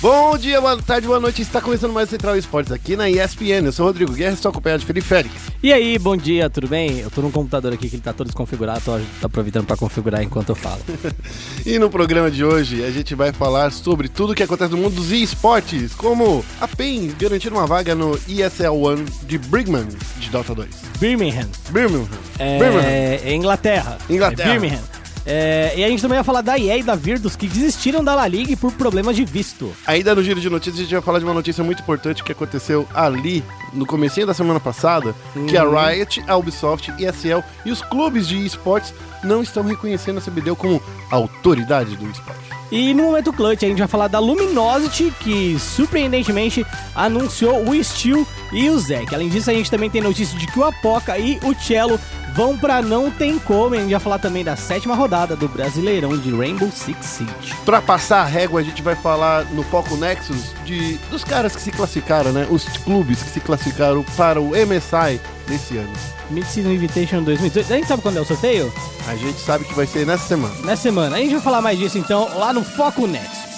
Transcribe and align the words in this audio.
Bom 0.00 0.38
dia, 0.38 0.60
boa 0.60 0.80
tarde, 0.80 1.08
boa 1.08 1.18
noite. 1.18 1.42
Está 1.42 1.60
começando 1.60 1.92
mais 1.92 2.08
Central 2.08 2.36
Esportes 2.36 2.70
aqui 2.70 2.94
na 2.94 3.10
ESPN. 3.10 3.64
Eu 3.66 3.72
sou 3.72 3.84
o 3.84 3.88
Rodrigo 3.88 4.12
Guerra, 4.12 4.34
estou 4.34 4.50
acompanhado 4.50 4.78
de 4.78 4.86
Felipe 4.86 5.04
Félix. 5.04 5.34
E 5.60 5.72
aí, 5.72 5.98
bom 5.98 6.16
dia, 6.16 6.48
tudo 6.48 6.68
bem? 6.68 7.00
Eu 7.00 7.10
tô 7.10 7.20
no 7.20 7.32
computador 7.32 7.72
aqui 7.72 7.90
que 7.90 7.96
ele 7.96 8.02
tá 8.02 8.12
todo 8.12 8.28
desconfigurado, 8.28 8.80
tô, 8.84 8.96
tô 9.20 9.26
aproveitando 9.26 9.66
para 9.66 9.76
configurar 9.76 10.22
enquanto 10.22 10.50
eu 10.50 10.54
falo. 10.54 10.80
e 11.66 11.80
no 11.80 11.90
programa 11.90 12.30
de 12.30 12.44
hoje 12.44 12.84
a 12.84 12.92
gente 12.92 13.16
vai 13.16 13.32
falar 13.32 13.72
sobre 13.72 14.08
tudo 14.08 14.34
o 14.34 14.36
que 14.36 14.42
acontece 14.44 14.70
no 14.70 14.78
mundo 14.78 14.94
dos 14.94 15.10
esportes, 15.10 15.92
como 15.94 16.44
a 16.60 16.68
PEN 16.68 17.12
garantir 17.18 17.52
uma 17.52 17.66
vaga 17.66 17.96
no 17.96 18.16
ESL 18.28 18.80
One 18.80 19.04
de 19.24 19.36
Brigham 19.36 19.88
de 20.20 20.30
Dota 20.30 20.54
2. 20.54 20.68
Birmingham. 21.00 21.48
Birmingham. 21.70 22.08
É, 22.38 22.56
Birmingham. 22.56 22.88
é 22.88 23.34
Inglaterra. 23.34 23.98
Inglaterra. 24.08 24.48
É 24.48 24.52
Birmingham. 24.52 24.97
É, 25.30 25.74
e 25.76 25.84
a 25.84 25.88
gente 25.88 26.00
também 26.00 26.16
vai 26.16 26.24
falar 26.24 26.40
da 26.40 26.58
EA 26.58 26.78
e 26.78 26.82
da 26.82 26.94
Virtus 26.94 27.36
que 27.36 27.46
desistiram 27.46 28.02
da 28.02 28.14
La 28.14 28.26
Liga 28.26 28.56
por 28.56 28.72
problemas 28.72 29.14
de 29.14 29.26
visto. 29.26 29.70
Ainda 29.86 30.14
no 30.14 30.22
giro 30.22 30.40
de 30.40 30.48
notícias, 30.48 30.78
a 30.78 30.82
gente 30.84 30.92
vai 30.92 31.02
falar 31.02 31.18
de 31.18 31.26
uma 31.26 31.34
notícia 31.34 31.62
muito 31.62 31.82
importante 31.82 32.24
que 32.24 32.32
aconteceu 32.32 32.88
ali 32.94 33.44
no 33.74 33.84
comecinho 33.84 34.26
da 34.26 34.32
semana 34.32 34.58
passada, 34.58 35.14
que 35.46 35.54
a 35.54 35.64
Riot, 35.64 36.24
a 36.26 36.34
Ubisoft, 36.34 36.90
ESL 36.98 37.44
e 37.66 37.70
os 37.70 37.82
clubes 37.82 38.26
de 38.26 38.42
esportes 38.46 38.94
não 39.22 39.42
estão 39.42 39.62
reconhecendo 39.62 40.16
a 40.16 40.22
CBDU 40.22 40.56
como 40.56 40.82
autoridade 41.10 41.94
do 41.94 42.08
esporte. 42.08 42.48
E 42.70 42.92
no 42.92 43.04
momento 43.04 43.32
clutch 43.32 43.62
a 43.62 43.66
gente 43.66 43.78
vai 43.78 43.88
falar 43.88 44.08
da 44.08 44.18
Luminosity, 44.18 45.12
que 45.20 45.58
surpreendentemente 45.58 46.66
anunciou 46.94 47.66
o 47.66 47.84
Steel 47.84 48.26
e 48.52 48.68
o 48.68 48.78
Zek. 48.78 49.14
Além 49.14 49.28
disso, 49.28 49.50
a 49.50 49.54
gente 49.54 49.70
também 49.70 49.88
tem 49.88 50.02
notícia 50.02 50.38
de 50.38 50.46
que 50.46 50.58
o 50.58 50.64
Apoca 50.64 51.18
e 51.18 51.38
o 51.44 51.54
Cello 51.54 51.98
vão 52.34 52.56
pra 52.56 52.82
Não 52.82 53.10
Tem 53.10 53.38
Como. 53.38 53.74
E 53.74 53.78
a 53.78 53.80
gente 53.80 53.90
vai 53.90 54.00
falar 54.00 54.18
também 54.18 54.44
da 54.44 54.56
sétima 54.56 54.94
rodada 54.94 55.36
do 55.36 55.48
Brasileirão 55.48 56.16
de 56.16 56.34
Rainbow 56.34 56.70
Six 56.70 57.04
Siege. 57.04 57.54
Pra 57.64 57.80
passar 57.80 58.20
a 58.20 58.24
régua, 58.24 58.60
a 58.60 58.64
gente 58.64 58.82
vai 58.82 58.94
falar 58.94 59.44
no 59.46 59.62
Foco 59.62 59.96
Nexus 59.96 60.52
de, 60.64 60.94
dos 61.10 61.24
caras 61.24 61.54
que 61.54 61.62
se 61.62 61.70
classificaram, 61.70 62.32
né? 62.32 62.46
Os 62.50 62.64
clubes 62.78 63.22
que 63.22 63.30
se 63.30 63.40
classificaram 63.40 64.04
para 64.16 64.40
o 64.40 64.50
MSI 64.50 65.20
desse 65.46 65.76
ano. 65.76 65.92
Mid-Season 66.30 66.70
Invitation 66.70 67.22
2018. 67.22 67.72
A 67.72 67.76
gente 67.76 67.88
sabe 67.88 68.02
quando 68.02 68.18
é 68.18 68.20
o 68.20 68.24
sorteio? 68.24 68.72
A 69.06 69.16
gente 69.16 69.40
sabe 69.40 69.64
que 69.64 69.74
vai 69.74 69.86
ser 69.86 70.06
nessa 70.06 70.26
semana. 70.26 70.54
Nessa 70.64 70.82
semana. 70.82 71.16
A 71.16 71.18
gente 71.18 71.32
vai 71.32 71.40
falar 71.40 71.62
mais 71.62 71.78
disso 71.78 71.98
então 71.98 72.28
lá 72.38 72.52
no 72.52 72.62
Foco 72.62 73.06
Nexus. 73.06 73.48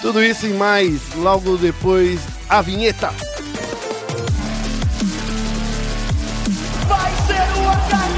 Tudo 0.00 0.22
isso 0.22 0.46
e 0.46 0.54
mais 0.54 1.14
logo 1.16 1.56
depois 1.56 2.20
a 2.48 2.62
vinheta. 2.62 3.12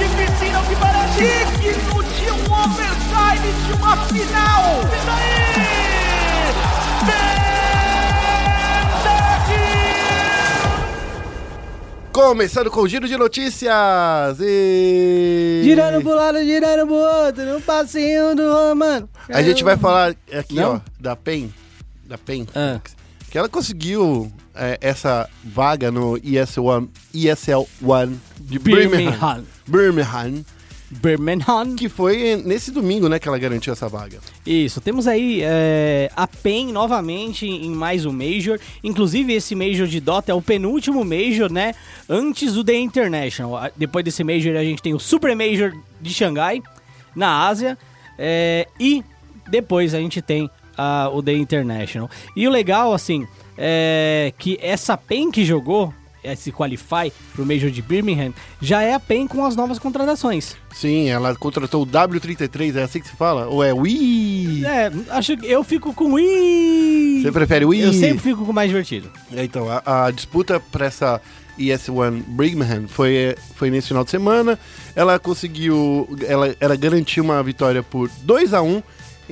Ataque 0.05 0.27
piscina 0.27 0.61
que 0.69 0.77
parece 0.77 1.45
digno 1.61 2.03
de 2.03 2.31
um 2.31 2.53
overtime 2.53 3.53
de 3.67 3.73
uma 3.75 3.97
final. 4.07 4.81
E 4.83 5.07
daí? 5.07 5.43
Começando 12.13 12.71
com 12.71 12.81
o 12.83 12.89
giro 12.89 13.09
de 13.09 13.17
notícias 13.17 13.73
e... 14.41 15.63
Girando 15.65 16.03
pro 16.03 16.15
lado, 16.15 16.45
girando 16.45 16.87
pro 16.87 16.95
outro, 16.97 17.43
no 17.45 17.61
passinho 17.63 18.35
do 18.37 18.53
Romano. 18.53 19.09
A 19.31 19.43
gente 19.43 19.65
vai 19.65 19.79
falar 19.79 20.15
aqui, 20.31 20.55
Não? 20.57 20.75
ó, 20.77 20.81
da 21.01 21.17
PEN, 21.17 21.53
da 22.05 22.19
PEN, 22.19 22.47
Ah. 22.55 22.79
Que 23.33 23.39
ela 23.39 23.49
conseguiu 23.49 24.31
é, 24.55 24.77
essa 24.83 25.27
vaga 25.43 25.91
no 25.91 26.19
ESL 26.23 26.67
One, 26.67 26.91
ESL 27.15 27.67
One 27.83 28.21
de 28.39 28.59
Birmingham. 28.59 29.43
Birmingham. 29.67 30.45
Birmingham, 30.91 31.75
que 31.75 31.89
foi 31.89 32.37
nesse 32.45 32.71
domingo, 32.71 33.09
né, 33.09 33.19
que 33.19 33.27
ela 33.27 33.39
garantiu 33.39 33.73
essa 33.73 33.89
vaga. 33.89 34.19
Isso, 34.45 34.83
temos 34.83 35.09
aí 35.09 35.41
é, 35.43 36.11
a 36.15 36.27
PEN 36.27 36.73
novamente 36.73 37.47
em 37.47 37.71
mais 37.71 38.05
um 38.05 38.13
Major. 38.13 38.61
Inclusive, 38.85 39.33
esse 39.33 39.55
Major 39.55 39.87
de 39.87 39.99
Dota 39.99 40.31
é 40.31 40.35
o 40.35 40.43
penúltimo 40.43 41.03
Major, 41.03 41.51
né? 41.51 41.75
Antes 42.07 42.53
do 42.53 42.63
The 42.63 42.75
International. 42.75 43.71
Depois 43.75 44.05
desse 44.05 44.23
Major, 44.23 44.55
a 44.57 44.63
gente 44.63 44.83
tem 44.83 44.93
o 44.93 45.01
Super 45.01 45.35
Major 45.35 45.73
de 46.03 46.13
Xangai, 46.13 46.63
na 47.17 47.47
Ásia. 47.47 47.79
é, 48.19 48.69
e 48.79 49.03
depois 49.49 49.95
a 49.95 49.99
gente 49.99 50.21
tem 50.21 50.51
ah, 50.77 51.11
o 51.13 51.23
The 51.23 51.33
International. 51.35 52.11
E 52.37 52.47
o 52.47 52.51
legal, 52.51 52.93
assim, 52.93 53.27
é 53.57 54.33
que 54.39 54.59
essa 54.61 54.97
PEN 54.97 55.31
que 55.31 55.45
jogou, 55.45 55.93
esse 56.25 56.53
Qualify 56.53 57.13
pro 57.35 57.45
Major 57.45 57.71
de 57.71 57.83
Birmingham, 57.83 58.33
já 58.61 58.83
é 58.83 58.95
a 58.95 59.01
PEN 59.01 59.27
com 59.27 59.45
as 59.45 59.57
novas 59.57 59.79
contratações. 59.79 60.57
Sim, 60.73 61.09
ela 61.09 61.35
contratou 61.35 61.83
o 61.83 61.87
W33, 61.87 62.77
é 62.77 62.83
assim 62.83 63.01
que 63.01 63.09
se 63.09 63.17
fala? 63.17 63.47
Ou 63.49 63.63
é 63.63 63.73
Wii? 63.73 64.65
É, 64.65 64.91
acho 65.11 65.37
que 65.37 65.47
eu 65.47 65.65
fico 65.65 65.93
com 65.93 66.13
Wii. 66.15 67.23
Você 67.23 67.33
prefere 67.33 67.65
Wii? 67.65 67.83
Eu 67.83 67.93
sempre 67.93 68.19
fico 68.19 68.45
com 68.45 68.53
o 68.53 68.55
mais 68.55 68.69
divertido. 68.69 69.11
É, 69.35 69.45
Então, 69.45 69.69
a, 69.69 70.07
a 70.07 70.11
disputa 70.11 70.61
para 70.61 70.87
essa 70.87 71.21
ES1 71.59 72.23
Brigham 72.29 72.89
foi, 72.89 73.37
foi 73.55 73.71
nesse 73.71 73.89
final 73.89 74.05
de 74.05 74.11
semana. 74.11 74.59
Ela 74.95 75.19
conseguiu. 75.19 76.09
Ela, 76.27 76.55
ela 76.61 76.77
garantiu 76.77 77.25
uma 77.25 77.43
vitória 77.43 77.83
por 77.83 78.09
2 78.23 78.55
a 78.55 78.63
1 78.63 78.83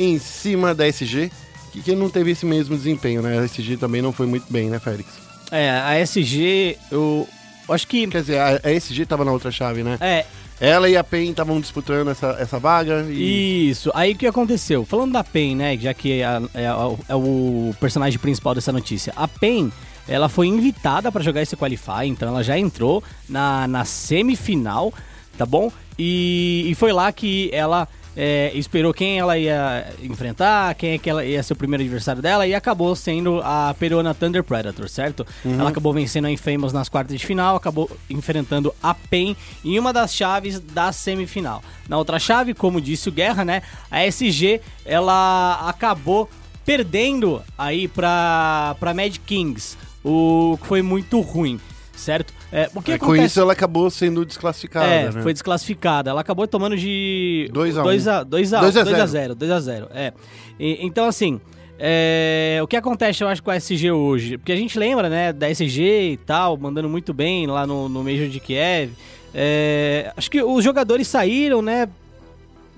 em 0.02 0.18
cima 0.18 0.74
da 0.74 0.86
SG, 0.88 1.30
que, 1.72 1.82
que 1.82 1.94
não 1.94 2.08
teve 2.10 2.30
esse 2.32 2.44
mesmo 2.46 2.76
desempenho, 2.76 3.22
né? 3.22 3.38
A 3.38 3.44
SG 3.44 3.76
também 3.76 4.00
não 4.02 4.12
foi 4.12 4.26
muito 4.26 4.50
bem, 4.52 4.68
né, 4.70 4.78
Félix? 4.78 5.08
É, 5.50 5.70
a 5.70 5.98
SG, 6.00 6.76
eu 6.90 7.28
acho 7.68 7.86
que. 7.86 8.06
Quer 8.06 8.20
dizer, 8.20 8.38
a, 8.38 8.60
a 8.64 8.70
SG 8.72 9.04
tava 9.06 9.24
na 9.24 9.32
outra 9.32 9.50
chave, 9.50 9.82
né? 9.82 9.98
É, 10.00 10.24
Ela 10.60 10.88
e 10.88 10.96
a 10.96 11.02
PEN 11.04 11.30
estavam 11.30 11.60
disputando 11.60 12.08
essa, 12.10 12.36
essa 12.38 12.58
vaga 12.58 13.06
e. 13.10 13.68
isso. 13.70 13.90
Aí 13.94 14.12
o 14.12 14.16
que 14.16 14.26
aconteceu? 14.26 14.84
Falando 14.84 15.12
da 15.12 15.24
PEN, 15.24 15.56
né? 15.56 15.76
Já 15.76 15.92
que 15.94 16.20
é, 16.20 16.24
a- 16.24 16.42
é 16.54 16.66
a- 16.66 16.96
é 17.08 17.14
o 17.14 17.74
personagem 17.80 18.18
principal 18.18 18.54
dessa 18.54 18.70
notícia. 18.72 19.12
A 19.16 19.26
PEN, 19.26 19.72
ela 20.08 20.28
foi 20.28 20.46
invitada 20.46 21.10
pra 21.10 21.22
jogar 21.22 21.42
esse 21.42 21.56
Qualify, 21.56 22.06
então 22.06 22.28
ela 22.28 22.42
já 22.44 22.58
entrou 22.58 23.02
na, 23.28 23.66
na 23.68 23.84
semifinal, 23.84 24.92
tá 25.38 25.44
bom? 25.46 25.72
E, 25.98 26.66
e 26.68 26.74
foi 26.74 26.92
lá 26.92 27.10
que 27.12 27.48
ela 27.52 27.88
é, 28.22 28.52
esperou 28.54 28.92
quem 28.92 29.18
ela 29.18 29.38
ia 29.38 29.94
enfrentar, 30.02 30.74
quem 30.74 30.90
é 30.90 30.98
que 30.98 31.08
ela 31.08 31.24
ia 31.24 31.42
ser 31.42 31.54
o 31.54 31.56
primeiro 31.56 31.82
adversário 31.82 32.20
dela, 32.20 32.46
e 32.46 32.54
acabou 32.54 32.94
sendo 32.94 33.40
a 33.42 33.74
peruana 33.78 34.12
Thunder 34.12 34.44
Predator, 34.44 34.90
certo? 34.90 35.26
Ela 35.58 35.70
acabou 35.70 35.94
vencendo 35.94 36.26
a 36.26 36.30
Infamous 36.30 36.70
nas 36.70 36.90
quartas 36.90 37.18
de 37.18 37.24
final, 37.24 37.56
acabou 37.56 37.90
enfrentando 38.10 38.74
a 38.82 38.92
PEN 38.92 39.34
em 39.64 39.78
uma 39.78 39.90
das 39.90 40.14
chaves 40.14 40.60
da 40.60 40.92
semifinal. 40.92 41.62
Na 41.88 41.96
outra 41.96 42.18
chave, 42.18 42.52
como 42.52 42.78
disse 42.78 43.08
o 43.08 43.12
Guerra, 43.12 43.42
né? 43.42 43.62
A 43.90 44.04
SG, 44.04 44.60
ela 44.84 45.66
acabou 45.66 46.28
perdendo 46.62 47.42
aí 47.56 47.88
pra, 47.88 48.76
pra 48.78 48.92
Mad 48.92 49.16
Kings, 49.24 49.78
o 50.04 50.58
que 50.60 50.66
foi 50.66 50.82
muito 50.82 51.18
ruim, 51.22 51.58
certo? 51.96 52.34
É, 52.52 52.68
o 52.74 52.82
que 52.82 52.92
É, 52.92 52.98
com 52.98 53.06
acontece... 53.06 53.26
isso 53.26 53.40
ela 53.40 53.52
acabou 53.52 53.88
sendo 53.90 54.24
desclassificada, 54.24 54.86
É, 54.86 55.10
né? 55.12 55.22
foi 55.22 55.32
desclassificada. 55.32 56.10
Ela 56.10 56.20
acabou 56.20 56.46
tomando 56.48 56.76
de 56.76 57.48
2 57.52 57.76
a 57.78 57.80
1. 57.82 57.84
2 57.84 58.08
a 58.08 58.22
2 58.24 58.54
a 58.54 58.60
2 58.60 58.76
a 58.76 58.82
2 58.82 58.94
a 58.94 59.06
0. 59.06 59.06
0, 59.08 59.34
2 59.36 59.50
a 59.52 59.60
0. 59.60 59.88
É. 59.94 60.12
E- 60.58 60.78
então 60.84 61.06
assim, 61.06 61.40
é, 61.78 62.58
o 62.62 62.66
que 62.66 62.76
acontece 62.76 63.22
eu 63.22 63.28
acho 63.28 63.42
com 63.42 63.50
a 63.50 63.56
SG 63.56 63.90
hoje? 63.92 64.36
Porque 64.36 64.52
a 64.52 64.56
gente 64.56 64.78
lembra, 64.78 65.08
né, 65.08 65.32
da 65.32 65.48
SG 65.48 66.12
e 66.12 66.16
tal, 66.16 66.56
mandando 66.56 66.88
muito 66.88 67.14
bem 67.14 67.46
lá 67.46 67.66
no, 67.66 67.88
no 67.88 68.02
Major 68.02 68.26
de 68.28 68.40
Kiev. 68.40 68.90
É, 69.32 70.12
acho 70.16 70.30
que 70.30 70.42
os 70.42 70.64
jogadores 70.64 71.06
saíram, 71.06 71.62
né? 71.62 71.88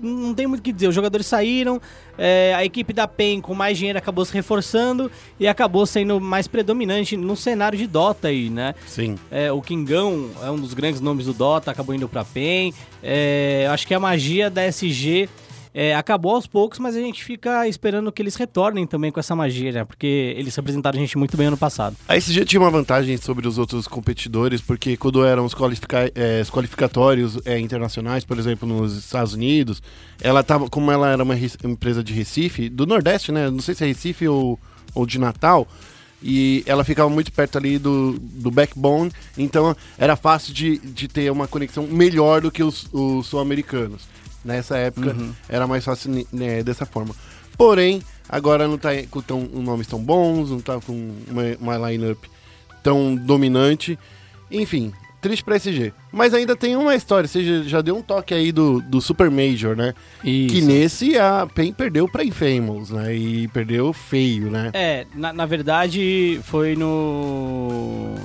Não 0.03 0.33
tem 0.33 0.45
muito 0.45 0.59
o 0.59 0.63
que 0.63 0.73
dizer. 0.73 0.87
Os 0.87 0.95
jogadores 0.95 1.25
saíram, 1.25 1.81
é, 2.17 2.53
a 2.55 2.65
equipe 2.65 2.91
da 2.91 3.07
PEN 3.07 3.39
com 3.41 3.55
mais 3.55 3.77
dinheiro 3.77 3.97
acabou 3.97 4.25
se 4.25 4.33
reforçando 4.33 5.09
e 5.39 5.47
acabou 5.47 5.85
sendo 5.85 6.19
mais 6.19 6.47
predominante 6.47 7.15
no 7.15 7.35
cenário 7.35 7.77
de 7.77 7.87
Dota 7.87 8.27
aí, 8.27 8.49
né? 8.49 8.75
Sim. 8.85 9.15
É, 9.31 9.51
o 9.51 9.61
Kingão 9.61 10.29
é 10.43 10.51
um 10.51 10.57
dos 10.57 10.73
grandes 10.73 10.99
nomes 10.99 11.25
do 11.25 11.33
Dota, 11.33 11.71
acabou 11.71 11.95
indo 11.95 12.09
pra 12.09 12.25
PEN. 12.25 12.73
É, 13.01 13.67
acho 13.71 13.87
que 13.87 13.93
a 13.93 13.99
magia 13.99 14.49
da 14.49 14.65
SG 14.65 15.29
é, 15.73 15.95
acabou 15.95 16.35
aos 16.35 16.45
poucos, 16.45 16.77
mas 16.79 16.95
a 16.95 16.99
gente 16.99 17.23
fica 17.23 17.67
esperando 17.67 18.11
que 18.11 18.21
eles 18.21 18.35
retornem 18.35 18.85
também 18.85 19.11
com 19.11 19.19
essa 19.19 19.35
magia, 19.35 19.71
né? 19.71 19.83
Porque 19.83 20.33
eles 20.37 20.55
representaram 20.55 20.97
a 20.97 21.01
gente 21.01 21.17
muito 21.17 21.35
bem 21.35 21.47
ano 21.47 21.57
passado. 21.57 21.95
A 22.07 22.15
SG 22.15 22.45
tinha 22.45 22.59
uma 22.61 22.69
vantagem 22.69 23.17
sobre 23.17 23.47
os 23.47 23.57
outros 23.57 23.87
competidores, 23.87 24.61
porque 24.61 24.95
quando 24.97 25.25
eram 25.25 25.45
os, 25.45 25.53
qualifica- 25.55 26.11
eh, 26.13 26.41
os 26.43 26.49
qualificatórios 26.49 27.39
eh, 27.45 27.59
internacionais, 27.59 28.23
por 28.23 28.37
exemplo, 28.37 28.67
nos 28.67 28.95
Estados 28.97 29.33
Unidos, 29.33 29.81
ela 30.21 30.43
tava, 30.43 30.69
como 30.69 30.91
ela 30.91 31.09
era 31.09 31.23
uma 31.23 31.33
res- 31.33 31.57
empresa 31.63 32.03
de 32.03 32.13
Recife, 32.13 32.69
do 32.69 32.85
Nordeste, 32.85 33.31
né? 33.31 33.49
Não 33.49 33.59
sei 33.59 33.73
se 33.73 33.83
é 33.83 33.87
Recife 33.87 34.27
ou, 34.27 34.59
ou 34.93 35.05
de 35.05 35.17
Natal. 35.19 35.67
E 36.25 36.63
ela 36.65 36.85
ficava 36.85 37.09
muito 37.09 37.33
perto 37.33 37.57
ali 37.57 37.77
do, 37.77 38.17
do 38.17 38.49
backbone, 38.49 39.11
então 39.37 39.75
era 39.97 40.15
fácil 40.15 40.53
de, 40.53 40.77
de 40.77 41.07
ter 41.09 41.29
uma 41.29 41.49
conexão 41.49 41.85
melhor 41.85 42.39
do 42.39 42.49
que 42.49 42.63
os, 42.63 42.87
os 42.93 43.27
sul-americanos. 43.27 44.03
Nessa 44.43 44.77
época 44.77 45.15
era 45.47 45.65
mais 45.67 45.83
fácil 45.85 46.25
né, 46.31 46.63
dessa 46.63 46.85
forma. 46.85 47.15
Porém, 47.57 48.01
agora 48.27 48.67
não 48.67 48.77
tá 48.77 48.89
com 49.09 49.21
tão, 49.21 49.41
nomes 49.41 49.87
tão 49.87 49.99
bons, 50.03 50.49
não 50.49 50.59
tá 50.59 50.79
com 50.79 51.11
uma, 51.29 51.43
uma 51.77 51.89
lineup 51.91 52.23
tão 52.81 53.15
dominante. 53.15 53.97
Enfim, 54.51 54.91
triste 55.21 55.43
pra 55.43 55.55
SG. 55.55 55.93
Mas 56.11 56.33
ainda 56.33 56.55
tem 56.55 56.75
uma 56.75 56.93
história, 56.95 57.27
você 57.27 57.43
já- 57.43 57.63
já 57.69 57.81
deu 57.81 57.95
um 57.95 58.01
toque 58.01 58.33
aí 58.33 58.51
do, 58.51 58.81
do 58.81 58.99
Super 58.99 59.31
Major, 59.31 59.75
né? 59.75 59.93
Isso. 60.23 60.53
Que 60.55 60.61
nesse 60.61 61.17
a 61.17 61.47
PEN 61.47 61.71
perdeu 61.71 62.07
pra 62.09 62.23
Infamous, 62.25 62.89
né? 62.89 63.15
E 63.15 63.47
perdeu 63.47 63.93
feio, 63.93 64.49
né? 64.51 64.69
É, 64.73 65.07
na, 65.15 65.31
na 65.31 65.45
verdade 65.45 66.39
foi 66.43 66.75
no. 66.75 68.15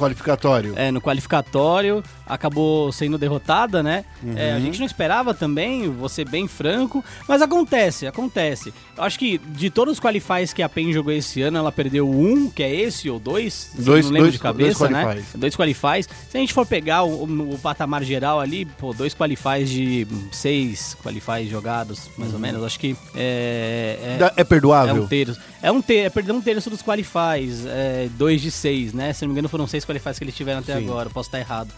Qualificatório. 0.00 0.72
É, 0.76 0.90
no 0.90 1.00
qualificatório, 1.00 2.02
acabou 2.26 2.90
sendo 2.92 3.18
derrotada, 3.18 3.82
né? 3.82 4.04
É, 4.36 4.52
a 4.52 4.54
Uhum. 4.56 4.60
gente 4.62 4.78
não 4.78 4.86
esperava 4.86 5.34
também, 5.34 5.88
vou 5.90 6.08
ser 6.08 6.28
bem 6.28 6.48
franco, 6.48 7.04
mas 7.28 7.42
acontece, 7.42 8.06
acontece. 8.06 8.72
Eu 8.96 9.04
acho 9.04 9.18
que 9.18 9.38
de 9.38 9.68
todos 9.70 9.94
os 9.94 10.00
qualifies 10.00 10.52
que 10.52 10.62
a 10.62 10.68
PEN 10.68 10.92
jogou 10.92 11.12
esse 11.12 11.42
ano, 11.42 11.58
ela 11.58 11.70
perdeu 11.72 12.08
um, 12.08 12.48
que 12.50 12.62
é 12.62 12.74
esse, 12.74 13.08
ou 13.10 13.18
dois, 13.18 13.70
Dois- 13.74 14.04
não 14.06 14.12
lembro 14.12 14.22
dois- 14.28 14.32
de 14.34 14.38
cabeça, 14.38 14.88
dois 14.88 14.90
né? 14.90 15.22
Dois 15.34 15.54
qualifies. 15.56 16.08
Se 16.30 16.36
a 16.36 16.40
gente 16.40 16.52
for 16.54 16.66
pegar 16.66 17.02
o, 17.02 17.24
o- 17.24 17.54
o 17.54 17.58
patamar 17.58 18.02
geral 18.02 18.40
ali, 18.40 18.64
pô, 18.64 18.92
dois 18.92 19.14
qualifies 19.14 19.68
de 19.68 20.06
seis 20.32 20.96
qualifies 21.02 21.48
jogados, 21.50 22.08
mais 22.16 22.32
ou 22.32 22.38
menos, 22.38 22.64
acho 22.64 22.78
que 22.80 22.96
é... 23.14 24.18
é- 24.20 24.24
É 24.24 24.40
é 24.40 24.44
perdoável? 24.44 25.02
um 25.02 25.06
terço. 25.06 25.38
É 25.62 25.70
um 25.70 25.82
terço, 25.82 26.06
é 26.06 26.10
perder 26.10 26.32
um 26.32 26.40
terço 26.40 26.70
dos 26.70 26.82
qualifies. 26.82 27.66
É, 27.66 28.08
dois 28.16 28.40
de 28.40 28.50
seis, 28.50 28.92
né? 28.92 29.12
Se 29.12 29.24
não 29.24 29.28
me 29.28 29.34
engano, 29.34 29.48
foram 29.48 29.66
seis 29.66 29.84
qualifies 29.84 30.18
que 30.18 30.24
eles 30.24 30.34
tiveram 30.34 30.60
até 30.60 30.76
Sim. 30.76 30.84
agora. 30.84 31.10
Posso 31.10 31.28
estar 31.28 31.38
errado. 31.38 31.70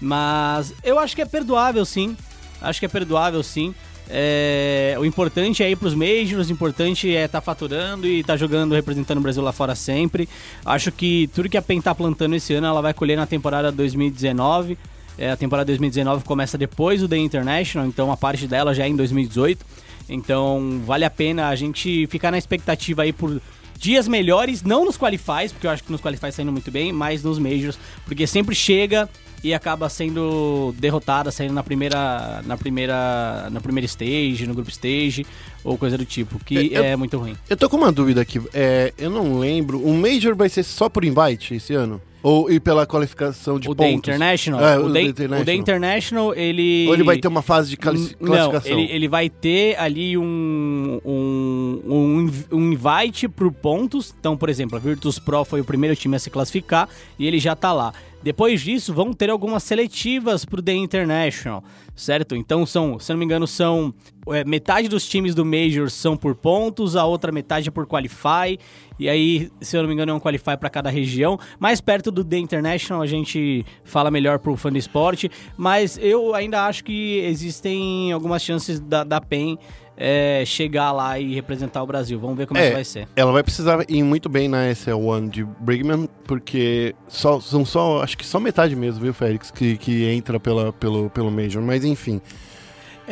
Mas 0.00 0.72
eu 0.82 0.98
acho 0.98 1.14
que 1.14 1.22
é 1.22 1.26
perdoável, 1.26 1.84
sim. 1.84 2.16
Acho 2.60 2.80
que 2.80 2.86
é 2.86 2.88
perdoável, 2.88 3.42
sim. 3.42 3.74
É, 4.12 4.96
o 4.98 5.04
importante 5.04 5.62
é 5.62 5.70
ir 5.70 5.76
pros 5.76 5.94
Majors, 5.94 6.48
o 6.48 6.52
importante 6.52 7.14
é 7.14 7.26
estar 7.26 7.40
faturando 7.40 8.08
e 8.08 8.20
estar 8.20 8.36
jogando, 8.36 8.74
representando 8.74 9.18
o 9.18 9.20
Brasil 9.20 9.42
lá 9.42 9.52
fora 9.52 9.74
sempre. 9.74 10.28
Acho 10.64 10.90
que 10.90 11.30
tudo 11.32 11.48
que 11.48 11.56
a 11.56 11.62
PEN 11.62 11.80
tá 11.80 11.94
plantando 11.94 12.34
esse 12.34 12.52
ano, 12.52 12.66
ela 12.66 12.82
vai 12.82 12.92
colher 12.92 13.16
na 13.16 13.26
temporada 13.26 13.70
2019. 13.70 14.76
É, 15.16 15.30
a 15.30 15.36
temporada 15.36 15.66
2019 15.66 16.24
começa 16.24 16.58
depois 16.58 17.00
do 17.00 17.08
The 17.08 17.18
International, 17.18 17.86
então 17.86 18.10
a 18.10 18.16
parte 18.16 18.48
dela 18.48 18.74
já 18.74 18.84
é 18.84 18.88
em 18.88 18.96
2018. 18.96 19.64
Então 20.08 20.80
vale 20.84 21.04
a 21.04 21.10
pena 21.10 21.48
a 21.48 21.56
gente 21.56 22.06
ficar 22.08 22.30
na 22.30 22.38
expectativa 22.38 23.02
aí 23.02 23.12
por 23.12 23.40
dias 23.78 24.06
melhores, 24.06 24.62
não 24.62 24.84
nos 24.84 24.96
qualifies, 24.96 25.52
porque 25.52 25.66
eu 25.66 25.70
acho 25.70 25.82
que 25.84 25.90
nos 25.92 26.00
qualifies 26.02 26.34
saindo 26.34 26.52
muito 26.52 26.70
bem, 26.70 26.92
mas 26.92 27.22
nos 27.22 27.38
majors, 27.38 27.78
porque 28.04 28.26
sempre 28.26 28.54
chega 28.54 29.08
e 29.42 29.54
acaba 29.54 29.88
sendo 29.88 30.74
derrotada, 30.78 31.30
saindo 31.30 31.54
na 31.54 31.62
primeira 31.62 32.42
na 32.44 32.58
primeira 32.58 33.48
na 33.50 33.58
primeira 33.60 33.86
stage, 33.86 34.46
no 34.46 34.52
group 34.52 34.68
stage 34.68 35.24
ou 35.64 35.78
coisa 35.78 35.96
do 35.96 36.04
tipo, 36.04 36.38
que 36.44 36.58
É, 36.74 36.78
eu- 36.78 36.84
é 36.84 36.96
muito 36.96 37.16
ruim. 37.16 37.34
Eu 37.48 37.56
tô 37.56 37.70
com 37.70 37.78
uma 37.78 37.90
dúvida 37.90 38.20
aqui. 38.20 38.38
É, 38.52 38.92
eu 38.98 39.08
não 39.08 39.38
lembro. 39.38 39.80
O 39.82 39.94
Major 39.94 40.34
vai 40.36 40.48
ser 40.50 40.62
só 40.62 40.88
por 40.90 41.02
invite 41.04 41.54
esse 41.54 41.72
ano? 41.72 42.02
Ou 42.22 42.50
e 42.50 42.60
pela 42.60 42.86
qualificação 42.86 43.58
de 43.58 43.66
o 43.68 43.74
pontos? 43.74 43.86
The 43.86 43.92
International, 43.92 44.60
É, 44.60 44.78
o, 44.78 44.86
o 44.86 44.92
The, 44.92 45.02
International. 45.02 45.40
o 45.40 45.44
The 45.46 45.54
International, 45.54 46.34
ele 46.34 46.86
Ou 46.88 46.94
ele 46.94 47.02
vai 47.02 47.18
ter 47.18 47.28
uma 47.28 47.40
fase 47.42 47.70
de 47.70 47.76
classificação? 47.76 48.52
Não, 48.52 48.60
ele, 48.64 48.92
ele 48.92 49.08
vai 49.08 49.30
ter 49.30 49.78
ali 49.78 50.18
um, 50.18 51.00
um, 51.04 51.80
um, 51.86 52.20
inv- 52.22 52.46
um 52.52 52.72
invite 52.72 53.28
por 53.28 53.50
pontos. 53.52 54.14
Então, 54.18 54.36
por 54.36 54.48
exemplo, 54.48 54.76
a 54.76 54.78
Virtus 54.80 55.18
Pro 55.18 55.44
foi 55.44 55.60
o 55.60 55.64
primeiro 55.64 55.96
time 55.96 56.16
a 56.16 56.18
se 56.18 56.28
classificar 56.30 56.88
e 57.18 57.26
ele 57.26 57.38
já 57.38 57.56
tá 57.56 57.72
lá. 57.72 57.92
Depois 58.22 58.60
disso, 58.60 58.92
vão 58.92 59.14
ter 59.14 59.30
algumas 59.30 59.62
seletivas 59.62 60.44
pro 60.44 60.60
The 60.60 60.74
International, 60.74 61.64
certo? 61.96 62.36
Então, 62.36 62.66
são, 62.66 62.98
se 62.98 63.10
não 63.10 63.18
me 63.18 63.24
engano, 63.24 63.46
são 63.46 63.94
é, 64.28 64.44
metade 64.44 64.88
dos 64.88 65.08
times 65.08 65.34
do 65.34 65.44
Major 65.44 65.90
são 65.90 66.16
por 66.16 66.34
pontos, 66.34 66.96
a 66.96 67.04
outra 67.04 67.32
metade 67.32 67.68
é 67.68 67.70
por 67.70 67.86
Qualify. 67.86 68.58
E 68.98 69.08
aí, 69.08 69.50
se 69.60 69.76
eu 69.76 69.82
não 69.82 69.88
me 69.88 69.94
engano, 69.94 70.12
é 70.12 70.14
um 70.14 70.20
Qualify 70.20 70.56
para 70.58 70.68
cada 70.68 70.90
região. 70.90 71.38
Mais 71.58 71.80
perto 71.80 72.10
do 72.10 72.22
The 72.22 72.36
International, 72.36 73.02
a 73.02 73.06
gente 73.06 73.64
fala 73.82 74.10
melhor 74.10 74.38
pro 74.38 74.56
fã 74.56 74.70
do 74.70 74.78
esporte. 74.78 75.30
Mas 75.56 75.98
eu 75.98 76.34
ainda 76.34 76.66
acho 76.66 76.84
que 76.84 77.18
existem 77.20 78.12
algumas 78.12 78.42
chances 78.42 78.78
da, 78.78 79.02
da 79.02 79.20
PEN 79.20 79.58
é, 79.96 80.44
chegar 80.46 80.92
lá 80.92 81.18
e 81.18 81.34
representar 81.34 81.82
o 81.82 81.86
Brasil. 81.86 82.18
Vamos 82.18 82.36
ver 82.36 82.46
como 82.46 82.58
é, 82.58 82.68
que 82.68 82.74
vai 82.74 82.84
ser. 82.84 83.06
Ela 83.14 83.32
vai 83.32 83.42
precisar 83.42 83.84
ir 83.86 84.02
muito 84.02 84.28
bem 84.28 84.48
na 84.48 84.70
SL1 84.70 85.28
de 85.28 85.44
Brigman, 85.44 86.08
porque 86.24 86.94
só, 87.06 87.38
são 87.38 87.66
só, 87.66 88.02
acho 88.02 88.16
que 88.16 88.26
só 88.26 88.40
metade 88.40 88.74
mesmo, 88.74 89.02
viu, 89.02 89.12
Félix, 89.12 89.50
que, 89.50 89.76
que 89.76 90.04
entra 90.06 90.40
pela, 90.40 90.72
pelo, 90.72 91.10
pelo 91.10 91.30
Major. 91.30 91.62
Mas 91.62 91.84
enfim, 91.84 92.20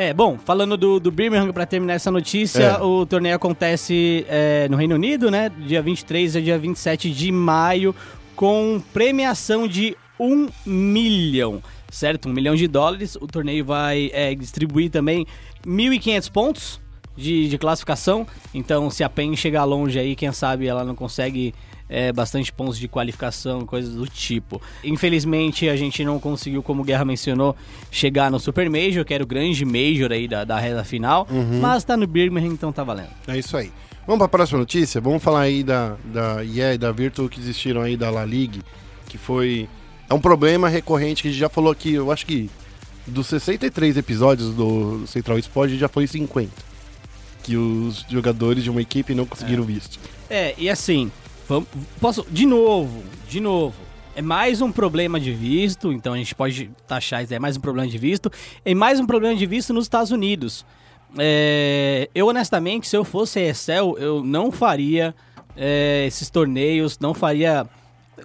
É, 0.00 0.14
bom, 0.14 0.38
falando 0.38 0.76
do, 0.76 1.00
do 1.00 1.10
Birmingham, 1.10 1.52
pra 1.52 1.66
terminar 1.66 1.94
essa 1.94 2.08
notícia, 2.08 2.62
É. 2.62 2.80
o 2.80 3.04
torneio 3.04 3.34
acontece 3.34 4.24
é, 4.28 4.68
no 4.70 4.76
Reino 4.76 4.94
Unido, 4.94 5.28
né? 5.28 5.50
Dia 5.58 5.82
23 5.82 6.36
a 6.36 6.40
dia 6.40 6.56
27 6.56 7.10
de 7.10 7.32
maio, 7.32 7.92
com 8.36 8.80
premiação 8.92 9.66
de 9.66 9.96
1 10.20 10.50
milhão, 10.64 11.60
certo? 11.90 12.28
1 12.28 12.32
milhão 12.32 12.54
de 12.54 12.68
dólares. 12.68 13.16
O 13.16 13.26
torneio 13.26 13.64
vai 13.64 14.08
é, 14.12 14.32
distribuir 14.36 14.88
também 14.88 15.26
1.500 15.66 16.30
pontos 16.30 16.80
de, 17.16 17.48
de 17.48 17.58
classificação. 17.58 18.24
Então, 18.54 18.88
se 18.90 19.02
a 19.02 19.08
PEN 19.08 19.34
chegar 19.34 19.64
longe 19.64 19.98
aí, 19.98 20.14
quem 20.14 20.30
sabe 20.30 20.68
ela 20.68 20.84
não 20.84 20.94
consegue 20.94 21.52
é, 21.88 22.12
bastante 22.12 22.52
pontos 22.52 22.78
de 22.78 22.86
qualificação, 22.88 23.64
coisas 23.64 23.94
do 23.94 24.06
tipo. 24.06 24.60
Infelizmente, 24.84 25.68
a 25.68 25.76
gente 25.76 26.04
não 26.04 26.18
conseguiu, 26.18 26.62
como 26.62 26.82
o 26.82 26.84
Guerra 26.84 27.04
mencionou, 27.04 27.56
chegar 27.90 28.30
no 28.30 28.38
Super 28.38 28.68
Major, 28.68 29.04
que 29.04 29.14
era 29.14 29.22
o 29.22 29.26
grande 29.26 29.64
Major 29.64 30.12
aí 30.12 30.28
da, 30.28 30.44
da 30.44 30.58
reta 30.58 30.84
final, 30.84 31.26
mas 31.60 31.84
tá 31.84 31.96
no 31.96 32.06
Birmingham, 32.06 32.52
então 32.52 32.72
tá 32.72 32.84
valendo. 32.84 33.10
é 33.26 33.38
isso 33.38 33.56
aí. 33.56 33.72
Vamos 34.06 34.20
pra 34.20 34.28
próxima 34.28 34.58
notícia? 34.58 35.00
Vamos 35.00 35.22
falar 35.22 35.42
aí 35.42 35.62
da, 35.62 35.96
da 36.04 36.42
EA 36.42 36.74
e 36.74 36.78
da 36.78 36.90
Virtual 36.90 37.28
que 37.28 37.38
existiram 37.38 37.82
aí 37.82 37.96
da 37.96 38.10
La 38.10 38.24
Liga, 38.24 38.60
que 39.06 39.18
foi... 39.18 39.68
É 40.08 40.14
um 40.14 40.20
problema 40.20 40.68
recorrente 40.68 41.20
que 41.20 41.28
a 41.28 41.30
gente 41.30 41.40
já 41.40 41.50
falou 41.50 41.70
aqui, 41.70 41.92
eu 41.92 42.10
acho 42.10 42.24
que 42.24 42.48
dos 43.06 43.26
63 43.26 43.96
episódios 43.96 44.54
do 44.54 45.06
Central 45.06 45.36
a 45.36 45.68
gente 45.68 45.78
já 45.78 45.88
foi 45.88 46.06
50. 46.06 46.50
Que 47.42 47.56
os 47.56 48.04
jogadores 48.08 48.64
de 48.64 48.70
uma 48.70 48.80
equipe 48.80 49.14
não 49.14 49.26
conseguiram 49.26 49.62
visto. 49.62 49.98
É, 50.30 50.54
e 50.58 50.68
assim, 50.68 51.10
vamos, 51.48 51.68
posso, 52.00 52.26
de 52.30 52.46
novo, 52.46 53.02
de 53.28 53.40
novo, 53.40 53.74
é 54.14 54.22
mais 54.22 54.60
um 54.60 54.70
problema 54.70 55.18
de 55.18 55.32
visto, 55.32 55.92
então 55.92 56.12
a 56.12 56.16
gente 56.16 56.34
pode 56.34 56.70
taxar 56.86 57.22
isso, 57.22 57.32
é 57.32 57.38
mais 57.38 57.56
um 57.56 57.60
problema 57.60 57.88
de 57.88 57.96
visto, 57.96 58.30
é 58.64 58.74
mais 58.74 59.00
um 59.00 59.06
problema 59.06 59.34
de 59.34 59.46
visto 59.46 59.72
nos 59.72 59.84
Estados 59.84 60.10
Unidos. 60.10 60.66
É, 61.16 62.10
eu, 62.14 62.26
honestamente, 62.26 62.86
se 62.86 62.96
eu 62.96 63.04
fosse 63.04 63.38
a 63.38 63.48
Excel, 63.48 63.96
eu 63.98 64.22
não 64.22 64.52
faria 64.52 65.14
é, 65.56 66.04
esses 66.06 66.28
torneios, 66.28 66.98
não 66.98 67.14
faria, 67.14 67.66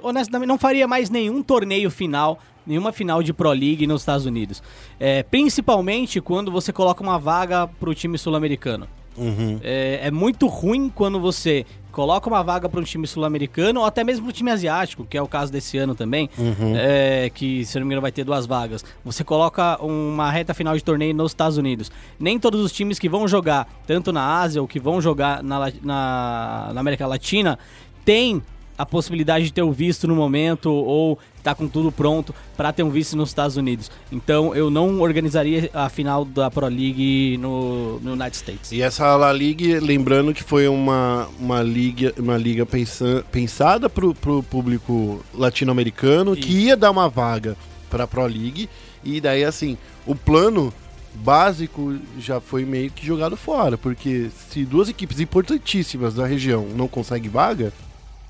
honestamente, 0.01 0.47
não 0.47 0.57
faria 0.57 0.87
mais 0.87 1.09
nenhum 1.09 1.41
torneio 1.41 1.89
final, 1.89 2.39
nenhuma 2.65 2.91
final 2.91 3.23
de 3.23 3.31
Pro 3.31 3.51
League 3.51 3.87
nos 3.87 4.01
Estados 4.01 4.25
Unidos. 4.25 4.61
É, 4.99 5.23
principalmente 5.23 6.19
quando 6.19 6.51
você 6.51 6.73
coloca 6.73 7.01
uma 7.01 7.17
vaga 7.17 7.67
pro 7.67 7.93
time 7.93 8.17
sul-americano. 8.17 8.87
Uhum. 9.15 9.59
É, 9.61 9.99
é 10.03 10.11
muito 10.11 10.47
ruim 10.47 10.89
quando 10.89 11.19
você 11.19 11.65
coloca 11.93 12.27
uma 12.27 12.43
vaga 12.43 12.67
para 12.67 12.79
um 12.79 12.83
time 12.83 13.05
sul-americano 13.07 13.79
ou 13.79 13.85
até 13.85 14.03
mesmo 14.03 14.23
para 14.25 14.31
um 14.31 14.33
time 14.33 14.51
asiático, 14.51 15.05
que 15.05 15.15
é 15.15 15.21
o 15.21 15.27
caso 15.27 15.51
desse 15.51 15.77
ano 15.77 15.93
também, 15.93 16.27
é, 16.75 17.31
que 17.33 17.63
se 17.63 17.79
não 17.79 17.85
me 17.85 17.89
engano 17.89 18.01
vai 18.01 18.11
ter 18.11 18.25
duas 18.25 18.45
vagas. 18.47 18.83
Você 19.05 19.23
coloca 19.23 19.81
uma 19.81 20.29
reta 20.31 20.53
final 20.55 20.75
de 20.75 20.83
torneio 20.83 21.13
nos 21.13 21.31
Estados 21.31 21.55
Unidos. 21.55 21.91
Nem 22.19 22.39
todos 22.39 22.61
os 22.61 22.71
times 22.71 22.97
que 22.97 23.07
vão 23.07 23.27
jogar, 23.27 23.71
tanto 23.85 24.11
na 24.11 24.41
Ásia 24.41 24.59
ou 24.59 24.67
que 24.67 24.79
vão 24.79 24.99
jogar 24.99 25.43
na, 25.43 25.71
na, 25.81 26.71
na 26.73 26.79
América 26.81 27.05
Latina, 27.05 27.59
têm 28.03 28.41
a 28.75 28.85
possibilidade 28.85 29.45
de 29.45 29.53
ter 29.53 29.61
o 29.61 29.71
visto 29.71 30.07
no 30.07 30.15
momento 30.15 30.71
ou 30.71 31.19
tá 31.43 31.53
com 31.53 31.67
tudo 31.67 31.91
pronto 31.91 32.33
para 32.55 32.71
ter 32.71 32.83
um 32.83 32.89
visto 32.89 33.15
nos 33.17 33.29
Estados 33.29 33.57
Unidos. 33.57 33.91
Então 34.11 34.55
eu 34.55 34.69
não 34.69 35.01
organizaria 35.01 35.69
a 35.73 35.89
final 35.89 36.23
da 36.23 36.49
Pro 36.49 36.67
League 36.67 37.37
no, 37.37 37.99
no 37.99 38.13
United 38.13 38.35
States. 38.35 38.71
E 38.71 38.81
essa 38.81 39.15
La 39.15 39.33
Liga, 39.33 39.79
lembrando 39.79 40.33
que 40.33 40.43
foi 40.43 40.67
uma, 40.67 41.27
uma 41.39 41.61
liga, 41.61 42.13
uma 42.17 42.37
liga 42.37 42.65
pensa, 42.65 43.25
pensada 43.31 43.89
pro, 43.89 44.15
pro 44.15 44.41
público 44.41 45.23
latino-americano, 45.33 46.35
que 46.35 46.65
ia 46.65 46.77
dar 46.77 46.91
uma 46.91 47.09
vaga 47.09 47.57
pra 47.89 48.07
Pro 48.07 48.25
League, 48.25 48.69
e 49.03 49.19
daí 49.19 49.43
assim, 49.43 49.77
o 50.05 50.15
plano 50.15 50.73
básico 51.13 51.95
já 52.17 52.39
foi 52.39 52.65
meio 52.65 52.89
que 52.89 53.05
jogado 53.05 53.37
fora, 53.37 53.77
porque 53.77 54.31
se 54.49 54.65
duas 54.65 54.89
equipes 54.89 55.19
importantíssimas 55.19 56.15
da 56.15 56.25
região 56.25 56.65
não 56.75 56.87
conseguem 56.87 57.29
vaga, 57.29 57.71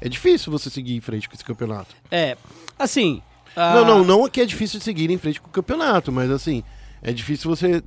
é 0.01 0.09
difícil 0.09 0.51
você 0.51 0.69
seguir 0.69 0.95
em 0.95 1.01
frente 1.01 1.29
com 1.29 1.35
esse 1.35 1.45
campeonato. 1.45 1.95
É, 2.11 2.35
assim. 2.77 3.21
Não, 3.55 3.63
ah, 3.63 3.85
não, 3.85 4.03
não 4.03 4.27
que 4.29 4.41
é 4.41 4.45
difícil 4.45 4.79
de 4.79 4.85
seguir 4.85 5.11
em 5.11 5.17
frente 5.17 5.39
com 5.39 5.47
o 5.47 5.51
campeonato, 5.51 6.11
mas 6.11 6.31
assim, 6.31 6.63
é 7.01 7.11
difícil 7.13 7.49
você 7.49 7.83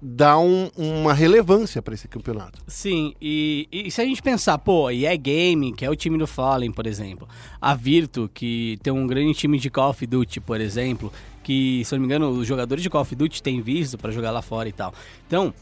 dar 0.00 0.38
um- 0.38 0.68
uma 0.76 1.12
relevância 1.12 1.80
pra 1.82 1.94
esse 1.94 2.08
campeonato. 2.08 2.58
Sim, 2.66 3.14
e, 3.20 3.68
e 3.70 3.90
se 3.90 4.00
a 4.00 4.04
gente 4.04 4.20
pensar, 4.22 4.58
pô, 4.58 4.90
e 4.90 5.04
é 5.06 5.16
Gaming, 5.16 5.72
que 5.74 5.84
é 5.84 5.90
o 5.90 5.94
time 5.94 6.18
do 6.18 6.26
Fallen, 6.26 6.72
por 6.72 6.86
exemplo, 6.86 7.28
a 7.60 7.74
Virtu, 7.74 8.28
que 8.32 8.78
tem 8.82 8.92
um 8.92 9.06
grande 9.06 9.32
time 9.34 9.58
de 9.58 9.70
Call 9.70 9.90
of 9.90 10.04
Duty, 10.06 10.40
por 10.40 10.60
exemplo, 10.60 11.12
que, 11.44 11.84
se 11.84 11.94
eu 11.94 11.98
não 11.98 12.00
me 12.00 12.06
engano, 12.06 12.30
os 12.30 12.46
jogadores 12.48 12.82
de 12.82 12.90
Call 12.90 13.02
of 13.02 13.14
Duty 13.14 13.42
têm 13.42 13.60
visto 13.60 13.96
pra 13.98 14.10
jogar 14.10 14.30
lá 14.32 14.42
fora 14.42 14.68
e 14.68 14.72
tal. 14.72 14.92
Então, 15.26 15.52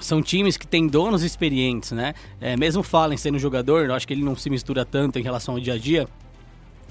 são 0.00 0.20
times 0.20 0.56
que 0.58 0.66
têm 0.66 0.86
donos 0.86 1.22
experientes, 1.22 1.92
né? 1.92 2.12
É, 2.40 2.56
mesmo 2.56 2.80
o 2.80 2.84
Fallen 2.84 3.16
sendo 3.16 3.38
jogador, 3.38 3.86
eu 3.86 3.94
acho 3.94 4.06
que 4.06 4.12
ele 4.12 4.24
não 4.24 4.34
se 4.36 4.50
mistura 4.50 4.84
tanto 4.84 5.18
em 5.18 5.22
relação 5.22 5.54
ao 5.54 5.60
dia 5.60 5.74
a 5.74 5.78
dia, 5.78 6.06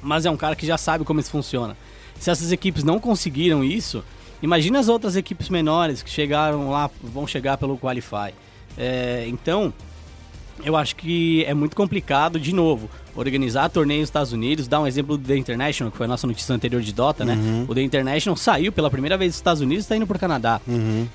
mas 0.03 0.25
é 0.25 0.31
um 0.31 0.37
cara 0.37 0.55
que 0.55 0.65
já 0.65 0.77
sabe 0.77 1.03
como 1.03 1.19
isso 1.19 1.31
funciona. 1.31 1.75
Se 2.19 2.29
essas 2.29 2.51
equipes 2.51 2.83
não 2.83 2.99
conseguiram 2.99 3.63
isso, 3.63 4.03
imagina 4.41 4.79
as 4.79 4.89
outras 4.89 5.15
equipes 5.15 5.49
menores 5.49 6.03
que 6.03 6.09
chegaram 6.09 6.69
lá, 6.69 6.89
vão 7.01 7.25
chegar 7.25 7.57
pelo 7.57 7.77
Qualify. 7.77 8.33
É, 8.77 9.25
então, 9.27 9.73
eu 10.63 10.75
acho 10.75 10.95
que 10.95 11.43
é 11.45 11.53
muito 11.53 11.75
complicado, 11.75 12.39
de 12.39 12.53
novo, 12.53 12.89
organizar 13.15 13.69
torneio 13.69 14.01
nos 14.01 14.09
Estados 14.09 14.31
Unidos. 14.31 14.67
Dá 14.67 14.79
um 14.79 14.87
exemplo 14.87 15.17
do 15.17 15.27
The 15.27 15.35
International, 15.37 15.91
que 15.91 15.97
foi 15.97 16.05
a 16.05 16.09
nossa 16.09 16.25
notícia 16.27 16.53
anterior 16.53 16.81
de 16.81 16.93
Dota, 16.93 17.25
né? 17.25 17.35
O 17.67 17.75
The 17.75 17.81
International 17.81 18.35
saiu 18.37 18.71
pela 18.71 18.89
primeira 18.89 19.17
vez 19.17 19.31
dos 19.31 19.37
Estados 19.37 19.61
Unidos 19.61 19.83
e 19.83 19.85
está 19.85 19.95
indo 19.95 20.07
para 20.07 20.17
o 20.17 20.19
Canadá. 20.19 20.61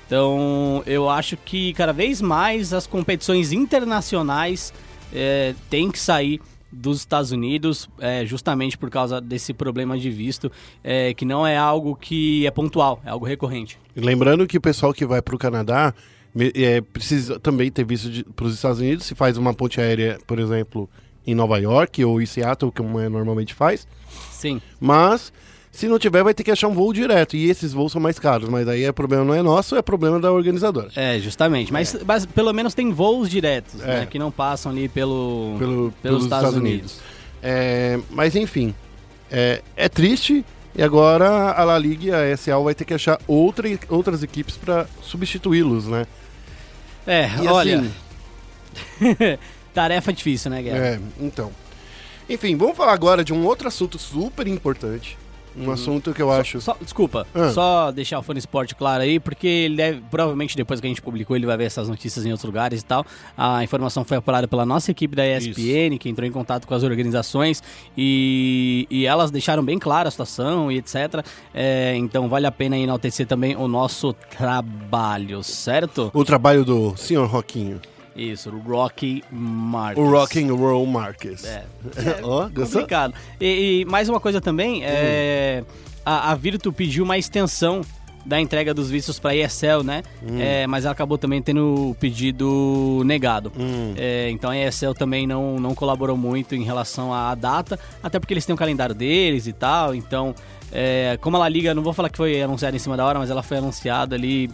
Então, 0.05 0.83
eu 0.85 1.09
acho 1.09 1.37
que 1.37 1.73
cada 1.73 1.93
vez 1.93 2.21
mais 2.21 2.73
as 2.73 2.85
competições 2.85 3.51
internacionais 3.51 4.73
é, 5.13 5.55
têm 5.69 5.89
que 5.89 5.99
sair 5.99 6.41
dos 6.71 6.99
Estados 6.99 7.31
Unidos, 7.31 7.89
é, 7.99 8.25
justamente 8.25 8.77
por 8.77 8.89
causa 8.89 9.19
desse 9.19 9.53
problema 9.53 9.97
de 9.97 10.09
visto, 10.09 10.51
é, 10.83 11.13
que 11.13 11.25
não 11.25 11.45
é 11.45 11.57
algo 11.57 11.95
que 11.95 12.45
é 12.45 12.51
pontual, 12.51 13.01
é 13.05 13.09
algo 13.09 13.25
recorrente. 13.25 13.79
Lembrando 13.95 14.45
que 14.47 14.57
o 14.57 14.61
pessoal 14.61 14.93
que 14.93 15.05
vai 15.05 15.21
para 15.21 15.35
o 15.35 15.37
Canadá 15.37 15.93
é, 16.55 16.81
precisa 16.81 17.39
também 17.39 17.71
ter 17.71 17.85
visto 17.85 18.09
para 18.33 18.45
os 18.45 18.53
Estados 18.53 18.79
Unidos. 18.79 19.05
Se 19.05 19.15
faz 19.15 19.37
uma 19.37 19.53
ponte 19.53 19.81
aérea, 19.81 20.19
por 20.27 20.39
exemplo, 20.39 20.89
em 21.25 21.35
Nova 21.35 21.57
York 21.57 22.03
ou 22.03 22.21
em 22.21 22.25
Seattle, 22.25 22.71
como 22.71 22.99
é, 22.99 23.09
normalmente 23.09 23.53
faz. 23.53 23.87
Sim. 24.31 24.61
Mas, 24.79 25.33
se 25.79 25.87
não 25.87 25.97
tiver, 25.97 26.23
vai 26.23 26.33
ter 26.33 26.43
que 26.43 26.51
achar 26.51 26.67
um 26.67 26.73
voo 26.73 26.91
direto. 26.93 27.35
E 27.37 27.49
esses 27.49 27.71
voos 27.73 27.91
são 27.91 28.01
mais 28.01 28.19
caros. 28.19 28.49
Mas 28.49 28.67
aí 28.67 28.87
o 28.87 28.93
problema 28.93 29.23
não 29.23 29.33
é 29.33 29.41
nosso, 29.41 29.75
é 29.75 29.81
problema 29.81 30.19
da 30.19 30.31
organizadora. 30.31 30.89
É, 30.95 31.17
justamente. 31.19 31.71
Mas, 31.71 31.95
mas 32.05 32.25
pelo 32.25 32.51
menos 32.53 32.73
tem 32.73 32.91
voos 32.91 33.29
diretos, 33.29 33.81
É. 33.81 33.85
né? 34.01 34.05
Que 34.05 34.19
não 34.19 34.29
passam 34.31 34.71
ali 34.71 34.89
pelo, 34.89 35.55
Pelo- 35.57 35.93
pelos, 36.01 36.23
Estados, 36.23 36.53
Unidos. 36.55 36.99
É, 37.41 37.97
mas 38.09 38.35
enfim, 38.35 38.75
é, 39.31 39.61
é 39.77 39.87
triste. 39.87 40.43
E 40.75 40.83
agora 40.83 41.51
a 41.51 41.63
La 41.63 41.77
Liga 41.79 42.05
e 42.05 42.11
a 42.13 42.31
ESL 42.33 42.63
vai 42.63 42.75
ter 42.75 42.85
que 42.85 42.93
achar 42.93 43.17
outra, 43.27 43.67
outras 43.89 44.21
equipes 44.21 44.55
para 44.55 44.85
substituí-los, 45.01 45.87
né? 45.87 46.05
É, 47.07 47.27
E 47.41 47.47
olha, 47.47 47.79
assim, 47.79 47.91
tarefa 49.73 50.13
difícil, 50.13 50.51
né, 50.51 50.61
Guerra? 50.61 50.77
É, 50.77 50.99
então. 51.19 51.51
Enfim, 52.29 52.55
vamos 52.55 52.77
falar 52.77 52.93
agora 52.93 53.23
de 53.23 53.33
um 53.33 53.45
outro 53.45 53.67
assunto 53.67 53.97
super 53.97 54.47
importante. 54.47 55.17
Um 55.57 55.71
assunto 55.71 56.13
que 56.13 56.21
eu 56.21 56.31
acho. 56.31 56.61
Só, 56.61 56.75
desculpa, 56.81 57.25
Ah. 57.33 57.49
só 57.51 57.91
deixar 57.91 58.19
o 58.19 58.23
Fone 58.23 58.39
Sport 58.39 58.73
claro 58.75 59.03
aí, 59.03 59.19
porque 59.19 59.47
ele 59.47 59.75
deve, 59.75 60.01
provavelmente 60.09 60.55
depois 60.55 60.79
que 60.79 60.87
a 60.87 60.89
gente 60.89 61.01
publicou, 61.01 61.35
ele 61.35 61.45
vai 61.45 61.57
ver 61.57 61.65
essas 61.65 61.89
notícias 61.89 62.25
em 62.25 62.31
outros 62.31 62.45
lugares 62.45 62.81
e 62.81 62.85
tal. 62.85 63.05
A 63.37 63.63
informação 63.63 64.03
foi 64.05 64.17
apurada 64.17 64.47
pela 64.47 64.65
nossa 64.65 64.91
equipe 64.91 65.15
da 65.15 65.25
ESPN, 65.25 65.97
que 65.99 66.07
entrou 66.09 66.27
em 66.27 66.31
contato 66.31 66.67
com 66.67 66.73
as 66.73 66.83
organizações 66.83 67.61
e, 67.97 68.87
e 68.89 69.05
elas 69.05 69.31
deixaram 69.31 69.63
bem 69.63 69.77
clara 69.79 70.07
a 70.07 70.11
situação 70.11 70.71
e 70.71 70.77
etc. 70.77 71.23
É, 71.53 71.95
então 71.97 72.29
vale 72.29 72.47
a 72.47 72.51
pena 72.51 72.77
enaltecer 72.77 73.27
também 73.27 73.55
o 73.55 73.67
nosso 73.67 74.13
trabalho, 74.13 75.43
certo? 75.43 76.09
O 76.13 76.23
trabalho 76.23 76.63
do 76.63 76.95
Sr. 76.97 77.25
Roquinho. 77.25 77.79
Isso, 78.19 78.49
o 78.49 78.59
Rocky 78.59 79.23
Marques. 79.31 80.03
O 80.03 80.09
Rocking 80.09 80.49
Roll 80.49 80.85
Marques. 80.85 81.45
É. 81.45 81.63
Ó, 82.21 82.49
gostou? 82.49 82.81
Complicado. 82.81 83.13
E, 83.39 83.81
e 83.81 83.85
mais 83.85 84.09
uma 84.09 84.19
coisa 84.19 84.41
também, 84.41 84.83
é, 84.83 85.63
a, 86.05 86.31
a 86.31 86.35
Virtu 86.35 86.73
pediu 86.73 87.05
uma 87.05 87.17
extensão 87.17 87.81
da 88.25 88.39
entrega 88.39 88.73
dos 88.73 88.89
vistos 88.89 89.17
para 89.17 89.33
ESL, 89.33 89.81
né? 89.83 90.03
É, 90.37 90.67
mas 90.67 90.83
ela 90.83 90.91
acabou 90.91 91.17
também 91.17 91.41
tendo 91.41 91.91
o 91.91 91.95
pedido 91.95 93.01
negado. 93.05 93.51
Hum. 93.57 93.93
É, 93.97 94.29
então 94.29 94.49
a 94.49 94.57
ESL 94.57 94.91
também 94.91 95.25
não, 95.25 95.57
não 95.57 95.73
colaborou 95.73 96.17
muito 96.17 96.53
em 96.53 96.63
relação 96.63 97.13
à 97.13 97.33
data, 97.33 97.79
até 98.03 98.19
porque 98.19 98.33
eles 98.33 98.45
têm 98.45 98.53
o 98.53 98.57
calendário 98.57 98.93
deles 98.93 99.47
e 99.47 99.53
tal. 99.53 99.95
Então, 99.95 100.35
é, 100.71 101.17
como 101.21 101.37
ela 101.37 101.47
liga, 101.47 101.73
não 101.73 101.81
vou 101.81 101.93
falar 101.93 102.09
que 102.09 102.17
foi 102.17 102.41
anunciada 102.41 102.75
em 102.75 102.79
cima 102.79 102.97
da 102.97 103.05
hora, 103.05 103.17
mas 103.17 103.29
ela 103.29 103.41
foi 103.41 103.57
anunciada 103.57 104.15
ali 104.15 104.51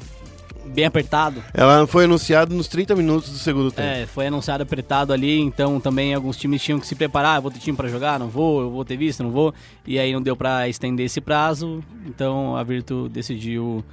bem 0.66 0.86
apertado. 0.86 1.44
Ela 1.54 1.86
foi 1.88 2.06
anunciada 2.06 2.54
nos 2.54 2.68
30 2.68 2.96
minutos 2.96 3.30
do 3.30 3.38
segundo 3.38 3.72
tempo. 3.72 3.88
É, 3.88 4.06
foi 4.06 4.28
anunciado 4.28 4.64
apertado 4.64 5.14
ali, 5.14 5.40
então 5.40 5.80
também 5.80 6.14
alguns 6.14 6.38
times 6.38 6.62
tinham 6.62 6.80
que 6.80 6.88
se 6.88 6.96
preparar, 6.96 7.38
"Ah, 7.38 7.40
vou 7.40 7.52
ter 7.52 7.60
time 7.60 7.78
pra 7.78 7.88
jogar, 7.88 8.20
não 8.20 8.28
vou, 8.28 8.62
eu 8.62 8.70
vou 8.72 8.84
ter 8.84 8.98
visto, 8.98 9.24
não 9.24 9.32
vou. 9.32 9.54
E 9.86 9.98
aí 10.00 10.12
não 10.12 10.22
deu 10.22 10.36
pra 10.36 10.68
estender 10.68 11.06
esse 11.06 11.22
prazo, 11.22 11.84
então 12.06 12.56
a 12.56 12.64
Virtu 12.64 13.08
decidiu 13.10 13.84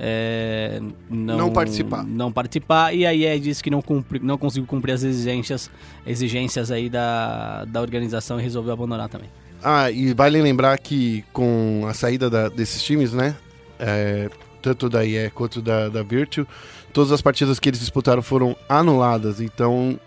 é, 0.00 0.80
não, 1.10 1.36
Não 1.38 1.50
participar. 1.50 2.04
Não 2.04 2.30
participar, 2.30 2.94
e 2.94 3.04
aí 3.04 3.24
é, 3.24 3.36
disse 3.36 3.62
que 3.62 3.68
não, 3.70 3.82
cumpri, 3.82 4.20
não 4.22 4.38
conseguiu 4.38 4.64
cumprir 4.66 4.92
as 4.92 5.02
exigências, 5.02 5.68
exigências 6.06 6.70
aí 6.70 6.88
da, 6.88 7.64
da 7.64 7.80
organização 7.80 8.38
e 8.38 8.42
resolveu 8.42 8.72
abandonar 8.72 9.08
também. 9.08 9.28
Ah, 9.60 9.90
e 9.90 10.14
vale 10.14 10.40
lembrar 10.40 10.78
que 10.78 11.24
com 11.32 11.84
a 11.88 11.94
saída 11.94 12.30
da- 12.30 12.48
desses 12.48 12.80
times, 12.80 13.12
né? 13.12 13.34
é, 13.80 14.28
tanto 14.60 14.88
da 14.88 15.04
IE 15.04 15.30
quanto 15.30 15.60
da, 15.60 15.88
da 15.88 16.02
Virtue, 16.02 16.46
todas 16.92 17.12
as 17.12 17.22
partidas 17.22 17.58
que 17.58 17.68
eles 17.68 17.80
disputaram 17.80 18.22
foram 18.22 18.56
anuladas. 18.68 19.40
Então 19.40 19.98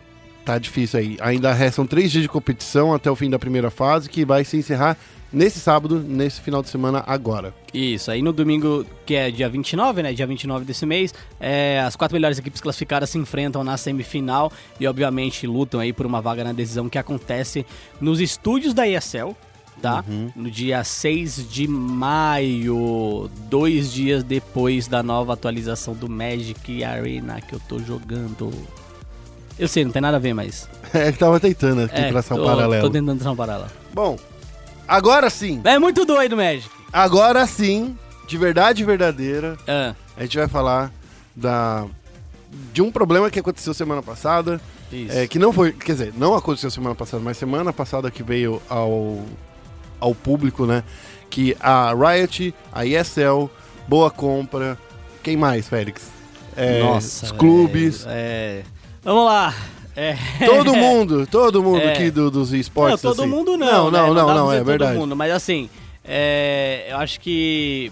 tá 0.45 0.57
difícil 0.57 0.99
aí. 0.99 1.17
Ainda 1.21 1.53
restam 1.53 1.85
três 1.85 2.11
dias 2.11 2.23
de 2.23 2.29
competição 2.29 2.93
até 2.93 3.09
o 3.09 3.15
fim 3.15 3.29
da 3.29 3.39
primeira 3.39 3.69
fase, 3.69 4.09
que 4.09 4.25
vai 4.25 4.43
se 4.43 4.57
encerrar 4.57 4.97
nesse 5.31 5.59
sábado, 5.59 5.99
nesse 5.99 6.41
final 6.41 6.61
de 6.61 6.69
semana 6.69 7.03
agora. 7.07 7.53
Isso, 7.73 8.11
aí 8.11 8.21
no 8.21 8.33
domingo, 8.33 8.85
que 9.05 9.15
é 9.15 9.31
dia 9.31 9.47
29, 9.47 10.03
né? 10.03 10.13
Dia 10.13 10.27
29 10.27 10.65
desse 10.65 10.85
mês, 10.85 11.13
é, 11.39 11.79
as 11.79 11.95
quatro 11.95 12.15
melhores 12.15 12.37
equipes 12.37 12.59
classificadas 12.59 13.09
se 13.09 13.17
enfrentam 13.17 13.63
na 13.63 13.77
semifinal 13.77 14.51
e, 14.79 14.87
obviamente, 14.87 15.47
lutam 15.47 15.79
aí 15.79 15.93
por 15.93 16.05
uma 16.05 16.21
vaga 16.21 16.43
na 16.43 16.51
decisão 16.51 16.89
que 16.89 16.97
acontece 16.97 17.65
nos 17.99 18.19
estúdios 18.19 18.73
da 18.73 18.87
ESL, 18.87 19.35
tá? 19.81 20.03
No 20.35 20.49
dia 20.49 20.83
6 20.83 21.47
de 21.49 21.67
maio, 21.67 23.29
dois 23.49 23.91
dias 23.91 24.23
depois 24.23 24.87
da 24.87 25.01
nova 25.03 25.33
atualização 25.33 25.93
do 25.93 26.09
Magic 26.09 26.83
Arena 26.83 27.39
que 27.41 27.53
eu 27.53 27.59
tô 27.67 27.79
jogando. 27.79 28.51
Eu 29.59 29.67
sei, 29.67 29.85
não 29.85 29.91
tem 29.91 30.01
nada 30.01 30.17
a 30.17 30.19
ver, 30.19 30.33
mas. 30.33 30.67
É 30.93 31.11
que 31.11 31.17
tava 31.19 31.39
tentando 31.39 31.83
aqui 31.83 31.95
É, 31.95 32.09
traçar 32.09 32.37
um 32.37 32.43
paralelo. 32.43 32.83
Tô 32.83 32.89
tentando 32.89 33.15
traçar 33.17 33.31
um 33.33 33.35
paralelo. 33.35 33.69
Bom, 33.93 34.17
agora 34.87 35.29
sim. 35.29 35.61
É 35.63 35.79
muito 35.79 36.03
doido, 36.05 36.35
Magic! 36.35 36.69
Agora 36.91 37.45
sim, 37.47 37.97
de 38.27 38.37
verdade 38.37 38.83
verdadeira, 38.83 39.57
Ah, 39.67 39.95
a 40.17 40.23
gente 40.23 40.37
vai 40.37 40.47
falar 40.49 40.91
da 41.35 41.85
de 42.73 42.81
um 42.81 42.91
problema 42.91 43.29
que 43.31 43.39
aconteceu 43.39 43.73
semana 43.73 44.01
passada, 44.03 44.59
isso. 44.91 45.17
é, 45.17 45.25
que 45.25 45.39
não 45.39 45.53
foi, 45.53 45.71
quer 45.71 45.93
dizer, 45.93 46.13
não 46.17 46.35
aconteceu 46.35 46.69
semana 46.69 46.93
passada, 46.93 47.23
mas 47.23 47.37
semana 47.37 47.71
passada 47.71 48.11
que 48.11 48.21
veio 48.21 48.61
ao, 48.67 49.23
ao 50.01 50.13
público, 50.13 50.65
né? 50.65 50.83
Que 51.29 51.55
a 51.61 51.93
Riot, 51.93 52.53
a 52.73 52.85
ESL, 52.85 53.49
Boa 53.87 54.11
Compra, 54.11 54.77
quem 55.23 55.37
mais, 55.37 55.69
Félix? 55.69 56.09
É, 56.57 56.81
Nossa. 56.81 57.27
os 57.27 57.31
clubes, 57.31 58.03
velho, 58.03 58.15
É. 58.17 58.63
Vamos 59.03 59.25
lá. 59.25 59.53
É. 59.95 60.15
todo 60.45 60.75
mundo, 60.75 61.25
todo 61.27 61.63
mundo 61.63 61.81
É. 61.81 61.93
aqui 61.93 62.11
do- 62.11 62.29
dos 62.31 62.51
Não, 62.51 62.59
esportes. 62.59 63.01
todo 63.01 63.21
assim. 63.21 63.29
mundo 63.31 63.55
não. 63.57 63.89
Não, 63.89 63.91
não, 63.91 64.07
né? 64.13 64.13
não, 64.21 64.25
pra 64.25 64.35
não, 64.35 64.45
dizer 64.45 64.55
é 64.55 64.59
todo 64.59 64.65
verdade. 64.67 64.97
mundo, 64.97 65.15
mas 65.15 65.31
assim, 65.31 65.69
é, 66.03 66.87
eu 66.89 66.97
acho 66.97 67.19
que 67.19 67.91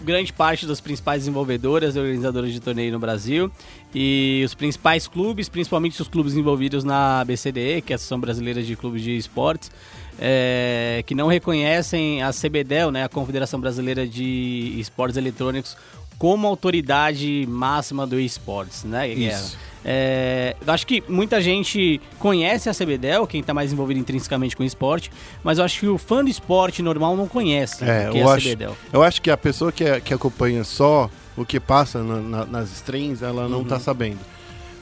grande 0.00 0.32
parte 0.32 0.64
das 0.66 0.80
principais 0.80 1.20
desenvolvedoras 1.22 1.94
e 1.94 1.98
organizadoras 1.98 2.52
de 2.52 2.58
torneio 2.60 2.90
no 2.92 2.98
Brasil 2.98 3.50
e 3.94 4.42
os 4.46 4.54
principais 4.54 5.06
clubes, 5.06 5.48
principalmente 5.48 6.00
os 6.00 6.08
clubes 6.08 6.34
envolvidos 6.34 6.84
na 6.84 7.22
BCDE, 7.24 7.82
que 7.82 7.92
é 7.92 7.94
a 7.94 7.96
Associação 7.96 8.18
Brasileira 8.18 8.62
de 8.62 8.74
Clubes 8.76 9.02
de 9.02 9.16
Esportes, 9.16 9.70
é, 10.20 11.02
que 11.06 11.14
não 11.14 11.26
reconhecem 11.28 12.22
a 12.22 12.30
CBDEL, 12.30 12.90
né, 12.90 13.04
a 13.04 13.08
Confederação 13.08 13.58
Brasileira 13.58 14.06
de 14.06 14.74
Esportes 14.78 15.16
Eletrônicos, 15.16 15.76
como 16.18 16.46
autoridade 16.46 17.46
máxima 17.48 18.06
do 18.06 18.20
esportes, 18.20 18.84
né, 18.84 19.08
Guerra? 19.08 19.34
Isso. 19.40 19.58
É, 19.82 20.54
eu 20.66 20.70
acho 20.74 20.86
que 20.86 21.02
muita 21.08 21.40
gente 21.40 21.98
conhece 22.18 22.68
a 22.68 22.74
CBDEL, 22.74 23.26
quem 23.26 23.40
está 23.40 23.54
mais 23.54 23.72
envolvido 23.72 23.98
intrinsecamente 23.98 24.54
com 24.54 24.62
o 24.62 24.66
esporte, 24.66 25.10
mas 25.42 25.56
eu 25.58 25.64
acho 25.64 25.80
que 25.80 25.86
o 25.88 25.96
fã 25.96 26.22
do 26.22 26.28
esporte 26.28 26.82
normal 26.82 27.16
não 27.16 27.26
conhece 27.26 27.82
É, 27.82 28.10
o 28.10 28.12
que 28.12 28.18
é 28.18 28.22
a 28.22 28.32
acho, 28.34 28.46
CBDEL. 28.46 28.76
eu 28.92 29.02
acho 29.02 29.22
que 29.22 29.30
a 29.30 29.38
pessoa 29.38 29.72
que, 29.72 29.98
que 30.02 30.12
acompanha 30.12 30.62
só 30.64 31.08
o 31.34 31.46
que 31.46 31.58
passa 31.58 32.02
na- 32.02 32.20
na- 32.20 32.44
nas 32.44 32.70
streams, 32.72 33.22
ela 33.24 33.48
não 33.48 33.60
Uhum. 33.60 33.64
tá 33.64 33.80
sabendo. 33.80 34.18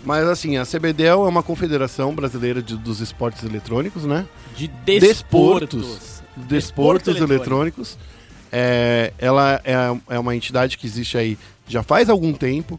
Mas 0.04 0.26
assim, 0.28 0.56
a 0.56 0.64
CBDEL 0.64 1.26
é 1.26 1.28
uma 1.28 1.42
confederação 1.42 2.14
brasileira 2.14 2.62
de- 2.62 2.76
dos 2.76 3.00
esportes 3.00 3.42
eletrônicos, 3.42 4.04
né? 4.04 4.26
De 4.56 4.68
Desportos. 4.68 5.80
desportos. 5.82 6.22
Desportos 6.36 7.16
eletrônicos. 7.20 7.98
É, 8.50 9.12
ela 9.18 9.60
é, 9.64 9.74
é 10.08 10.18
uma 10.18 10.34
entidade 10.34 10.78
que 10.78 10.86
existe 10.86 11.18
aí 11.18 11.36
já 11.66 11.82
faz 11.82 12.08
algum 12.08 12.32
tempo. 12.32 12.78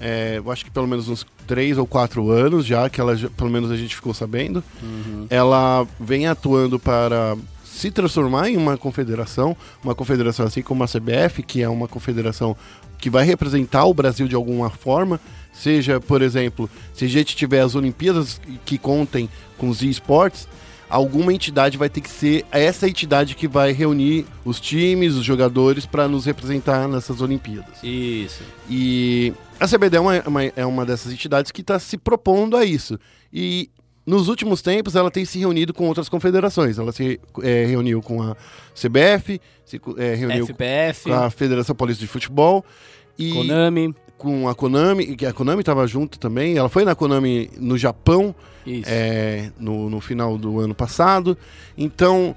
É, 0.00 0.36
eu 0.38 0.50
acho 0.50 0.64
que 0.64 0.70
pelo 0.70 0.86
menos 0.88 1.08
uns 1.08 1.26
três 1.46 1.76
ou 1.76 1.86
quatro 1.86 2.30
anos 2.30 2.64
já, 2.64 2.88
que 2.88 3.00
ela 3.00 3.14
pelo 3.36 3.50
menos 3.50 3.70
a 3.70 3.76
gente 3.76 3.94
ficou 3.94 4.14
sabendo. 4.14 4.64
Uhum. 4.82 5.26
Ela 5.28 5.86
vem 5.98 6.26
atuando 6.26 6.78
para 6.78 7.36
se 7.64 7.90
transformar 7.90 8.48
em 8.48 8.56
uma 8.56 8.78
confederação, 8.78 9.54
uma 9.84 9.94
confederação 9.94 10.46
assim 10.46 10.62
como 10.62 10.82
a 10.84 10.86
CBF, 10.88 11.42
que 11.42 11.62
é 11.62 11.68
uma 11.68 11.86
confederação 11.88 12.56
que 12.98 13.10
vai 13.10 13.24
representar 13.24 13.84
o 13.84 13.92
Brasil 13.94 14.26
de 14.28 14.34
alguma 14.34 14.70
forma, 14.70 15.20
seja, 15.52 16.00
por 16.00 16.22
exemplo, 16.22 16.68
se 16.94 17.04
a 17.04 17.08
gente 17.08 17.34
tiver 17.36 17.60
as 17.60 17.74
Olimpíadas 17.74 18.40
que 18.64 18.78
contem 18.78 19.28
com 19.58 19.68
os 19.68 19.82
esportes, 19.82 20.48
alguma 20.88 21.32
entidade 21.32 21.76
vai 21.78 21.88
ter 21.88 22.00
que 22.00 22.10
ser 22.10 22.44
essa 22.50 22.88
entidade 22.88 23.34
que 23.36 23.46
vai 23.46 23.72
reunir 23.72 24.26
os 24.44 24.58
times, 24.58 25.14
os 25.14 25.24
jogadores 25.24 25.86
para 25.86 26.08
nos 26.08 26.24
representar 26.26 26.88
nessas 26.88 27.20
Olimpíadas. 27.20 27.82
Isso. 27.82 28.42
E 28.68 29.32
a 29.60 29.68
CBD 29.68 29.96
é 29.98 30.00
uma, 30.00 30.20
uma- 30.26 30.44
é 30.44 30.66
uma 30.66 30.84
dessas 30.86 31.12
entidades 31.12 31.50
que 31.52 31.60
está 31.60 31.78
se 31.78 31.96
propondo 31.98 32.56
a 32.56 32.64
isso. 32.64 32.98
E 33.32 33.70
nos 34.04 34.26
últimos 34.28 34.62
tempos 34.62 34.96
ela 34.96 35.10
tem 35.10 35.24
se 35.24 35.38
reunido 35.38 35.72
com 35.72 35.86
outras 35.86 36.08
confederações. 36.08 36.78
Ela 36.78 36.90
se 36.90 37.20
eh, 37.42 37.66
reuniu 37.68 38.02
com 38.02 38.22
a 38.22 38.34
CBF, 38.74 39.40
se 39.64 39.80
eh, 39.98 40.14
reuniu 40.16 40.44
FPF, 40.46 41.04
com 41.10 41.14
a 41.14 41.30
Federação 41.30 41.76
Paulista 41.76 42.00
de 42.00 42.08
Futebol 42.08 42.64
e 43.16 43.32
Konami. 43.32 43.94
Com 44.20 44.46
a 44.48 44.54
Konami, 44.54 45.16
que 45.16 45.24
a 45.24 45.32
Konami 45.32 45.60
estava 45.60 45.86
junto 45.86 46.18
também. 46.18 46.56
Ela 46.58 46.68
foi 46.68 46.84
na 46.84 46.94
Konami 46.94 47.50
no 47.58 47.78
Japão 47.78 48.34
é, 48.86 49.50
no, 49.58 49.88
no 49.88 49.98
final 50.00 50.36
do 50.36 50.60
ano 50.60 50.74
passado. 50.74 51.36
Então, 51.76 52.36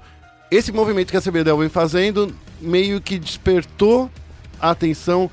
esse 0.50 0.72
movimento 0.72 1.10
que 1.10 1.16
a 1.18 1.20
CBDL 1.20 1.58
vem 1.58 1.68
fazendo 1.68 2.34
meio 2.58 3.00
que 3.02 3.18
despertou 3.18 4.10
a 4.58 4.70
atenção 4.70 5.30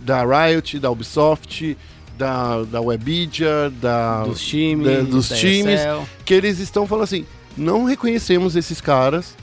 da 0.00 0.24
Riot, 0.24 0.78
da 0.78 0.90
Ubisoft, 0.90 1.76
da, 2.16 2.62
da 2.62 2.80
Webidia, 2.80 3.70
da, 3.80 4.24
dos 4.24 4.40
times. 4.40 4.86
da- 4.86 5.02
dos 5.02 5.28
da 5.28 5.36
times, 5.36 5.80
ESL. 5.80 6.02
que 6.24 6.32
eles 6.32 6.58
estão 6.58 6.86
falando 6.86 7.04
assim, 7.04 7.26
não 7.56 7.84
reconhecemos 7.84 8.56
esses 8.56 8.80
caras 8.80 9.36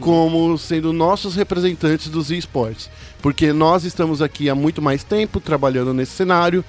como 0.00 0.56
sendo 0.58 0.92
nossos 0.92 1.34
representantes 1.34 2.08
dos 2.08 2.30
esportes, 2.30 2.90
porque 3.20 3.52
nós 3.52 3.84
estamos 3.84 4.22
aqui 4.22 4.48
há 4.48 4.54
muito 4.54 4.80
mais 4.80 5.04
tempo 5.04 5.40
trabalhando 5.40 5.92
nesse 5.92 6.12
cenário 6.12 6.64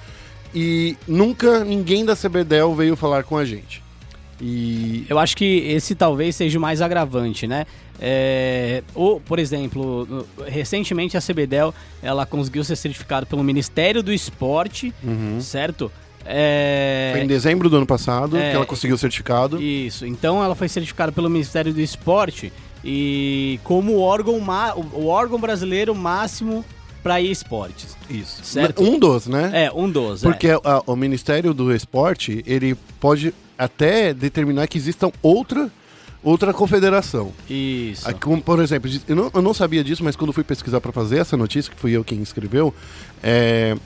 e 0.54 0.96
nunca 1.06 1.64
ninguém 1.64 2.04
da 2.04 2.16
CBDEL 2.16 2.74
veio 2.74 2.96
falar 2.96 3.24
com 3.24 3.36
a 3.36 3.44
gente. 3.44 3.82
E 4.40 5.04
Eu 5.08 5.18
acho 5.18 5.36
que 5.36 5.44
esse 5.44 5.94
talvez 5.94 6.36
seja 6.36 6.58
o 6.58 6.62
mais 6.62 6.80
agravante, 6.80 7.46
né? 7.46 7.66
É, 8.00 8.84
ou, 8.94 9.20
por 9.20 9.40
exemplo, 9.40 10.24
recentemente 10.46 11.16
a 11.16 11.20
CBDEL 11.20 11.74
ela 12.00 12.24
conseguiu 12.24 12.62
ser 12.62 12.76
certificada 12.76 13.26
pelo 13.26 13.42
Ministério 13.42 14.02
do 14.02 14.12
Esporte, 14.12 14.94
certo? 15.40 15.90
É, 16.24 17.10
foi 17.12 17.22
em 17.22 17.26
dezembro 17.26 17.70
do 17.70 17.76
ano 17.78 17.86
passado 17.86 18.36
É, 18.36 18.50
que 18.50 18.56
ela 18.56 18.66
conseguiu 18.66 18.94
o 18.94 18.98
certificado. 18.98 19.60
Isso. 19.62 20.06
Então 20.06 20.44
ela 20.44 20.54
foi 20.54 20.68
certificada 20.68 21.10
pelo 21.10 21.28
Ministério 21.30 21.72
do 21.72 21.80
Esporte 21.80 22.52
e 22.84 23.58
como 23.64 23.92
o 23.94 24.00
órgão, 24.00 24.38
ma- 24.40 24.74
o 24.74 25.06
órgão 25.06 25.38
brasileiro 25.38 25.94
máximo 25.94 26.64
para 27.02 27.20
esportes. 27.20 27.96
Isso. 28.10 28.40
Certo. 28.44 28.82
Um 28.82 28.98
dos, 28.98 29.26
né? 29.26 29.50
É, 29.66 29.72
um 29.72 29.90
dos. 29.90 30.24
é. 30.24 30.28
Porque 30.28 30.48
a- 30.48 30.82
o 30.86 30.96
Ministério 30.96 31.54
do 31.54 31.72
Esporte, 31.74 32.42
ele 32.46 32.74
pode 33.00 33.32
até 33.56 34.12
determinar 34.14 34.66
que 34.66 34.78
existam 34.78 35.10
outra, 35.22 35.70
outra 36.22 36.52
confederação. 36.52 37.32
Isso. 37.48 38.12
Como, 38.16 38.42
por 38.42 38.60
exemplo, 38.60 38.90
eu 39.08 39.16
não, 39.16 39.30
eu 39.34 39.42
não 39.42 39.54
sabia 39.54 39.82
disso, 39.84 40.02
mas 40.04 40.16
quando 40.16 40.32
fui 40.32 40.44
pesquisar 40.44 40.80
para 40.80 40.92
fazer 40.92 41.18
essa 41.18 41.36
notícia, 41.36 41.72
que 41.72 41.80
fui 41.80 41.92
eu 41.92 42.04
quem 42.04 42.20
escreveu, 42.22 42.74
é, 43.22 43.76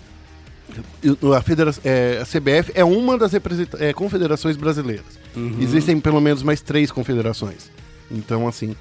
a, 1.36 1.42
federa- 1.42 1.74
é, 1.84 2.18
a 2.22 2.24
CBF 2.24 2.72
é 2.74 2.84
uma 2.84 3.18
das 3.18 3.32
é, 3.34 3.92
confederações 3.92 4.56
brasileiras. 4.56 5.04
Uhum. 5.36 5.56
Existem 5.60 6.00
pelo 6.00 6.20
menos 6.20 6.42
mais 6.42 6.60
três 6.60 6.90
confederações. 6.90 7.70
Então, 8.12 8.46
assim, 8.46 8.76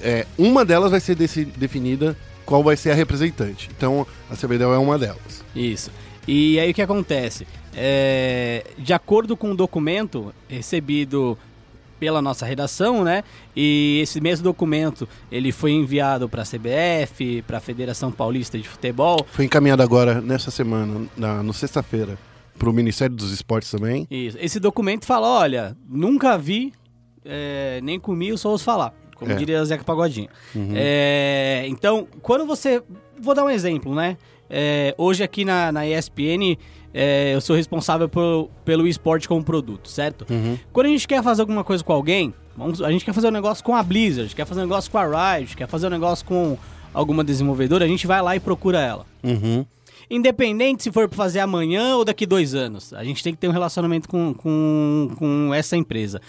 é, 0.00 0.26
uma 0.38 0.64
delas 0.64 0.90
vai 0.90 1.00
ser 1.00 1.14
deci- 1.14 1.44
definida 1.44 2.16
qual 2.44 2.62
vai 2.62 2.76
ser 2.76 2.90
a 2.90 2.94
representante. 2.94 3.68
Então, 3.76 4.06
a 4.30 4.36
CBDEL 4.36 4.74
é 4.74 4.78
uma 4.78 4.98
delas. 4.98 5.44
Isso. 5.54 5.90
E 6.26 6.58
aí 6.58 6.70
o 6.70 6.74
que 6.74 6.82
acontece? 6.82 7.46
É, 7.74 8.64
de 8.78 8.92
acordo 8.92 9.36
com 9.36 9.52
o 9.52 9.56
documento 9.56 10.32
recebido 10.48 11.38
pela 11.98 12.20
nossa 12.20 12.44
redação, 12.44 13.04
né? 13.04 13.22
E 13.54 14.00
esse 14.02 14.20
mesmo 14.20 14.42
documento 14.44 15.08
ele 15.30 15.52
foi 15.52 15.70
enviado 15.70 16.28
para 16.28 16.42
a 16.42 16.44
CBF, 16.44 17.42
para 17.46 17.58
a 17.58 17.60
Federação 17.60 18.10
Paulista 18.10 18.58
de 18.58 18.68
Futebol. 18.68 19.24
Foi 19.30 19.44
encaminhado 19.44 19.82
agora, 19.82 20.20
nessa 20.20 20.50
semana, 20.50 21.06
na, 21.16 21.42
no 21.44 21.52
sexta-feira, 21.52 22.18
para 22.58 22.68
o 22.68 22.72
Ministério 22.72 23.14
dos 23.14 23.30
Esportes 23.32 23.70
também. 23.70 24.06
Isso. 24.10 24.36
Esse 24.40 24.58
documento 24.58 25.06
fala, 25.06 25.28
olha, 25.28 25.76
nunca 25.88 26.36
vi, 26.36 26.72
é, 27.24 27.80
nem 27.82 27.98
comi, 28.00 28.36
só 28.38 28.50
ouço 28.50 28.64
falar. 28.64 28.94
Como 29.16 29.32
É. 29.32 29.34
diria 29.36 29.64
Zeca 29.64 29.84
Pagodinho. 29.84 30.28
Uhum. 30.54 30.72
É, 30.74 31.64
então, 31.68 32.06
quando 32.22 32.44
você... 32.44 32.82
Vou 33.20 33.34
dar 33.34 33.44
um 33.44 33.50
exemplo, 33.50 33.94
né? 33.94 34.16
É, 34.50 34.94
hoje 34.98 35.22
aqui 35.22 35.44
na, 35.44 35.70
na 35.70 35.86
ESPN, 35.86 36.56
é, 36.92 37.32
eu 37.34 37.40
sou 37.40 37.54
responsável 37.54 38.08
por- 38.08 38.50
pelo 38.64 38.86
esporte 38.86 39.28
como 39.28 39.42
produto, 39.44 39.88
certo? 39.88 40.26
Uhum. 40.28 40.58
Quando 40.72 40.86
a 40.86 40.90
gente 40.90 41.06
quer 41.06 41.22
fazer 41.22 41.40
alguma 41.42 41.62
coisa 41.62 41.84
com 41.84 41.92
alguém, 41.92 42.34
vamos, 42.56 42.82
a 42.82 42.90
gente 42.90 43.04
quer 43.04 43.12
fazer 43.14 43.28
um 43.28 43.30
negócio 43.30 43.64
com 43.64 43.76
a 43.76 43.82
Blizzard, 43.82 44.34
quer 44.34 44.44
fazer 44.44 44.60
um 44.60 44.64
negócio 44.64 44.90
com 44.90 44.98
a 44.98 45.36
Riot, 45.36 45.56
quer 45.56 45.68
fazer 45.68 45.86
um 45.86 45.90
negócio 45.90 46.26
com 46.26 46.58
alguma 46.92 47.22
desenvolvedora, 47.22 47.84
a 47.84 47.88
gente 47.88 48.06
vai 48.06 48.20
lá 48.20 48.34
e 48.36 48.40
procura 48.40 48.80
ela. 48.80 49.06
Uhum. 49.22 49.64
Independente 50.10 50.82
se 50.82 50.92
for 50.92 51.08
pra 51.08 51.16
fazer 51.16 51.40
amanhã 51.40 51.96
ou 51.96 52.04
daqui 52.04 52.26
dois 52.26 52.54
anos. 52.54 52.92
A 52.92 53.04
gente 53.04 53.22
tem 53.22 53.32
que 53.32 53.38
ter 53.38 53.48
um 53.48 53.52
relacionamento 53.52 54.08
com, 54.08 54.34
com, 54.34 55.10
com 55.18 55.54
essa 55.54 55.76
empresa. 55.76 56.20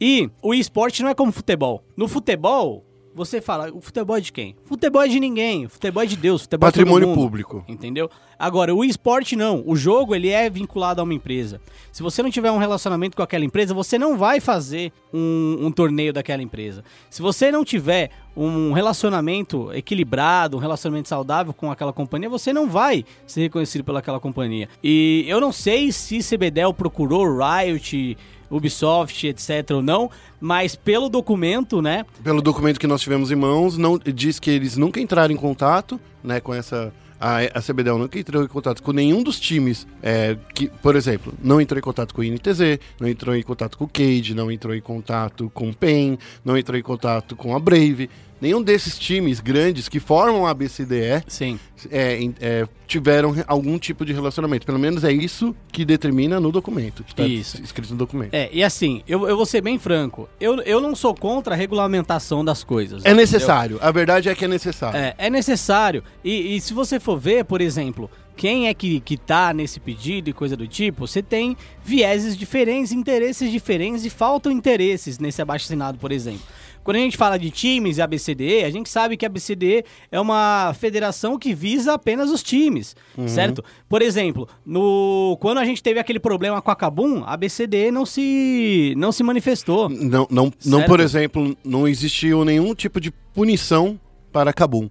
E 0.00 0.30
o 0.40 0.54
esporte 0.54 1.02
não 1.02 1.10
é 1.10 1.14
como 1.14 1.32
futebol. 1.32 1.84
No 1.96 2.08
futebol, 2.08 2.84
você 3.14 3.40
fala, 3.40 3.70
o 3.72 3.80
futebol 3.80 4.16
é 4.16 4.20
de 4.20 4.32
quem? 4.32 4.56
Futebol 4.64 5.02
é 5.02 5.08
de 5.08 5.20
ninguém. 5.20 5.66
O 5.66 5.68
futebol 5.68 6.02
é 6.02 6.06
de 6.06 6.16
Deus. 6.16 6.42
Futebol 6.42 6.68
é 6.68 6.70
de 6.70 6.74
todo 6.74 6.84
Patrimônio 6.84 7.08
mundo. 7.08 7.20
público. 7.20 7.64
Entendeu? 7.68 8.10
Agora, 8.38 8.74
o 8.74 8.84
esporte 8.84 9.36
não. 9.36 9.62
O 9.66 9.76
jogo, 9.76 10.14
ele 10.14 10.28
é 10.28 10.50
vinculado 10.50 11.00
a 11.00 11.04
uma 11.04 11.14
empresa. 11.14 11.60
Se 11.92 12.02
você 12.02 12.22
não 12.22 12.30
tiver 12.30 12.50
um 12.50 12.58
relacionamento 12.58 13.16
com 13.16 13.22
aquela 13.22 13.44
empresa, 13.44 13.72
você 13.72 13.98
não 13.98 14.16
vai 14.16 14.40
fazer 14.40 14.92
um, 15.12 15.58
um 15.60 15.70
torneio 15.70 16.12
daquela 16.12 16.42
empresa. 16.42 16.82
Se 17.08 17.22
você 17.22 17.52
não 17.52 17.64
tiver 17.64 18.10
um 18.36 18.72
relacionamento 18.72 19.72
equilibrado, 19.72 20.56
um 20.56 20.60
relacionamento 20.60 21.08
saudável 21.08 21.52
com 21.52 21.70
aquela 21.70 21.92
companhia, 21.92 22.28
você 22.28 22.52
não 22.52 22.68
vai 22.68 23.04
ser 23.26 23.42
reconhecido 23.42 23.84
pelaquela 23.84 24.18
companhia. 24.18 24.68
E 24.82 25.24
eu 25.28 25.40
não 25.40 25.52
sei 25.52 25.92
se 25.92 26.18
CBDEL 26.18 26.72
procurou 26.72 27.26
Riot, 27.26 28.16
Ubisoft, 28.52 29.26
etc 29.26 29.70
ou 29.72 29.82
não, 29.82 30.10
mas 30.40 30.76
pelo 30.76 31.08
documento, 31.08 31.80
né, 31.80 32.04
Pelo 32.22 32.42
documento 32.42 32.78
que 32.78 32.86
nós 32.86 33.00
tivemos 33.00 33.30
em 33.30 33.36
mãos, 33.36 33.78
não, 33.78 33.98
diz 33.98 34.38
que 34.38 34.50
eles 34.50 34.76
nunca 34.76 35.00
entraram 35.00 35.32
em 35.32 35.36
contato 35.36 35.98
né, 36.22 36.40
com 36.40 36.54
essa. 36.54 36.92
A, 37.20 37.60
CBDL 37.60 37.98
nunca 37.98 38.18
entrou 38.18 38.42
em 38.42 38.48
contato 38.48 38.82
com 38.82 38.90
nenhum 38.90 39.22
dos 39.22 39.38
times 39.38 39.86
é, 40.02 40.36
que, 40.52 40.66
por 40.68 40.96
exemplo, 40.96 41.32
não 41.40 41.60
entrou 41.60 41.78
em 41.78 41.82
contato 41.82 42.12
com 42.12 42.20
o 42.20 42.24
INTZ, 42.24 42.80
não 42.98 43.08
entrou 43.08 43.36
em 43.36 43.42
contato 43.42 43.78
com 43.78 43.84
o 43.84 43.88
Cade, 43.88 44.34
não 44.34 44.50
entrou 44.50 44.74
em 44.74 44.80
contato 44.80 45.48
com 45.54 45.70
o 45.70 45.74
PEN, 45.74 46.18
não 46.44 46.58
entrou 46.58 46.76
em 46.76 46.82
contato 46.82 47.36
com 47.36 47.54
a 47.54 47.60
Brave. 47.60 48.10
Nenhum 48.42 48.60
desses 48.60 48.98
times 48.98 49.38
grandes 49.38 49.88
que 49.88 50.00
formam 50.00 50.48
a 50.48 50.52
BCDE 50.52 51.22
sim, 51.28 51.60
é, 51.88 52.28
é, 52.40 52.68
tiveram 52.88 53.36
algum 53.46 53.78
tipo 53.78 54.04
de 54.04 54.12
relacionamento. 54.12 54.66
Pelo 54.66 54.80
menos 54.80 55.04
é 55.04 55.12
isso 55.12 55.54
que 55.70 55.84
determina 55.84 56.40
no 56.40 56.50
documento, 56.50 57.04
que 57.04 57.12
está 57.12 57.22
Isso. 57.22 57.62
escrito 57.62 57.90
no 57.92 57.98
documento. 57.98 58.34
É, 58.34 58.50
e 58.52 58.64
assim, 58.64 59.00
eu, 59.06 59.28
eu 59.28 59.36
vou 59.36 59.46
ser 59.46 59.60
bem 59.60 59.78
franco. 59.78 60.28
Eu, 60.40 60.60
eu 60.62 60.80
não 60.80 60.96
sou 60.96 61.14
contra 61.14 61.54
a 61.54 61.56
regulamentação 61.56 62.44
das 62.44 62.64
coisas. 62.64 63.04
É 63.04 63.10
entendeu? 63.10 63.16
necessário. 63.18 63.78
A 63.80 63.92
verdade 63.92 64.28
é 64.28 64.34
que 64.34 64.44
é 64.44 64.48
necessário. 64.48 64.98
É, 64.98 65.14
é 65.16 65.30
necessário. 65.30 66.02
E, 66.24 66.56
e 66.56 66.60
se 66.60 66.74
você 66.74 66.98
for 66.98 67.16
ver, 67.16 67.44
por 67.44 67.60
exemplo, 67.60 68.10
quem 68.36 68.66
é 68.66 68.74
que, 68.74 68.98
que 68.98 69.16
tá 69.16 69.54
nesse 69.54 69.78
pedido 69.78 70.30
e 70.30 70.32
coisa 70.32 70.56
do 70.56 70.66
tipo, 70.66 71.06
você 71.06 71.22
tem 71.22 71.56
vieses 71.84 72.36
diferentes, 72.36 72.90
interesses 72.90 73.52
diferentes 73.52 74.04
e 74.04 74.10
faltam 74.10 74.50
interesses 74.50 75.20
nesse 75.20 75.40
abaixo-assinado, 75.40 75.96
por 75.96 76.10
exemplo. 76.10 76.42
Quando 76.84 76.96
a 76.96 77.00
gente 77.00 77.16
fala 77.16 77.38
de 77.38 77.50
times 77.50 77.98
e 77.98 78.02
ABCDE, 78.02 78.64
a 78.64 78.70
gente 78.70 78.88
sabe 78.88 79.16
que 79.16 79.24
a 79.24 79.28
ABCDE 79.28 79.84
é 80.10 80.20
uma 80.20 80.74
federação 80.74 81.38
que 81.38 81.54
visa 81.54 81.94
apenas 81.94 82.30
os 82.30 82.42
times, 82.42 82.96
certo? 83.26 83.64
Por 83.88 84.02
exemplo, 84.02 84.48
no 84.64 85.36
quando 85.40 85.58
a 85.58 85.64
gente 85.64 85.82
teve 85.82 86.00
aquele 86.00 86.18
problema 86.18 86.60
com 86.60 86.70
a 86.70 86.76
Kabum, 86.76 87.22
a 87.24 87.34
ABCDE 87.34 87.90
não 87.90 88.04
se, 88.04 88.94
não 88.96 89.12
se 89.12 89.22
manifestou. 89.22 89.88
Não, 89.88 90.26
não, 90.30 90.52
não 90.64 90.82
por 90.84 91.00
exemplo, 91.00 91.56
não 91.64 91.86
existiu 91.86 92.44
nenhum 92.44 92.74
tipo 92.74 93.00
de 93.00 93.10
punição 93.10 93.98
para 94.32 94.52
Cabum. 94.52 94.88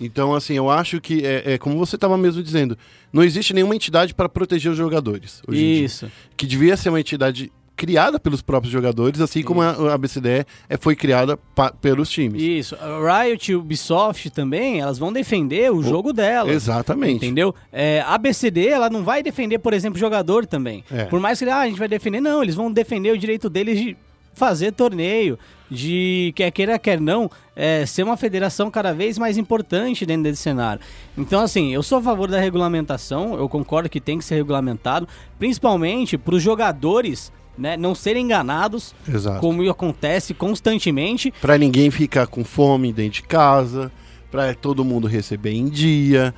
Então, 0.00 0.34
assim, 0.34 0.54
eu 0.54 0.70
acho 0.70 1.00
que, 1.00 1.24
é, 1.24 1.54
é 1.54 1.58
como 1.58 1.78
você 1.78 1.96
estava 1.96 2.18
mesmo 2.18 2.42
dizendo, 2.42 2.76
não 3.12 3.22
existe 3.22 3.54
nenhuma 3.54 3.74
entidade 3.74 4.14
para 4.14 4.28
proteger 4.28 4.70
os 4.70 4.76
jogadores. 4.76 5.42
Isso. 5.48 6.10
Que 6.36 6.46
devia 6.46 6.76
ser 6.76 6.90
uma 6.90 7.00
entidade 7.00 7.50
criada 7.76 8.18
pelos 8.18 8.40
próprios 8.40 8.72
jogadores, 8.72 9.20
assim 9.20 9.42
como 9.42 9.60
a, 9.60 9.92
a 9.92 9.98
BCDE 9.98 10.46
é, 10.68 10.76
foi 10.78 10.96
criada 10.96 11.36
pa- 11.54 11.70
pelos 11.72 12.08
times. 12.08 12.40
Isso. 12.42 12.74
A 12.76 13.22
Riot 13.24 13.52
e 13.52 13.54
Ubisoft 13.54 14.30
também, 14.30 14.80
elas 14.80 14.98
vão 14.98 15.12
defender 15.12 15.70
o 15.70 15.82
jogo 15.82 16.12
delas. 16.12 16.54
Exatamente. 16.54 17.16
Entendeu? 17.16 17.54
É, 17.70 18.02
a 18.06 18.16
BCD, 18.16 18.68
ela 18.68 18.88
não 18.88 19.04
vai 19.04 19.22
defender, 19.22 19.58
por 19.58 19.74
exemplo, 19.74 19.98
jogador 19.98 20.46
também. 20.46 20.82
É. 20.90 21.04
Por 21.04 21.20
mais 21.20 21.38
que 21.38 21.44
ah, 21.44 21.58
a 21.60 21.68
gente 21.68 21.78
vai 21.78 21.88
defender, 21.88 22.20
não, 22.20 22.42
eles 22.42 22.54
vão 22.54 22.72
defender 22.72 23.12
o 23.12 23.18
direito 23.18 23.50
deles 23.50 23.78
de 23.78 23.96
fazer 24.32 24.72
torneio, 24.72 25.38
de 25.70 26.32
quer 26.36 26.50
queira, 26.50 26.78
quer 26.78 27.00
não, 27.00 27.30
é, 27.54 27.86
ser 27.86 28.02
uma 28.02 28.16
federação 28.18 28.70
cada 28.70 28.92
vez 28.92 29.18
mais 29.18 29.38
importante 29.38 30.04
dentro 30.04 30.24
desse 30.24 30.42
cenário. 30.42 30.80
Então, 31.16 31.40
assim, 31.40 31.72
eu 31.72 31.82
sou 31.82 31.98
a 31.98 32.02
favor 32.02 32.28
da 32.28 32.38
regulamentação, 32.38 33.34
eu 33.34 33.48
concordo 33.48 33.88
que 33.88 34.00
tem 34.00 34.18
que 34.18 34.24
ser 34.24 34.34
regulamentado, 34.36 35.08
principalmente 35.38 36.18
para 36.18 36.34
os 36.34 36.42
jogadores 36.42 37.32
né? 37.56 37.76
Não 37.76 37.94
serem 37.94 38.24
enganados, 38.24 38.94
Exato. 39.08 39.40
como 39.40 39.68
acontece 39.70 40.34
constantemente. 40.34 41.32
Pra 41.40 41.56
ninguém 41.58 41.90
ficar 41.90 42.26
com 42.26 42.44
fome 42.44 42.92
dentro 42.92 43.14
de 43.14 43.22
casa, 43.22 43.90
pra 44.30 44.54
todo 44.54 44.84
mundo 44.84 45.06
receber 45.06 45.52
em 45.52 45.68
dia, 45.68 46.34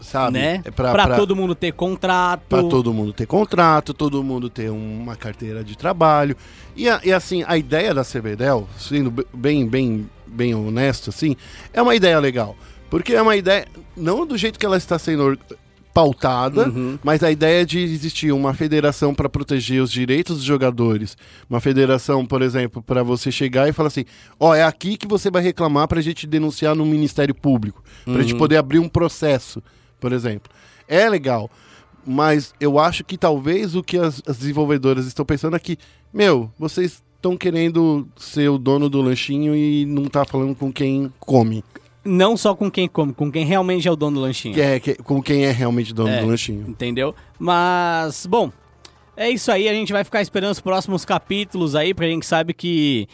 sabe? 0.00 0.38
né? 0.38 0.62
É 0.64 0.70
pra- 0.70 1.16
todo 1.16 1.36
mundo 1.36 1.54
ter 1.54 1.72
contrato. 1.72 2.42
Pra 2.48 2.62
todo 2.62 2.92
mundo 2.92 3.12
ter 3.12 3.26
contrato, 3.26 3.92
todo 3.94 4.22
mundo 4.24 4.48
ter 4.50 4.70
uma 4.70 5.16
carteira 5.16 5.62
de 5.62 5.76
trabalho. 5.76 6.36
E, 6.76 6.88
a- 6.88 7.00
e, 7.04 7.12
assim, 7.12 7.44
a 7.46 7.56
ideia 7.58 7.92
da 7.94 8.02
CBDEL, 8.04 8.66
sendo 8.78 9.12
bem, 9.34 9.66
bem, 9.68 10.08
bem 10.26 10.54
honesto, 10.54 11.10
assim, 11.10 11.36
é 11.72 11.80
uma 11.82 11.94
ideia 11.94 12.18
legal. 12.18 12.56
Porque 12.88 13.12
é 13.14 13.22
uma 13.22 13.36
ideia, 13.36 13.66
não 13.96 14.26
do 14.26 14.36
jeito 14.36 14.58
que 14.58 14.66
ela 14.66 14.76
está 14.76 14.98
sendo 14.98 15.38
pautada, 15.92 16.68
Uhum. 16.68 16.98
mas 17.02 17.22
a 17.22 17.30
ideia 17.30 17.66
de 17.66 17.80
existir 17.80 18.32
uma 18.32 18.54
federação 18.54 19.14
para 19.14 19.28
proteger 19.28 19.82
os 19.82 19.90
direitos 19.90 20.36
dos 20.36 20.44
jogadores. 20.44 21.16
Uma 21.48 21.60
federação, 21.60 22.24
por 22.24 22.42
exemplo, 22.42 22.82
para 22.82 23.02
você 23.02 23.30
chegar 23.32 23.68
e 23.68 23.72
falar 23.72 23.88
assim: 23.88 24.04
ó, 24.38 24.54
é 24.54 24.62
aqui 24.62 24.96
que 24.96 25.06
você 25.06 25.30
vai 25.30 25.42
reclamar 25.42 25.88
para 25.88 25.98
a 25.98 26.02
gente 26.02 26.26
denunciar 26.26 26.74
no 26.76 26.86
Ministério 26.86 27.34
Público, 27.34 27.82
para 28.04 28.18
a 28.18 28.22
gente 28.22 28.36
poder 28.36 28.56
abrir 28.56 28.78
um 28.78 28.88
processo, 28.88 29.62
por 29.98 30.12
exemplo. 30.12 30.50
É 30.86 31.08
legal, 31.08 31.50
mas 32.06 32.54
eu 32.60 32.78
acho 32.78 33.04
que 33.04 33.16
talvez 33.18 33.74
o 33.74 33.82
que 33.82 33.96
as, 33.98 34.22
as 34.26 34.38
desenvolvedoras 34.38 35.06
estão 35.06 35.24
pensando 35.24 35.56
é 35.56 35.58
que, 35.58 35.76
meu, 36.12 36.50
vocês 36.58 37.02
estão 37.16 37.36
querendo 37.36 38.08
ser 38.16 38.48
o 38.48 38.56
dono 38.58 38.88
do 38.88 39.02
lanchinho 39.02 39.54
e 39.54 39.84
não 39.84 40.04
tá 40.06 40.24
falando 40.24 40.54
com 40.54 40.72
quem 40.72 41.12
come, 41.20 41.62
Não 42.04 42.36
só 42.36 42.54
com 42.54 42.70
quem 42.70 42.88
come, 42.88 43.12
com 43.12 43.30
quem 43.30 43.44
realmente 43.44 43.86
é 43.86 43.90
o 43.90 43.96
dono 43.96 44.16
do 44.16 44.22
lanchinho. 44.22 44.54
que 44.54 44.60
é, 44.60 44.80
que- 44.80 44.94
com 44.96 45.22
quem 45.22 45.44
é 45.44 45.50
realmente 45.50 45.92
dono 45.92 46.08
É. 46.08 46.20
do 46.20 46.26
lanchinho. 46.26 46.64
Entendeu? 46.68 47.14
Mas, 47.38 48.24
bom, 48.26 48.50
é 49.16 49.28
isso 49.28 49.52
aí. 49.52 49.68
A 49.68 49.74
gente 49.74 49.92
vai 49.92 50.02
ficar 50.02 50.22
esperando 50.22 50.52
os 50.52 50.60
próximos 50.60 51.04
capítulos 51.04 51.74
aí, 51.74 51.92
porque 51.92 52.06
a 52.08 52.12
gente 52.12 52.24
sabe 52.26 52.54
que 52.54 53.06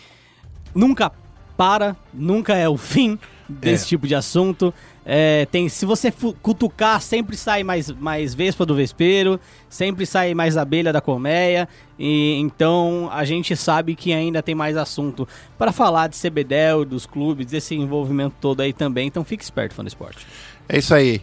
nunca 0.75 1.11
para, 1.57 1.96
nunca 2.14 2.55
é 2.55 2.68
o 2.68 2.77
fim 2.77 3.18
desse 3.49 3.85
É. 3.87 3.88
tipo 3.88 4.07
de 4.07 4.14
assunto. 4.14 4.72
É, 5.09 5.47
tem, 5.47 5.69
se 5.69 5.87
você 5.87 6.12
cutucar, 6.42 7.01
sempre 7.01 7.37
sai 7.37 7.62
mais, 7.62 7.92
mais 7.92 8.35
vespa 8.35 8.66
do 8.66 8.75
vespeiro, 8.75 9.38
sempre 9.71 10.05
sai 10.05 10.35
mais 10.35 10.57
abelha 10.57 10.92
da 10.92 11.01
colmeia. 11.01 11.69
E, 11.97 12.35
então 12.40 13.09
a 13.12 13.25
gente 13.25 13.55
sabe 13.55 13.95
que 13.95 14.12
ainda 14.12 14.42
tem 14.42 14.55
mais 14.55 14.77
assunto 14.77 15.27
para 15.57 15.71
falar 15.71 16.09
de 16.09 16.16
CBDEL, 16.16 16.85
dos 16.85 17.07
clubes, 17.07 17.47
desse 17.47 17.77
envolvimento 17.77 18.35
todo 18.40 18.61
aí 18.62 18.73
também. 18.73 19.07
Então 19.07 19.25
fique 19.25 19.45
esperto, 19.45 19.77
fã 19.77 19.85
do 19.85 19.88
esporte. 19.88 20.27
É 20.69 20.79
isso 20.79 20.92
aí. 20.92 21.23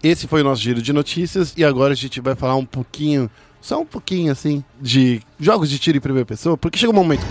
Esse 0.00 0.28
foi 0.28 0.42
o 0.42 0.44
nosso 0.44 0.62
giro 0.62 0.80
de 0.80 0.92
notícias 0.92 1.54
e 1.56 1.64
agora 1.64 1.92
a 1.92 1.96
gente 1.96 2.20
vai 2.20 2.36
falar 2.36 2.54
um 2.54 2.64
pouquinho, 2.64 3.28
só 3.60 3.80
um 3.80 3.86
pouquinho 3.86 4.30
assim, 4.30 4.62
de 4.80 5.20
jogos 5.40 5.68
de 5.68 5.80
tiro 5.80 5.98
em 5.98 6.00
primeira 6.00 6.24
pessoa, 6.24 6.56
porque 6.56 6.78
chega 6.78 6.92
um 6.92 6.94
momento 6.94 7.26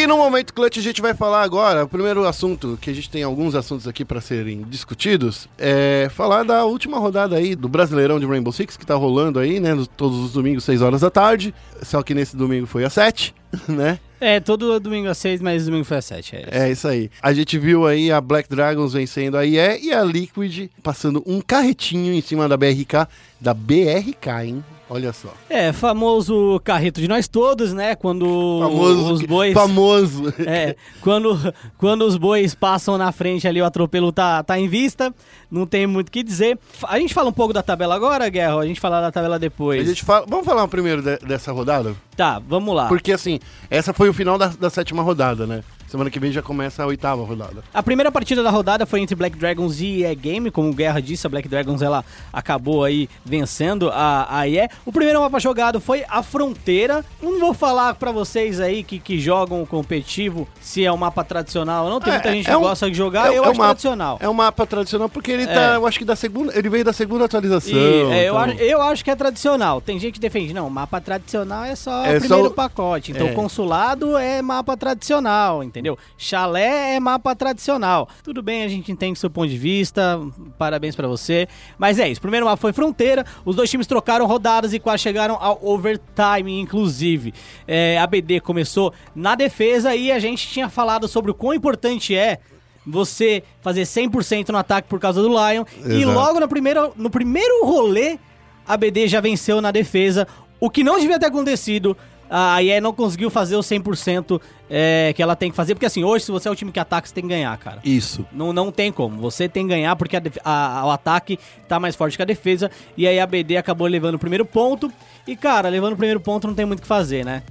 E 0.00 0.06
no 0.06 0.16
momento 0.16 0.54
clutch 0.54 0.78
a 0.78 0.80
gente 0.80 1.02
vai 1.02 1.12
falar 1.12 1.42
agora, 1.42 1.84
o 1.84 1.88
primeiro 1.88 2.26
assunto, 2.26 2.78
que 2.80 2.88
a 2.88 2.92
gente 2.94 3.10
tem 3.10 3.22
alguns 3.22 3.54
assuntos 3.54 3.86
aqui 3.86 4.02
para 4.02 4.18
serem 4.18 4.62
discutidos, 4.62 5.46
é 5.58 6.08
falar 6.14 6.42
da 6.42 6.64
última 6.64 6.98
rodada 6.98 7.36
aí 7.36 7.54
do 7.54 7.68
Brasileirão 7.68 8.18
de 8.18 8.24
Rainbow 8.24 8.50
Six, 8.50 8.78
que 8.78 8.86
tá 8.86 8.94
rolando 8.94 9.38
aí, 9.38 9.60
né, 9.60 9.76
todos 9.98 10.16
os 10.16 10.32
domingos, 10.32 10.64
6 10.64 10.80
horas 10.80 11.02
da 11.02 11.10
tarde, 11.10 11.54
só 11.82 12.02
que 12.02 12.14
nesse 12.14 12.34
domingo 12.34 12.66
foi 12.66 12.82
às 12.82 12.94
7, 12.94 13.34
né? 13.68 14.00
É, 14.18 14.40
todo 14.40 14.80
domingo 14.80 15.08
às 15.08 15.18
seis, 15.18 15.40
mas 15.40 15.64
domingo 15.64 15.84
foi 15.84 15.96
às 15.96 16.04
sete. 16.04 16.36
É. 16.36 16.46
É 16.50 16.70
isso 16.70 16.86
aí. 16.86 17.10
A 17.22 17.32
gente 17.32 17.58
viu 17.58 17.86
aí 17.86 18.12
a 18.12 18.20
Black 18.20 18.50
Dragons 18.50 18.92
vencendo 18.92 19.36
a 19.36 19.46
IE 19.46 19.82
e 19.82 19.92
a 19.94 20.04
Liquid 20.04 20.68
passando 20.82 21.22
um 21.26 21.40
carretinho 21.40 22.12
em 22.12 22.20
cima 22.20 22.46
da 22.46 22.54
BRK, 22.54 23.08
da 23.40 23.54
BRK, 23.54 24.28
hein? 24.44 24.64
Olha 24.92 25.12
só. 25.12 25.32
É, 25.48 25.72
famoso 25.72 26.60
carreto 26.64 27.00
de 27.00 27.06
nós 27.06 27.28
todos, 27.28 27.72
né? 27.72 27.94
Quando 27.94 28.58
Famoso. 28.60 29.12
os 29.12 29.22
bois. 29.22 29.54
Famoso. 29.54 30.34
É, 30.44 30.74
quando, 31.00 31.54
quando 31.78 32.02
os 32.02 32.16
bois 32.16 32.54
passam 32.56 32.98
na 32.98 33.12
frente 33.12 33.46
ali, 33.46 33.62
o 33.62 33.64
atropelo 33.64 34.10
tá, 34.10 34.42
tá 34.42 34.58
em 34.58 34.66
vista, 34.68 35.14
não 35.50 35.64
tem 35.64 35.86
muito 35.86 36.08
o 36.08 36.10
que 36.10 36.24
dizer. 36.24 36.58
A 36.88 36.98
gente 36.98 37.14
fala 37.14 37.28
um 37.28 37.32
pouco 37.32 37.52
da 37.52 37.62
tabela 37.62 37.94
agora, 37.94 38.28
Guerra? 38.28 38.58
A 38.58 38.66
gente 38.66 38.80
fala 38.80 39.00
da 39.00 39.12
tabela 39.12 39.36
A 39.36 39.38
depois. 39.38 39.86
gente 39.86 40.04
fala, 40.04 40.26
vamos 40.28 40.44
falar 40.44 40.66
primeiro 40.66 41.00
de- 41.02 41.18
dessa 41.18 41.52
rodada? 41.52 41.94
Tá, 42.16 42.40
vamos 42.46 42.74
lá. 42.74 42.88
Porque 42.88 43.12
assim, 43.12 43.38
essa 43.70 43.92
foi 43.94 44.08
o 44.08 44.12
final 44.12 44.36
da, 44.36 44.48
da 44.48 44.68
sétima 44.70 45.02
rodada, 45.02 45.46
né? 45.46 45.62
Semana 45.90 46.08
que 46.08 46.20
vem 46.20 46.30
já 46.30 46.40
começa 46.40 46.84
a 46.84 46.86
oitava 46.86 47.24
rodada. 47.24 47.64
A 47.74 47.82
primeira 47.82 48.12
partida 48.12 48.44
da 48.44 48.50
rodada 48.50 48.86
foi 48.86 49.00
entre 49.00 49.16
Black 49.16 49.36
Dragons 49.36 49.80
e 49.80 50.02
EA 50.04 50.14
Game, 50.14 50.48
como 50.48 50.70
o 50.70 50.72
Guerra 50.72 51.00
disse, 51.02 51.26
a 51.26 51.30
Black 51.30 51.48
Dragons 51.48 51.82
ela 51.82 52.04
acabou 52.32 52.84
aí 52.84 53.08
vencendo 53.24 53.90
a, 53.92 54.38
a 54.38 54.48
EA. 54.48 54.68
O 54.86 54.92
primeiro 54.92 55.20
mapa 55.20 55.40
jogado 55.40 55.80
foi 55.80 56.04
a 56.08 56.22
Fronteira. 56.22 57.04
Não 57.20 57.40
vou 57.40 57.52
falar 57.52 57.94
pra 57.96 58.12
vocês 58.12 58.60
aí 58.60 58.84
que, 58.84 59.00
que 59.00 59.18
jogam 59.18 59.62
o 59.62 59.66
competitivo 59.66 60.46
se 60.60 60.84
é 60.84 60.92
um 60.92 60.96
mapa 60.96 61.24
tradicional 61.24 61.86
ou 61.86 61.90
não. 61.90 62.00
Tem 62.00 62.12
É, 62.12 62.16
muita 62.16 62.30
gente 62.32 62.46
é 62.46 62.50
que 62.52 62.56
um- 62.56 62.60
gosta 62.60 62.88
de 62.88 62.96
jogar, 62.96 63.32
é- 63.32 63.38
eu 63.38 63.44
é 63.44 63.48
acho 63.48 63.56
mapa- 63.58 63.64
tradicional. 63.70 64.18
É 64.20 64.28
um 64.28 64.32
mapa 64.32 64.64
tradicional 64.66 65.08
porque 65.08 65.32
ele 65.32 65.46
tá, 65.48 65.72
É. 65.72 65.76
eu 65.76 65.86
acho 65.88 65.98
que 65.98 66.04
da 66.04 66.14
segunda, 66.14 66.56
ele 66.56 66.68
veio 66.68 66.84
da 66.84 66.92
segunda 66.92 67.24
atualização. 67.24 67.72
E, 67.76 68.12
é, 68.12 68.28
eu, 68.28 68.34
então- 68.34 68.38
acho, 68.38 68.54
eu 68.58 68.82
acho 68.82 69.04
que 69.04 69.10
é 69.10 69.16
tradicional. 69.16 69.80
Tem 69.80 69.98
gente 69.98 70.14
que 70.14 70.20
defende, 70.20 70.54
não, 70.54 70.70
mapa 70.70 71.00
tradicional 71.00 71.64
é 71.64 71.74
só 71.74 72.04
É 72.06 72.16
o 72.16 72.20
primeiro 72.20 72.48
só 72.48 72.54
pacote. 72.54 73.10
Então, 73.10 73.26
é. 73.26 73.32
consulado 73.32 74.16
é 74.16 74.40
mapa 74.40 74.76
tradicional, 74.76 75.64
entendeu? 75.64 75.79
Chalé 76.16 76.94
é 76.96 77.00
mapa 77.00 77.34
tradicional. 77.34 78.08
Tudo 78.22 78.42
bem, 78.42 78.62
a 78.64 78.68
gente 78.68 78.90
entende 78.90 79.18
seu 79.18 79.30
ponto 79.30 79.48
de 79.48 79.58
vista, 79.58 80.20
parabéns 80.58 80.94
pra 80.94 81.08
você. 81.08 81.48
Mas 81.78 81.98
é 81.98 82.08
isso, 82.08 82.18
o 82.18 82.22
primeiro 82.22 82.46
mapa 82.46 82.56
foi 82.56 82.72
Fronteira, 82.72 83.24
os 83.44 83.56
dois 83.56 83.70
times 83.70 83.86
trocaram 83.86 84.26
rodadas 84.26 84.72
e 84.72 84.78
quase 84.78 85.02
chegaram 85.02 85.36
ao 85.40 85.58
overtime, 85.62 86.60
inclusive. 86.60 87.32
É, 87.66 87.98
a 87.98 88.06
BD 88.06 88.40
começou 88.40 88.92
na 89.14 89.34
defesa 89.34 89.94
e 89.94 90.12
a 90.12 90.18
gente 90.18 90.46
tinha 90.48 90.68
falado 90.68 91.08
sobre 91.08 91.30
o 91.30 91.34
quão 91.34 91.54
importante 91.54 92.14
é 92.14 92.38
você 92.86 93.42
fazer 93.60 93.82
100% 93.82 94.48
no 94.48 94.58
ataque 94.58 94.88
por 94.88 94.98
causa 94.98 95.22
do 95.22 95.28
Lion. 95.28 95.64
E 95.86 96.02
Exato. 96.02 96.12
logo 96.12 96.40
no 96.40 96.48
primeiro, 96.48 96.92
no 96.96 97.10
primeiro 97.10 97.64
rolê, 97.64 98.18
a 98.66 98.76
BD 98.76 99.08
já 99.08 99.20
venceu 99.20 99.60
na 99.60 99.70
defesa. 99.70 100.26
O 100.58 100.68
que 100.70 100.84
não 100.84 100.98
devia 100.98 101.18
ter 101.18 101.26
acontecido. 101.26 101.96
A 102.32 102.62
IE 102.62 102.80
não 102.80 102.92
conseguiu 102.92 103.28
fazer 103.28 103.56
o 103.56 103.60
100% 103.60 104.40
é, 104.70 105.12
que 105.16 105.20
ela 105.20 105.34
tem 105.34 105.50
que 105.50 105.56
fazer. 105.56 105.74
Porque 105.74 105.86
assim, 105.86 106.04
hoje, 106.04 106.24
se 106.26 106.30
você 106.30 106.48
é 106.48 106.50
o 106.50 106.54
time 106.54 106.70
que 106.70 106.78
ataca, 106.78 107.08
você 107.08 107.12
tem 107.12 107.24
que 107.24 107.28
ganhar, 107.30 107.56
cara. 107.58 107.80
Isso. 107.84 108.24
Não, 108.32 108.52
não 108.52 108.70
tem 108.70 108.92
como. 108.92 109.20
Você 109.20 109.48
tem 109.48 109.64
que 109.64 109.70
ganhar 109.70 109.96
porque 109.96 110.16
a 110.16 110.20
def- 110.20 110.38
a- 110.44 110.84
o 110.86 110.90
ataque 110.90 111.38
tá 111.68 111.80
mais 111.80 111.96
forte 111.96 112.16
que 112.16 112.22
a 112.22 112.26
defesa. 112.26 112.70
E 112.96 113.06
aí 113.08 113.18
a 113.18 113.26
BD 113.26 113.56
acabou 113.56 113.88
levando 113.88 114.14
o 114.14 114.18
primeiro 114.18 114.44
ponto. 114.46 114.92
E, 115.26 115.34
cara, 115.34 115.68
levando 115.68 115.94
o 115.94 115.96
primeiro 115.96 116.20
ponto 116.20 116.46
não 116.46 116.54
tem 116.54 116.64
muito 116.64 116.78
o 116.78 116.82
que 116.82 116.88
fazer, 116.88 117.24
né? 117.24 117.42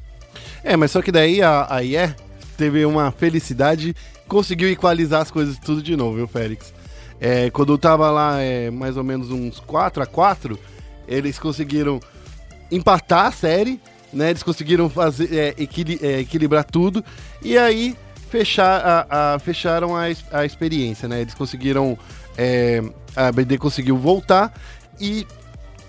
É, 0.64 0.78
mas 0.78 0.92
só 0.92 1.02
que 1.02 1.12
daí 1.12 1.42
a, 1.42 1.68
a 1.70 1.84
IE 1.84 2.16
teve 2.58 2.86
uma 2.86 3.12
felicidade, 3.12 3.94
conseguiu 4.28 4.70
equalizar 4.70 5.22
as 5.22 5.30
coisas 5.32 5.58
tudo 5.60 5.82
de 5.84 5.96
novo, 5.98 6.16
viu, 6.16 6.28
Félix? 6.28 6.74
É, 7.20 7.50
quando 7.50 7.78
tava 7.78 8.10
lá 8.12 8.40
é, 8.40 8.70
mais 8.72 8.96
ou 8.96 9.04
menos 9.04 9.30
uns 9.30 9.60
4 9.60 10.02
a 10.02 10.06
4 10.06 10.58
eles 11.06 11.38
conseguiram 11.38 12.00
empatar 12.72 13.26
a 13.26 13.32
série, 13.32 13.80
né? 14.14 14.30
Eles 14.32 14.44
conseguiram 14.44 14.90
fazer, 14.90 15.34
é, 15.34 15.56
equili- 15.62 16.00
é, 16.02 16.20
equilibrar 16.20 16.64
tudo 16.64 17.04
e 17.42 17.58
aí 17.58 17.96
fechar, 18.30 18.82
a, 19.10 19.34
a- 19.36 19.40
fecharam 19.40 19.96
a, 19.96 20.04
a 20.32 20.46
experiência, 20.46 21.08
né? 21.08 21.22
Eles 21.22 21.34
conseguiram. 21.34 21.98
é, 22.38 22.82
a 23.16 23.32
BD 23.32 23.58
conseguiu 23.58 23.98
voltar 23.98 24.54
e 25.02 25.26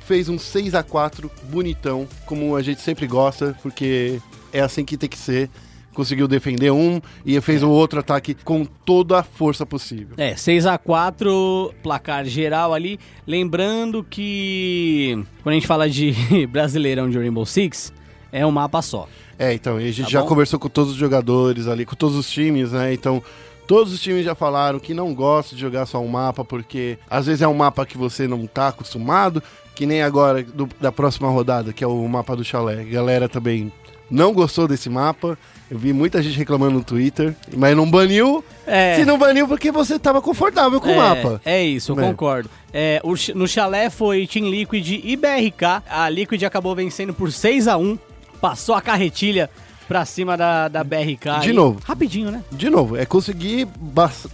fez 0.07 0.29
um 0.29 0.39
6 0.39 0.75
a 0.75 0.83
4 0.83 1.31
bonitão, 1.45 2.09
como 2.27 2.57
a 2.57 2.63
gente 2.63 2.81
sempre 2.81 3.07
gosta, 3.07 3.57
porque 3.63 4.19
é 4.53 4.61
assim 4.61 4.85
que 4.85 4.97
tem 4.97 5.09
que 5.09 5.19
ser. 5.19 5.49
Conseguiu 5.93 6.27
defender 6.29 6.71
um 6.71 7.01
e 7.27 7.39
fez 7.41 7.63
o 7.65 7.69
outro 7.69 7.99
ataque 8.01 8.33
com 8.33 8.65
toda 8.65 9.19
a 9.19 9.23
força 9.25 9.67
possível. 9.67 10.15
É, 10.17 10.35
6 10.37 10.65
a 10.67 10.79
4 10.79 11.75
placar 11.83 12.25
geral 12.25 12.73
ali. 12.73 12.99
Lembrando 13.27 14.03
que 14.03 15.19
quando 15.43 15.53
a 15.53 15.55
gente 15.55 15.67
fala 15.67 15.91
de 15.91 16.15
Brasileirão 16.49 17.11
de 17.11 17.19
Rainbow 17.19 17.45
Six, 17.45 17.93
é 18.33 18.45
um 18.47 18.51
mapa 18.51 18.81
só. 18.83 19.09
É, 19.39 19.53
então, 19.55 19.81
e 19.81 19.89
a 19.89 19.93
gente 19.93 20.05
Tá 20.05 20.11
já 20.11 20.21
bom? 20.23 20.29
conversou 20.29 20.59
com 20.59 20.69
todos 20.69 20.93
os 20.93 20.99
jogadores 20.99 21.67
ali, 21.67 21.85
com 21.87 21.97
todos 21.97 22.17
os 22.17 22.31
times, 22.31 22.73
né? 22.73 22.93
Então, 22.93 23.23
todos 23.67 23.93
os 23.93 24.01
times 24.01 24.25
já 24.25 24.35
falaram 24.35 24.79
que 24.79 24.93
não 24.93 25.15
gostam 25.15 25.55
de 25.57 25.61
jogar 25.63 25.87
só 25.87 25.99
um 26.01 26.09
mapa, 26.09 26.45
porque 26.45 26.99
às 27.09 27.27
vezes 27.27 27.41
é 27.43 27.49
um 27.49 27.55
mapa 27.55 27.87
que 27.87 27.97
você 27.97 28.29
não 28.29 28.47
tá 28.47 28.69
acostumado, 28.69 29.43
que 29.75 29.87
nem 29.87 30.03
agora 30.03 30.43
do- 30.43 30.69
da 30.81 30.93
próxima 30.93 31.29
rodada, 31.31 31.73
que 31.73 31.83
é 31.83 31.87
o 31.87 32.07
mapa 32.09 32.37
do 32.37 32.45
chalé. 32.45 32.81
A 32.81 32.85
galera 32.85 33.29
também 33.31 33.73
não 34.11 34.33
gostou 34.35 34.69
desse 34.69 34.91
mapa. 34.91 35.39
Eu 35.71 35.79
vi 35.79 35.93
muita 35.93 36.21
gente 36.21 36.37
reclamando 36.37 36.75
no 36.75 36.85
Twitter, 36.85 37.35
mas 37.57 37.75
não 37.77 37.89
baniu. 37.89 38.45
É. 38.67 38.97
Se 38.97 39.05
não 39.05 39.17
baniu, 39.17 39.47
porque 39.47 39.71
você 39.71 39.99
tava 40.01 40.21
confortável 40.21 40.81
com 40.81 40.89
é, 40.91 40.93
o 40.93 40.97
mapa. 40.97 41.41
É 41.45 41.63
isso, 41.63 41.93
eu 41.93 42.01
É. 42.01 42.09
concordo. 42.09 42.51
É, 42.73 43.01
o 43.05 43.15
no 43.37 43.47
chalé 43.49 43.89
foi 43.89 44.27
Team 44.27 44.51
Liquid 44.51 45.01
e 45.05 45.17
BRK. 45.17 45.83
A 45.89 46.09
Liquid 46.11 46.43
acabou 46.43 46.75
vencendo 46.75 47.15
por 47.15 47.31
6 47.33 47.69
a 47.69 47.77
1 47.79 47.97
Passou 48.41 48.75
a 48.75 48.81
carretilha 48.81 49.51
pra 49.91 50.05
cima 50.05 50.37
da, 50.37 50.69
da 50.69 50.85
BRK. 50.85 51.41
De 51.43 51.53
novo. 51.53 51.81
Rapidinho, 51.85 52.31
né? 52.31 52.45
De 52.53 52.71
novo, 52.71 52.97
é 52.97 53.05
conseguir 53.05 53.67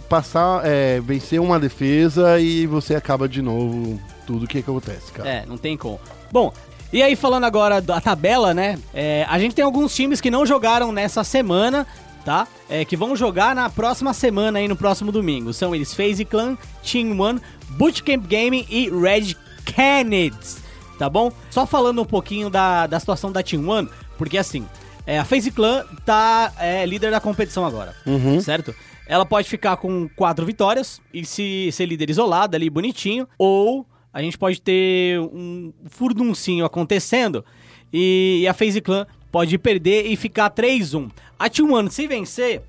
passar, 0.07 0.61
é, 0.63 1.01
vencer 1.01 1.41
uma 1.41 1.59
defesa 1.59 2.39
e 2.39 2.67
você 2.67 2.93
acaba 2.95 3.27
de 3.27 3.41
novo 3.41 3.99
tudo 4.27 4.45
que 4.45 4.59
acontece, 4.59 5.11
cara. 5.11 5.27
É, 5.27 5.45
não 5.47 5.57
tem 5.57 5.75
como. 5.75 5.99
Bom, 6.31 6.53
e 6.93 7.01
aí 7.01 7.15
falando 7.15 7.45
agora 7.45 7.81
da 7.81 7.99
tabela, 7.99 8.53
né? 8.53 8.77
é, 8.93 9.25
a 9.27 9.39
gente 9.39 9.55
tem 9.55 9.65
alguns 9.65 9.95
times 9.95 10.21
que 10.21 10.29
não 10.29 10.45
jogaram 10.45 10.91
nessa 10.91 11.23
semana, 11.23 11.87
tá? 12.23 12.47
É, 12.69 12.85
que 12.85 12.95
vão 12.95 13.15
jogar 13.15 13.55
na 13.55 13.67
próxima 13.67 14.13
semana 14.13 14.59
aí, 14.59 14.67
no 14.67 14.75
próximo 14.75 15.11
domingo. 15.11 15.53
São 15.53 15.73
eles 15.73 15.93
FaZe 15.93 16.23
Clan, 16.23 16.55
Team 16.83 17.19
One, 17.19 17.41
Bootcamp 17.69 18.27
Gaming 18.27 18.65
e 18.69 18.89
Red 18.89 19.35
Canids, 19.65 20.59
tá 20.97 21.09
bom? 21.09 21.31
Só 21.49 21.65
falando 21.65 22.01
um 22.01 22.05
pouquinho 22.05 22.49
da, 22.49 22.87
da 22.87 22.99
situação 22.99 23.31
da 23.31 23.43
Team 23.43 23.67
One, 23.67 23.89
porque 24.17 24.37
assim, 24.37 24.65
é, 25.05 25.19
a 25.19 25.25
FaZe 25.25 25.51
Clan 25.51 25.85
tá 26.05 26.53
é, 26.59 26.85
líder 26.85 27.11
da 27.11 27.19
competição 27.21 27.65
agora, 27.65 27.95
certo? 28.41 28.75
Ela 29.07 29.25
pode 29.25 29.47
ficar 29.47 29.77
com 29.77 30.09
quatro 30.15 30.45
vitórias 30.45 31.01
e 31.13 31.25
se 31.25 31.69
ser 31.71 31.85
líder 31.85 32.09
isolada 32.09 32.57
ali, 32.57 32.69
bonitinho, 32.69 33.27
ou 33.37 33.85
a 34.13 34.21
gente 34.21 34.37
pode 34.37 34.61
ter 34.61 35.19
um 35.19 35.71
furduncinho 35.85 36.65
acontecendo 36.65 37.45
e, 37.93 38.39
e 38.41 38.47
a 38.47 38.53
FaZe 38.53 38.81
Clan 38.81 39.07
pode 39.31 39.57
perder 39.57 40.07
e 40.07 40.15
ficar 40.15 40.49
3-1. 40.49 41.09
A 41.39 41.49
Team 41.49 41.71
One, 41.71 41.89
se 41.89 42.07
vencer, 42.07 42.61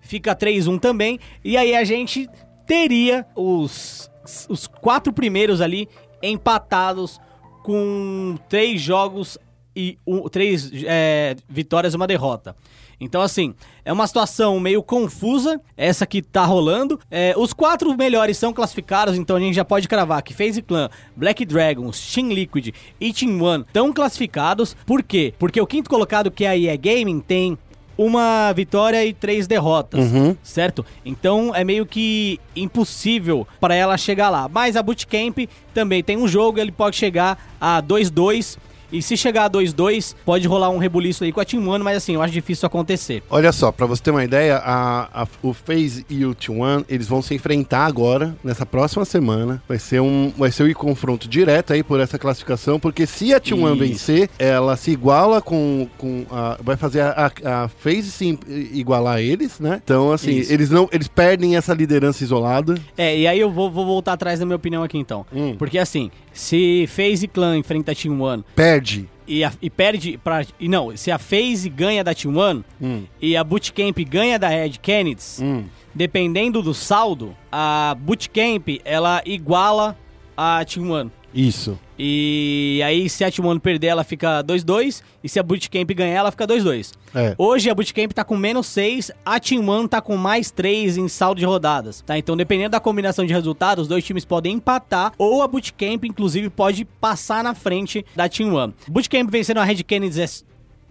fica 0.00 0.34
3-1 0.34 0.80
também, 0.80 1.20
e 1.44 1.56
aí 1.56 1.76
a 1.76 1.84
gente 1.84 2.28
teria 2.66 3.26
os, 3.36 4.10
os 4.48 4.66
quatro 4.66 5.12
primeiros 5.12 5.60
ali 5.60 5.88
empatados 6.22 7.20
com 7.64 8.36
três 8.46 8.78
jogos 8.80 9.38
e 9.74 9.98
um- 10.06 10.28
três 10.28 10.70
é, 10.84 11.34
vitórias 11.48 11.94
e 11.94 11.96
uma 11.96 12.06
derrota. 12.06 12.54
Então, 13.00 13.20
assim, 13.20 13.54
é 13.84 13.92
uma 13.92 14.06
situação 14.06 14.60
meio 14.60 14.82
confusa, 14.82 15.60
essa 15.76 16.06
que 16.06 16.22
tá 16.22 16.44
rolando. 16.44 17.00
É, 17.10 17.34
os 17.36 17.52
quatro 17.52 17.94
melhores 17.96 18.36
são 18.38 18.52
classificados, 18.52 19.16
então 19.16 19.36
a 19.36 19.40
gente 19.40 19.54
já 19.54 19.64
pode 19.64 19.88
cravar 19.88 20.22
que 20.22 20.32
FaZe 20.32 20.62
Clan, 20.62 20.88
Black 21.16 21.44
Dragons, 21.44 22.12
Team 22.14 22.28
Liquid 22.28 22.72
e 23.00 23.12
Team 23.12 23.42
One 23.42 23.64
estão 23.66 23.92
classificados. 23.92 24.76
Por 24.86 25.02
quê? 25.02 25.34
Porque 25.38 25.60
o 25.60 25.66
quinto 25.66 25.90
colocado, 25.90 26.30
que 26.30 26.44
é 26.44 26.48
a 26.50 26.56
EA 26.56 26.76
Gaming, 26.76 27.20
tem 27.20 27.58
uma 27.96 28.52
vitória 28.52 29.04
e 29.04 29.12
três 29.12 29.46
derrotas, 29.46 30.00
certo? 30.42 30.84
Então 31.04 31.54
é 31.54 31.62
meio 31.64 31.86
que 31.86 32.40
impossível 32.56 33.46
para 33.60 33.74
ela 33.74 33.96
chegar 33.96 34.30
lá. 34.30 34.48
Mas 34.48 34.76
a 34.76 34.82
Bootcamp 34.82 35.48
também 35.72 36.02
tem 36.02 36.16
um 36.16 36.26
jogo, 36.28 36.58
ele 36.58 36.72
pode 36.72 36.96
chegar 36.96 37.38
a 37.60 37.82
2-2. 37.82 38.58
E 38.94 39.02
se 39.02 39.16
chegar 39.16 39.44
a 39.46 39.50
2-2, 39.50 40.14
pode 40.24 40.46
rolar 40.46 40.70
um 40.70 40.78
rebuliço 40.78 41.24
aí 41.24 41.32
com 41.32 41.40
a 41.40 41.44
Team 41.44 41.66
One, 41.68 41.82
mas 41.82 41.96
assim, 41.96 42.14
eu 42.14 42.22
acho 42.22 42.32
difícil 42.32 42.66
acontecer. 42.66 43.22
Olha 43.28 43.50
só, 43.52 43.72
pra 43.72 43.86
você 43.86 44.02
ter 44.02 44.10
uma 44.12 44.22
ideia, 44.24 44.56
a, 44.58 45.22
a- 45.22 45.26
o 45.42 45.52
FaZe 45.52 46.06
e 46.08 46.24
o 46.24 46.34
T1, 46.34 46.84
eles 46.88 47.08
vão 47.08 47.20
se 47.20 47.34
enfrentar 47.34 47.86
agora, 47.86 48.36
nessa 48.44 48.64
próxima 48.64 49.04
semana. 49.04 49.62
Vai 49.68 49.78
ser 49.78 50.00
um, 50.00 50.32
vai 50.36 50.50
ser 50.52 50.62
um 50.62 50.72
confronto 50.72 51.28
direto 51.28 51.72
aí 51.72 51.82
por 51.82 51.98
essa 51.98 52.18
classificação, 52.18 52.78
porque 52.78 53.06
se 53.06 53.34
a 53.34 53.40
T1 53.40 53.66
Isso. 53.66 53.76
vencer, 53.76 54.30
ela 54.38 54.76
se 54.76 54.92
iguala 54.92 55.42
com, 55.42 55.88
com 55.98 56.24
a, 56.30 56.56
vai 56.62 56.76
fazer 56.76 57.00
a, 57.00 57.32
a, 57.44 57.64
a 57.64 57.68
FaZe 57.68 58.10
se 58.12 58.38
igualar 58.72 59.16
a 59.16 59.20
eles, 59.22 59.58
né? 59.58 59.80
Então, 59.84 60.12
assim, 60.12 60.38
Isso. 60.38 60.52
eles 60.52 60.70
não, 60.70 60.88
eles 60.92 61.08
perdem 61.08 61.56
essa 61.56 61.74
liderança 61.74 62.22
isolada. 62.22 62.74
É, 62.96 63.18
e 63.18 63.26
aí 63.26 63.40
eu 63.40 63.50
vou, 63.50 63.70
vou 63.70 63.84
voltar 63.84 64.12
atrás 64.12 64.38
da 64.38 64.46
minha 64.46 64.56
opinião 64.56 64.82
aqui 64.82 64.98
então. 64.98 65.26
Hum. 65.34 65.54
Porque 65.58 65.78
assim, 65.78 66.10
se 66.34 66.86
FaZe 66.88 67.26
Clan 67.28 67.56
enfrenta 67.56 67.92
a 67.92 67.94
Team 67.94 68.20
One 68.20 68.44
Perde. 68.54 69.08
e, 69.26 69.42
a- 69.42 69.52
e 69.62 69.70
perde 69.70 70.18
pra. 70.18 70.44
E 70.60 70.68
não, 70.68 70.94
se 70.96 71.10
a 71.10 71.18
FaZe 71.18 71.70
ganha 71.70 72.04
da 72.04 72.12
Team 72.14 72.36
One 72.36 72.62
Hum. 72.82 73.04
e 73.22 73.34
a 73.36 73.42
Bootcamp 73.42 73.96
ganha 74.06 74.38
da 74.38 74.48
Red 74.48 74.72
Kennedys, 74.82 75.40
Hum. 75.42 75.64
dependendo 75.94 76.60
do 76.60 76.74
saldo, 76.74 77.34
a 77.50 77.96
Bootcamp 77.98 78.68
ela 78.84 79.22
iguala 79.24 79.96
a 80.36 80.62
Team 80.64 80.90
One. 80.90 81.10
Isso. 81.32 81.78
E 81.98 82.80
aí, 82.84 83.08
se 83.08 83.24
a 83.24 83.30
Team 83.30 83.46
One 83.46 83.60
perder, 83.60 83.88
ela 83.88 84.04
fica 84.04 84.42
2-2. 84.42 85.02
E 85.22 85.28
se 85.28 85.38
a 85.38 85.42
Bootcamp 85.42 85.90
ganhar, 85.92 86.16
ela 86.16 86.30
fica 86.30 86.46
2-2. 86.46 86.92
É. 87.14 87.34
Hoje 87.38 87.70
a 87.70 87.74
Bootcamp 87.74 88.12
tá 88.12 88.24
com 88.24 88.36
menos 88.36 88.66
6, 88.66 89.10
a 89.24 89.38
Team 89.38 89.68
One 89.68 89.88
tá 89.88 90.00
com 90.00 90.16
mais 90.16 90.50
3 90.50 90.96
em 90.98 91.08
saldo 91.08 91.38
de 91.38 91.46
rodadas, 91.46 92.02
tá? 92.02 92.18
Então, 92.18 92.36
dependendo 92.36 92.70
da 92.70 92.80
combinação 92.80 93.24
de 93.24 93.32
resultados, 93.32 93.82
os 93.82 93.88
dois 93.88 94.04
times 94.04 94.24
podem 94.24 94.54
empatar 94.54 95.12
ou 95.16 95.42
a 95.42 95.48
Bootcamp, 95.48 96.04
inclusive, 96.04 96.50
pode 96.50 96.84
passar 96.84 97.42
na 97.42 97.54
frente 97.54 98.04
da 98.14 98.28
Team 98.28 98.54
One. 98.54 98.74
Bootcamp 98.88 99.30
vencendo 99.30 99.58
a 99.58 99.64
Red 99.64 99.82
Kennedy 99.84 100.20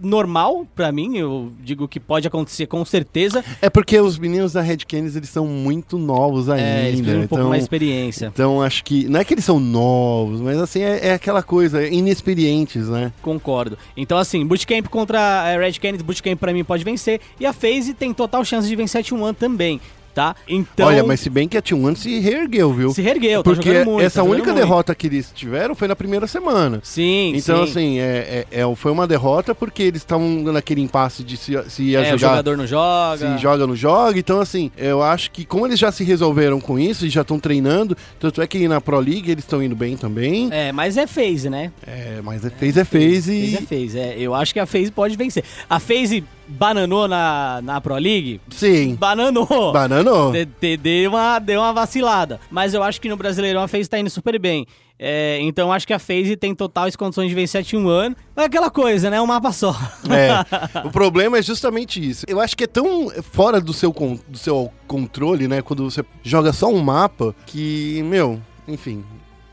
normal 0.03 0.67
pra 0.75 0.91
mim, 0.91 1.17
eu 1.17 1.51
digo 1.63 1.87
que 1.87 1.99
pode 1.99 2.27
acontecer 2.27 2.67
com 2.67 2.83
certeza. 2.85 3.43
É 3.61 3.69
porque 3.69 3.99
os 3.99 4.17
meninos 4.17 4.53
da 4.53 4.61
Red 4.61 4.77
Canids, 4.87 5.15
eles 5.15 5.29
são 5.29 5.47
muito 5.47 5.97
novos 5.97 6.49
ainda. 6.49 6.63
É, 6.67 6.89
eles 6.89 6.99
um 7.01 7.27
pouco 7.27 7.35
então- 7.35 7.49
mais 7.49 7.61
de 7.61 7.65
experiência. 7.65 8.27
Então 8.33 8.61
acho 8.61 8.83
que. 8.83 9.07
Não 9.07 9.19
é 9.19 9.23
que 9.23 9.33
eles 9.33 9.45
são 9.45 9.59
novos, 9.59 10.41
mas 10.41 10.59
assim, 10.59 10.81
é, 10.81 11.07
é 11.09 11.13
aquela 11.13 11.41
coisa, 11.41 11.85
inexperientes, 11.87 12.87
né? 12.89 13.11
Concordo. 13.21 13.77
Então, 13.95 14.17
assim, 14.17 14.45
Bootcamp 14.45 14.87
contra 14.87 15.19
a 15.19 15.57
Red 15.57 15.73
Kennedy, 15.73 16.03
Bootcamp 16.03 16.39
pra 16.39 16.53
mim 16.53 16.63
pode 16.63 16.83
vencer. 16.83 17.19
E 17.39 17.45
a 17.45 17.53
FaZe 17.53 17.93
tem 17.93 18.13
total 18.13 18.43
chance 18.45 18.67
de 18.67 18.75
vencer 18.75 19.01
a 19.01 19.03
Team 19.03 19.21
One 19.21 19.33
também, 19.33 19.79
tá? 20.13 20.35
Então. 20.47 20.87
Olha, 20.87 21.03
mas 21.03 21.19
se 21.19 21.29
bem 21.29 21.47
que 21.47 21.57
a 21.57 21.61
T1 21.61 21.95
se 21.95 22.19
reergueu, 22.19 22.71
viu? 22.73 22.91
Se 22.93 23.01
reergueu, 23.01 23.43
tá 23.43 23.51
Porque 23.51 23.69
jogando 23.69 23.85
muito, 23.91 24.05
essa 24.05 24.21
tá 24.21 24.23
única 24.23 24.51
muito. 24.51 24.55
derrota 24.59 24.93
que 24.95 25.07
eles 25.07 25.31
tiveram 25.33 25.73
foi 25.75 25.87
na 25.87 25.95
primeira 25.95 26.27
semana. 26.27 26.79
Sim, 26.83 27.33
Então, 27.35 27.65
sim. 27.65 27.71
assim, 27.71 27.99
é, 27.99 28.45
é- 28.51 28.61
é- 28.61 28.75
foi 28.75 28.91
uma 28.91 29.07
derrota 29.07 29.53
porque 29.55 29.83
eles 29.83 30.01
estavam 30.01 30.27
naquele 30.43 30.81
impasse 30.81 31.23
de 31.23 31.37
se, 31.37 31.57
se 31.69 31.83
ia 31.83 31.99
é, 31.99 32.01
o 32.01 32.17
jogar. 32.17 32.29
jogador 32.29 32.57
não 32.57 32.67
joga. 32.67 33.35
Se 33.35 33.41
joga, 33.41 33.67
não 33.67 33.75
joga. 33.75 34.19
Então, 34.19 34.39
assim, 34.39 34.71
eu 34.77 35.01
acho 35.01 35.31
que 35.31 35.45
como 35.45 35.65
eles 35.67 35.79
já 35.79 35.91
se 35.91 36.03
resolveram 36.03 36.59
com 36.59 36.77
isso 36.79 37.05
e 37.05 37.09
já 37.09 37.21
estão 37.21 37.39
treinando, 37.39 37.95
tanto 38.19 38.41
é 38.41 38.47
que 38.47 38.67
na 38.67 38.79
Pro 38.81 38.99
League 38.99 39.29
eles 39.31 39.43
estão 39.43 39.61
indo 39.61 39.75
bem 39.75 39.97
também. 39.97 40.49
É, 40.51 40.71
mas 40.71 40.97
é 40.97 41.07
FaZe, 41.07 41.49
né? 41.49 41.71
É, 41.85 42.19
mas 42.23 42.45
é 42.45 42.49
fez 42.49 42.77
é 42.77 42.83
fez 42.85 43.27
e. 43.27 43.51
FaZe 43.51 43.55
é 43.55 43.61
FaZe. 43.61 43.99
É, 43.99 44.15
eu 44.19 44.33
acho 44.33 44.53
que 44.53 44.59
a 44.59 44.65
FaZe 44.65 44.91
pode 44.91 45.15
vencer. 45.17 45.43
A 45.69 45.79
FaZe 45.79 46.23
bananou 46.47 47.07
na, 47.07 47.61
na 47.63 47.79
Pro 47.81 47.95
League? 47.95 48.39
Sim. 48.49 48.95
Bananou. 48.95 49.71
Bananou. 49.71 50.31
De- 50.31 50.45
de- 50.45 50.77
Deu 50.77 51.11
uma, 51.11 51.39
deu 51.39 51.61
uma 51.61 51.73
vacilada. 51.73 52.39
Mas 52.51 52.73
eu 52.73 52.83
acho 52.83 52.99
que 52.99 53.09
no 53.09 53.17
Brasileirão 53.17 53.61
a 53.63 53.67
FaZe 53.67 53.89
tá 53.89 53.99
indo 53.99 54.09
super 54.09 54.37
bem. 54.39 54.65
É, 54.99 55.39
então 55.41 55.73
acho 55.73 55.85
que 55.87 55.93
a 55.93 55.99
FaZe 55.99 56.37
tem 56.37 56.53
totais 56.55 56.95
condições 56.95 57.27
de 57.27 57.35
vencer 57.35 57.59
a 57.61 57.63
Team 57.63 57.85
One. 57.85 58.15
É 58.37 58.43
aquela 58.43 58.69
coisa, 58.69 59.09
né? 59.09 59.19
Um 59.21 59.25
mapa 59.25 59.51
só. 59.51 59.75
É. 60.09 60.83
O 60.87 60.91
problema 60.91 61.37
é 61.37 61.41
justamente 61.41 61.99
isso. 62.07 62.25
Eu 62.27 62.39
acho 62.39 62.55
que 62.55 62.63
é 62.63 62.67
tão 62.67 63.09
fora 63.31 63.59
do 63.59 63.73
seu, 63.73 63.91
do 64.27 64.37
seu 64.37 64.71
controle, 64.87 65.47
né? 65.47 65.61
Quando 65.61 65.89
você 65.89 66.03
joga 66.21 66.53
só 66.53 66.67
um 66.67 66.79
mapa, 66.79 67.35
que, 67.45 68.01
meu, 68.03 68.39
enfim, 68.67 69.03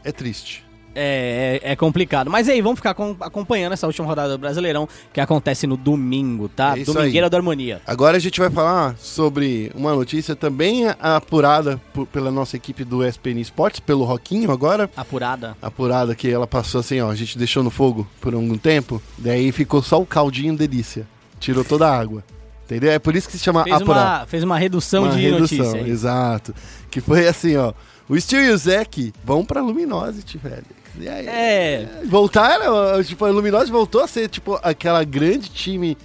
é 0.05 0.13
triste. 0.13 0.65
É, 0.95 1.61
é, 1.63 1.73
é 1.73 1.77
complicado. 1.77 2.31
Mas 2.31 2.49
aí, 2.49 2.61
vamos 2.61 2.79
ficar 2.79 2.95
com- 2.95 3.17
acompanhando 3.21 3.73
essa 3.75 3.87
última 3.87 4.07
rodada 4.07 4.31
do 4.37 4.39
Brasileirão, 4.39 4.89
que 5.13 5.21
acontece 5.21 5.67
no 5.67 5.77
domingo, 5.77 6.49
tá? 6.49 6.77
É 6.79 6.83
Domingueira 6.85 7.27
aí. 7.27 7.31
do 7.31 7.37
Harmonia. 7.37 7.81
Agora 7.87 8.17
a 8.17 8.21
gente 8.21 8.41
vai 8.41 8.51
falar 8.51 8.97
sobre 8.99 9.71
uma 9.75 9.95
notícia 9.95 10.35
também 10.35 10.85
apurada 10.99 11.81
por- 11.93 12.07
pela 12.07 12.31
nossa 12.31 12.57
equipe 12.57 12.85
do 12.85 13.05
SPN 13.05 13.41
Esportes, 13.41 13.81
pelo 13.81 14.05
Roquinho 14.05 14.51
agora. 14.51 14.91
Apurada. 14.97 15.57
Apurada 15.63 16.15
que 16.15 16.29
ela 16.31 16.47
passou 16.47 16.81
assim, 16.81 17.01
ó, 17.01 17.11
a 17.11 17.15
gente 17.15 17.39
deixou 17.39 17.63
no 17.63 17.71
fogo 17.71 18.07
por 18.21 18.35
algum 18.35 18.59
tempo, 18.59 19.01
daí 19.19 19.53
ficou 19.53 19.83
só 19.83 20.01
o 20.01 20.07
caldinho 20.07 20.57
delícia. 20.57 21.07
Tirou 21.39 21.65
toda 21.65 21.89
a 21.89 21.99
água. 21.99 22.25
Entendeu? 22.67 22.91
É 22.93 22.99
por 22.99 23.17
isso 23.17 23.29
que 23.29 23.37
se 23.37 23.43
chama 23.45 23.65
Fez 23.65 23.77
apurada. 23.77 24.19
uma, 24.21 24.27
fez 24.27 24.43
uma 24.45 24.59
redução 24.59 25.05
Uma 25.05 25.13
de 25.15 25.21
redução, 25.23 25.59
notícia. 25.59 25.81
aí. 25.83 25.91
exato. 25.91 26.55
Que 26.91 27.01
foi 27.01 27.27
assim, 27.27 27.57
ó. 27.57 27.73
O 28.09 28.21
Steel 28.21 28.43
e 28.45 28.51
o 28.51 28.59
Zek 28.59 29.13
vão 29.25 29.45
pra 29.45 29.61
Luminosity, 29.61 30.37
velho. 30.39 30.65
Aí, 30.99 31.27
É. 31.27 31.89
Voltaram, 32.07 33.03
tipo, 33.05 33.25
a 33.25 33.31
Luminosity 33.31 33.71
voltou 33.73 34.03
a 34.03 34.07
ser, 34.09 34.29
tipo, 34.29 34.59
aquela 34.63 35.05
grande 35.05 35.49
time 35.49 35.97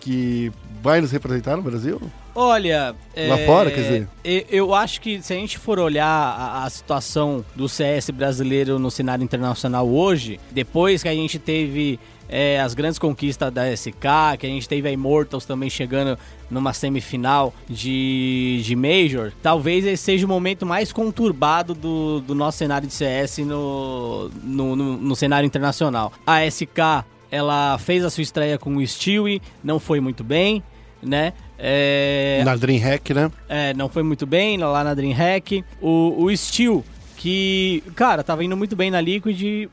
que 0.00 0.52
vai 0.82 1.00
nos 1.00 1.10
representar 1.10 1.56
no 1.56 1.62
Brasil? 1.62 2.00
Olha. 2.34 2.94
Lá 3.16 3.38
fora, 3.46 3.70
quer 3.70 3.80
dizer? 3.80 4.08
Eu 4.50 4.74
acho 4.74 5.00
que 5.00 5.22
se 5.22 5.32
a 5.32 5.36
gente 5.36 5.58
for 5.58 5.78
olhar 5.78 6.06
a, 6.06 6.64
a 6.64 6.70
situação 6.70 7.42
do 7.54 7.66
CS 7.66 8.10
brasileiro 8.10 8.78
no 8.78 8.90
cenário 8.90 9.24
internacional 9.24 9.88
hoje, 9.88 10.38
depois 10.50 11.02
que 11.02 11.08
a 11.08 11.14
gente 11.14 11.38
teve 11.38 11.98
é, 12.28 12.60
as 12.60 12.74
grandes 12.74 12.98
conquistas 12.98 13.52
da 13.52 13.70
SK, 13.74 13.92
que 14.38 14.46
a 14.46 14.50
gente 14.50 14.68
teve 14.68 14.88
a 14.88 14.92
Immortals 14.92 15.44
também 15.44 15.70
chegando 15.70 16.18
numa 16.50 16.72
semifinal 16.72 17.52
de, 17.68 18.60
de 18.64 18.76
Major, 18.76 19.32
talvez 19.42 19.84
esse 19.84 20.02
seja 20.02 20.26
o 20.26 20.28
momento 20.28 20.64
mais 20.64 20.92
conturbado 20.92 21.74
do, 21.74 22.20
do 22.20 22.34
nosso 22.34 22.58
cenário 22.58 22.86
de 22.86 22.94
CS 22.94 23.38
no, 23.38 24.28
no, 24.42 24.76
no- 24.76 24.96
no 24.96 25.16
cenário 25.16 25.46
internacional. 25.46 26.12
A 26.26 26.44
SK, 26.48 27.04
ela 27.30 27.76
fez 27.78 28.04
a 28.04 28.10
sua 28.10 28.22
estreia 28.22 28.58
com 28.58 28.76
o 28.76 28.86
Stewie, 28.86 29.42
não 29.62 29.80
foi 29.80 29.98
muito 30.00 30.22
bem, 30.22 30.62
né? 31.02 31.32
É, 31.58 32.42
Na 32.44 32.54
DreamHack, 32.54 33.12
né? 33.14 33.30
é, 33.48 33.72
não 33.74 33.88
foi 33.88 34.02
muito 34.02 34.26
bem 34.26 34.56
lá 34.58 34.84
na 34.84 34.94
DreamHack. 34.94 35.64
O, 35.80 36.24
o 36.24 36.36
Steel, 36.36 36.84
que, 37.16 37.82
cara, 37.94 38.22
tava 38.22 38.44
indo 38.44 38.56
muito 38.56 38.76
bem 38.76 38.90
na 38.90 39.00
Liquid, 39.00 39.68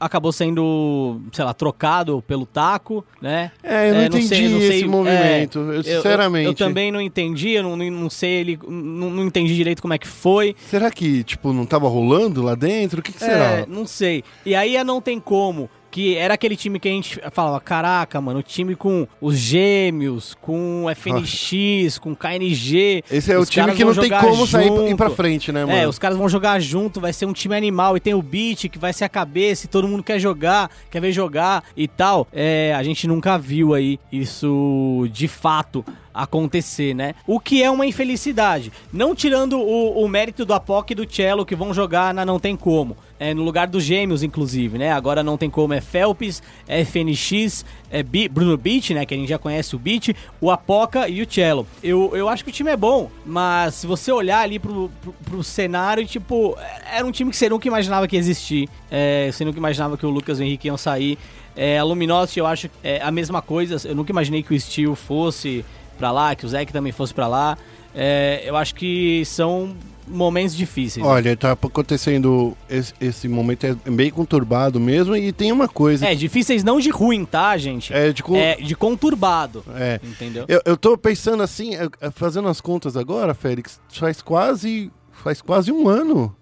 acabou 0.00 0.32
sendo, 0.32 1.20
sei 1.32 1.44
lá, 1.44 1.52
trocado 1.54 2.22
pelo 2.26 2.46
taco, 2.46 3.04
né? 3.20 3.50
É, 3.62 3.90
eu 3.90 3.94
não 3.94 4.04
entendi 4.04 4.26
sei- 4.28 4.48
não 4.48 4.58
esse 4.58 4.68
sei- 4.80 4.84
movimento, 4.88 5.58
eu, 5.58 5.72
eu- 5.74 5.82
sinceramente. 5.84 6.46
Eu, 6.46 6.54
também 6.54 6.90
não 6.92 7.00
entendi, 7.00 7.50
eu 7.50 7.62
não, 7.62 7.76
não- 7.76 7.90
não 7.90 8.10
sei, 8.10 8.30
ele, 8.40 8.58
não, 8.68 9.10
não 9.10 9.24
entendi 9.24 9.54
direito 9.54 9.80
como 9.82 9.94
é 9.94 9.98
que 9.98 10.06
foi. 10.08 10.54
Será 10.68 10.90
que, 10.90 11.22
tipo, 11.24 11.52
não 11.52 11.66
tava 11.66 11.88
rolando 11.88 12.42
lá 12.42 12.54
dentro? 12.54 13.00
O 13.00 13.02
que, 13.02 13.12
que 13.12 13.18
será? 13.20 13.60
É, 13.60 13.66
não 13.68 13.86
sei. 13.86 14.22
E 14.44 14.54
aí 14.54 14.76
a 14.76 14.84
não 14.84 15.00
tem 15.00 15.18
como. 15.20 15.68
Que 15.94 16.16
era 16.16 16.34
aquele 16.34 16.56
time 16.56 16.80
que 16.80 16.88
a 16.88 16.90
gente 16.90 17.20
falava, 17.30 17.60
caraca, 17.60 18.20
mano, 18.20 18.40
o 18.40 18.42
time 18.42 18.74
com 18.74 19.06
os 19.20 19.36
gêmeos, 19.36 20.36
com 20.40 20.86
FNX, 20.92 21.98
com 21.98 22.16
KNG. 22.16 23.04
Esse 23.08 23.30
é 23.30 23.38
o 23.38 23.46
time 23.46 23.72
que 23.76 23.84
não 23.84 23.94
tem 23.94 24.10
como 24.10 24.44
sair 24.44 24.72
e 24.72 24.90
ir 24.90 24.96
pra 24.96 25.06
junto. 25.06 25.16
frente, 25.16 25.52
né, 25.52 25.64
mano? 25.64 25.78
É, 25.78 25.86
os 25.86 25.96
caras 25.96 26.18
vão 26.18 26.28
jogar 26.28 26.58
junto, 26.58 27.00
vai 27.00 27.12
ser 27.12 27.26
um 27.26 27.32
time 27.32 27.54
animal. 27.54 27.96
E 27.96 28.00
tem 28.00 28.12
o 28.12 28.20
beat, 28.20 28.68
que 28.68 28.76
vai 28.76 28.92
ser 28.92 29.04
a 29.04 29.08
cabeça, 29.08 29.66
e 29.66 29.68
todo 29.68 29.86
mundo 29.86 30.02
quer 30.02 30.18
jogar, 30.18 30.68
quer 30.90 31.00
ver 31.00 31.12
jogar 31.12 31.62
e 31.76 31.86
tal. 31.86 32.26
É, 32.32 32.74
a 32.76 32.82
gente 32.82 33.06
nunca 33.06 33.38
viu 33.38 33.72
aí 33.72 34.00
isso 34.10 35.06
de 35.12 35.28
fato 35.28 35.84
acontecer, 36.14 36.94
né? 36.94 37.14
O 37.26 37.40
que 37.40 37.62
é 37.62 37.70
uma 37.70 37.84
infelicidade. 37.84 38.72
Não 38.92 39.14
tirando 39.14 39.58
o, 39.58 40.02
o 40.04 40.08
mérito 40.08 40.44
do 40.44 40.54
Apoc 40.54 40.90
e 40.90 40.94
do 40.94 41.06
Cello 41.12 41.44
que 41.44 41.56
vão 41.56 41.74
jogar 41.74 42.14
na 42.14 42.24
Não 42.24 42.38
Tem 42.38 42.56
Como. 42.56 42.96
É, 43.18 43.32
no 43.32 43.42
lugar 43.44 43.66
dos 43.68 43.82
gêmeos, 43.84 44.22
inclusive, 44.22 44.76
né? 44.76 44.92
Agora 44.92 45.22
não 45.22 45.38
tem 45.38 45.48
como 45.48 45.72
é 45.72 45.80
Phelps, 45.80 46.42
é 46.66 46.84
FNX, 46.84 47.64
é 47.90 48.02
Bi- 48.02 48.28
Bruno 48.28 48.56
Beach, 48.56 48.92
né? 48.92 49.06
Que 49.06 49.14
a 49.14 49.16
gente 49.16 49.28
já 49.28 49.38
conhece 49.38 49.74
o 49.76 49.78
Beach, 49.78 50.14
o 50.40 50.50
Apoca 50.50 51.08
e 51.08 51.22
o 51.22 51.26
Cello. 51.32 51.66
Eu, 51.82 52.10
eu 52.14 52.28
acho 52.28 52.42
que 52.44 52.50
o 52.50 52.52
time 52.52 52.70
é 52.70 52.76
bom, 52.76 53.08
mas 53.24 53.74
se 53.74 53.86
você 53.86 54.10
olhar 54.10 54.40
ali 54.40 54.58
pro, 54.58 54.90
pro, 55.00 55.12
pro 55.24 55.44
cenário, 55.44 56.04
tipo, 56.04 56.56
era 56.92 57.06
um 57.06 57.12
time 57.12 57.30
que 57.30 57.36
você 57.36 57.48
nunca 57.48 57.68
imaginava 57.68 58.06
que 58.08 58.16
existir. 58.16 58.68
É, 58.90 59.30
você 59.32 59.44
nunca 59.44 59.58
imaginava 59.58 59.96
que 59.96 60.04
o 60.04 60.10
Lucas 60.10 60.40
e 60.40 60.42
o 60.42 60.44
Henrique 60.44 60.66
iam 60.66 60.76
sair. 60.76 61.16
É, 61.56 61.78
a 61.78 61.84
Luminosity, 61.84 62.40
eu 62.40 62.46
acho 62.46 62.68
é 62.82 63.00
a 63.00 63.12
mesma 63.12 63.40
coisa. 63.40 63.88
Eu 63.88 63.94
nunca 63.94 64.10
imaginei 64.10 64.42
que 64.42 64.52
o 64.52 64.60
Steel 64.60 64.96
fosse 64.96 65.64
pra 65.94 66.10
lá, 66.12 66.34
que 66.34 66.44
o 66.44 66.48
Zeke 66.48 66.72
também 66.72 66.92
fosse 66.92 67.12
pra 67.14 67.26
lá. 67.26 67.56
É, 67.94 68.42
eu 68.44 68.56
acho 68.56 68.74
que 68.74 69.22
são 69.24 69.74
momentos 70.06 70.54
difíceis. 70.54 71.04
né? 71.04 71.10
Olha, 71.10 71.36
tá 71.36 71.52
acontecendo. 71.52 72.56
Esse, 72.68 72.92
esse 73.00 73.28
momento 73.28 73.64
é 73.66 73.74
bem 73.90 74.10
conturbado 74.10 74.78
mesmo. 74.80 75.16
E 75.16 75.32
tem 75.32 75.50
uma 75.52 75.68
coisa. 75.68 76.06
É, 76.06 76.14
difíceis 76.14 76.62
não 76.64 76.78
de 76.80 76.90
ruim, 76.90 77.24
tá, 77.24 77.56
gente? 77.56 77.92
É, 77.94 78.12
de 78.12 78.22
con- 78.22 78.36
É, 78.36 78.56
de 78.56 78.74
conturbado. 78.74 79.64
É. 79.76 80.00
Entendeu? 80.02 80.44
Eu, 80.48 80.60
eu 80.64 80.76
tô 80.76 80.98
pensando 80.98 81.42
assim, 81.42 81.70
fazendo 82.12 82.48
as 82.48 82.60
contas 82.60 82.96
agora, 82.96 83.32
Félix, 83.34 83.80
faz 83.88 84.20
quase. 84.20 84.90
Faz 85.12 85.40
quase 85.40 85.70
um 85.72 85.88
ano. 85.88 86.34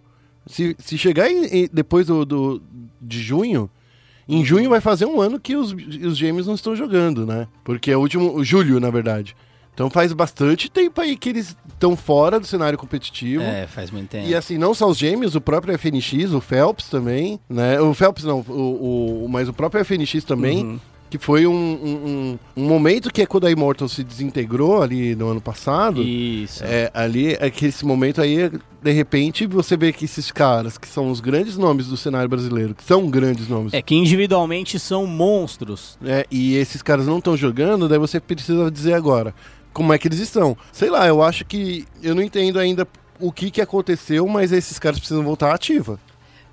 Se, 0.47 0.75
se 0.79 0.99
chegar 0.99 1.31
em- 1.31 1.45
em- 1.65 1.69
depois 1.73 2.07
do, 2.07 2.25
do- 2.25 2.62
de 3.01 3.21
junho, 3.23 3.71
em 4.28 4.44
junho 4.44 4.70
vai 4.70 4.80
fazer 4.80 5.06
um 5.06 5.20
ano 5.20 5.38
que 5.40 5.56
os, 5.56 5.72
os 5.72 6.16
gêmeos 6.16 6.46
não 6.46 6.54
estão 6.54 6.74
jogando, 6.76 7.26
né? 7.26 7.46
Porque 7.64 7.90
é 7.90 7.96
o 7.96 8.00
último. 8.00 8.35
o 8.35 8.44
julho, 8.44 8.78
na 8.80 8.90
verdade. 8.90 9.35
Então 9.74 9.88
faz 9.88 10.12
bastante 10.12 10.70
tempo 10.70 11.00
aí 11.00 11.16
que 11.16 11.30
eles 11.30 11.56
estão 11.66 11.96
fora 11.96 12.38
do 12.38 12.46
cenário 12.46 12.76
competitivo. 12.78 13.42
É, 13.42 13.66
faz 13.66 13.90
muito 13.90 14.11
tempo. 14.11 14.28
E 14.28 14.35
assim, 14.35 14.58
não 14.58 14.74
só 14.74 14.87
os 14.87 14.98
gêmeos, 14.98 15.35
o 15.35 15.40
próprio 15.40 15.72
FNX, 15.78 16.32
o 16.35 16.40
Phelps 16.42 16.88
também, 16.90 17.40
né? 17.48 17.80
O 17.80 17.94
Phelps 17.94 18.22
não, 18.24 18.40
o, 18.48 19.24
o- 19.24 19.28
mas 19.30 19.48
o 19.48 19.52
próprio 19.54 19.82
FNX 19.82 20.24
também, 20.24 20.62
Uhum. 20.64 20.80
Que 21.18 21.18
foi 21.18 21.46
um, 21.46 21.53
um, 21.53 22.38
um- 22.57 22.62
um 22.64 22.66
momento 22.66 23.12
que 23.12 23.20
é 23.20 23.27
quando 23.27 23.46
a 23.46 23.51
Immortal 23.51 23.87
se 23.87 24.03
desintegrou 24.03 24.83
ali 24.83 25.14
no 25.14 25.29
ano 25.29 25.42
passado. 25.42 26.03
Isso. 26.03 26.64
É, 26.64 26.90
ali, 26.94 27.37
é 27.38 27.51
que 27.51 27.66
esse 27.66 27.85
momento 27.85 28.22
aí, 28.22 28.51
de 28.83 28.90
repente, 28.92 29.46
você 29.46 29.77
vê 29.77 29.92
que 29.92 30.07
esses 30.07 30.31
caras, 30.33 30.79
que 30.79 30.88
são 30.88 31.11
os 31.11 31.20
grandes 31.20 31.59
nomes 31.59 31.87
do 31.87 31.98
cenário 31.98 32.31
brasileiro, 32.31 32.75
que 32.75 32.83
são 32.83 33.11
grandes 33.11 33.46
nomes, 33.46 33.75
É 33.75 33.83
que 33.83 33.94
individualmente 33.94 34.79
são 34.79 35.07
monstros. 35.07 35.98
né? 36.01 36.25
E 36.31 36.57
esses 36.57 36.81
caras 36.81 37.07
não 37.07 37.18
estão 37.18 37.37
jogando, 37.37 37.88
daí 37.90 37.98
você 37.98 38.18
precisa 38.18 38.70
dizer 38.70 38.94
agora 38.94 39.35
como 39.75 39.92
é 39.92 39.98
que 39.98 40.09
eles 40.09 40.18
estão. 40.18 40.57
Sei 40.72 40.88
lá, 40.88 41.07
eu 41.07 41.22
acho 41.22 41.44
que 41.44 41.85
eu 42.03 42.14
não 42.14 42.22
entendo 42.22 42.59
ainda 42.59 42.88
o 43.20 43.31
que, 43.31 43.51
que 43.51 43.61
aconteceu, 43.61 44.27
mas 44.27 44.51
esses 44.51 44.79
caras 44.79 44.98
precisam 44.98 45.22
voltar 45.22 45.51
à 45.51 45.55
ativa. 45.55 45.98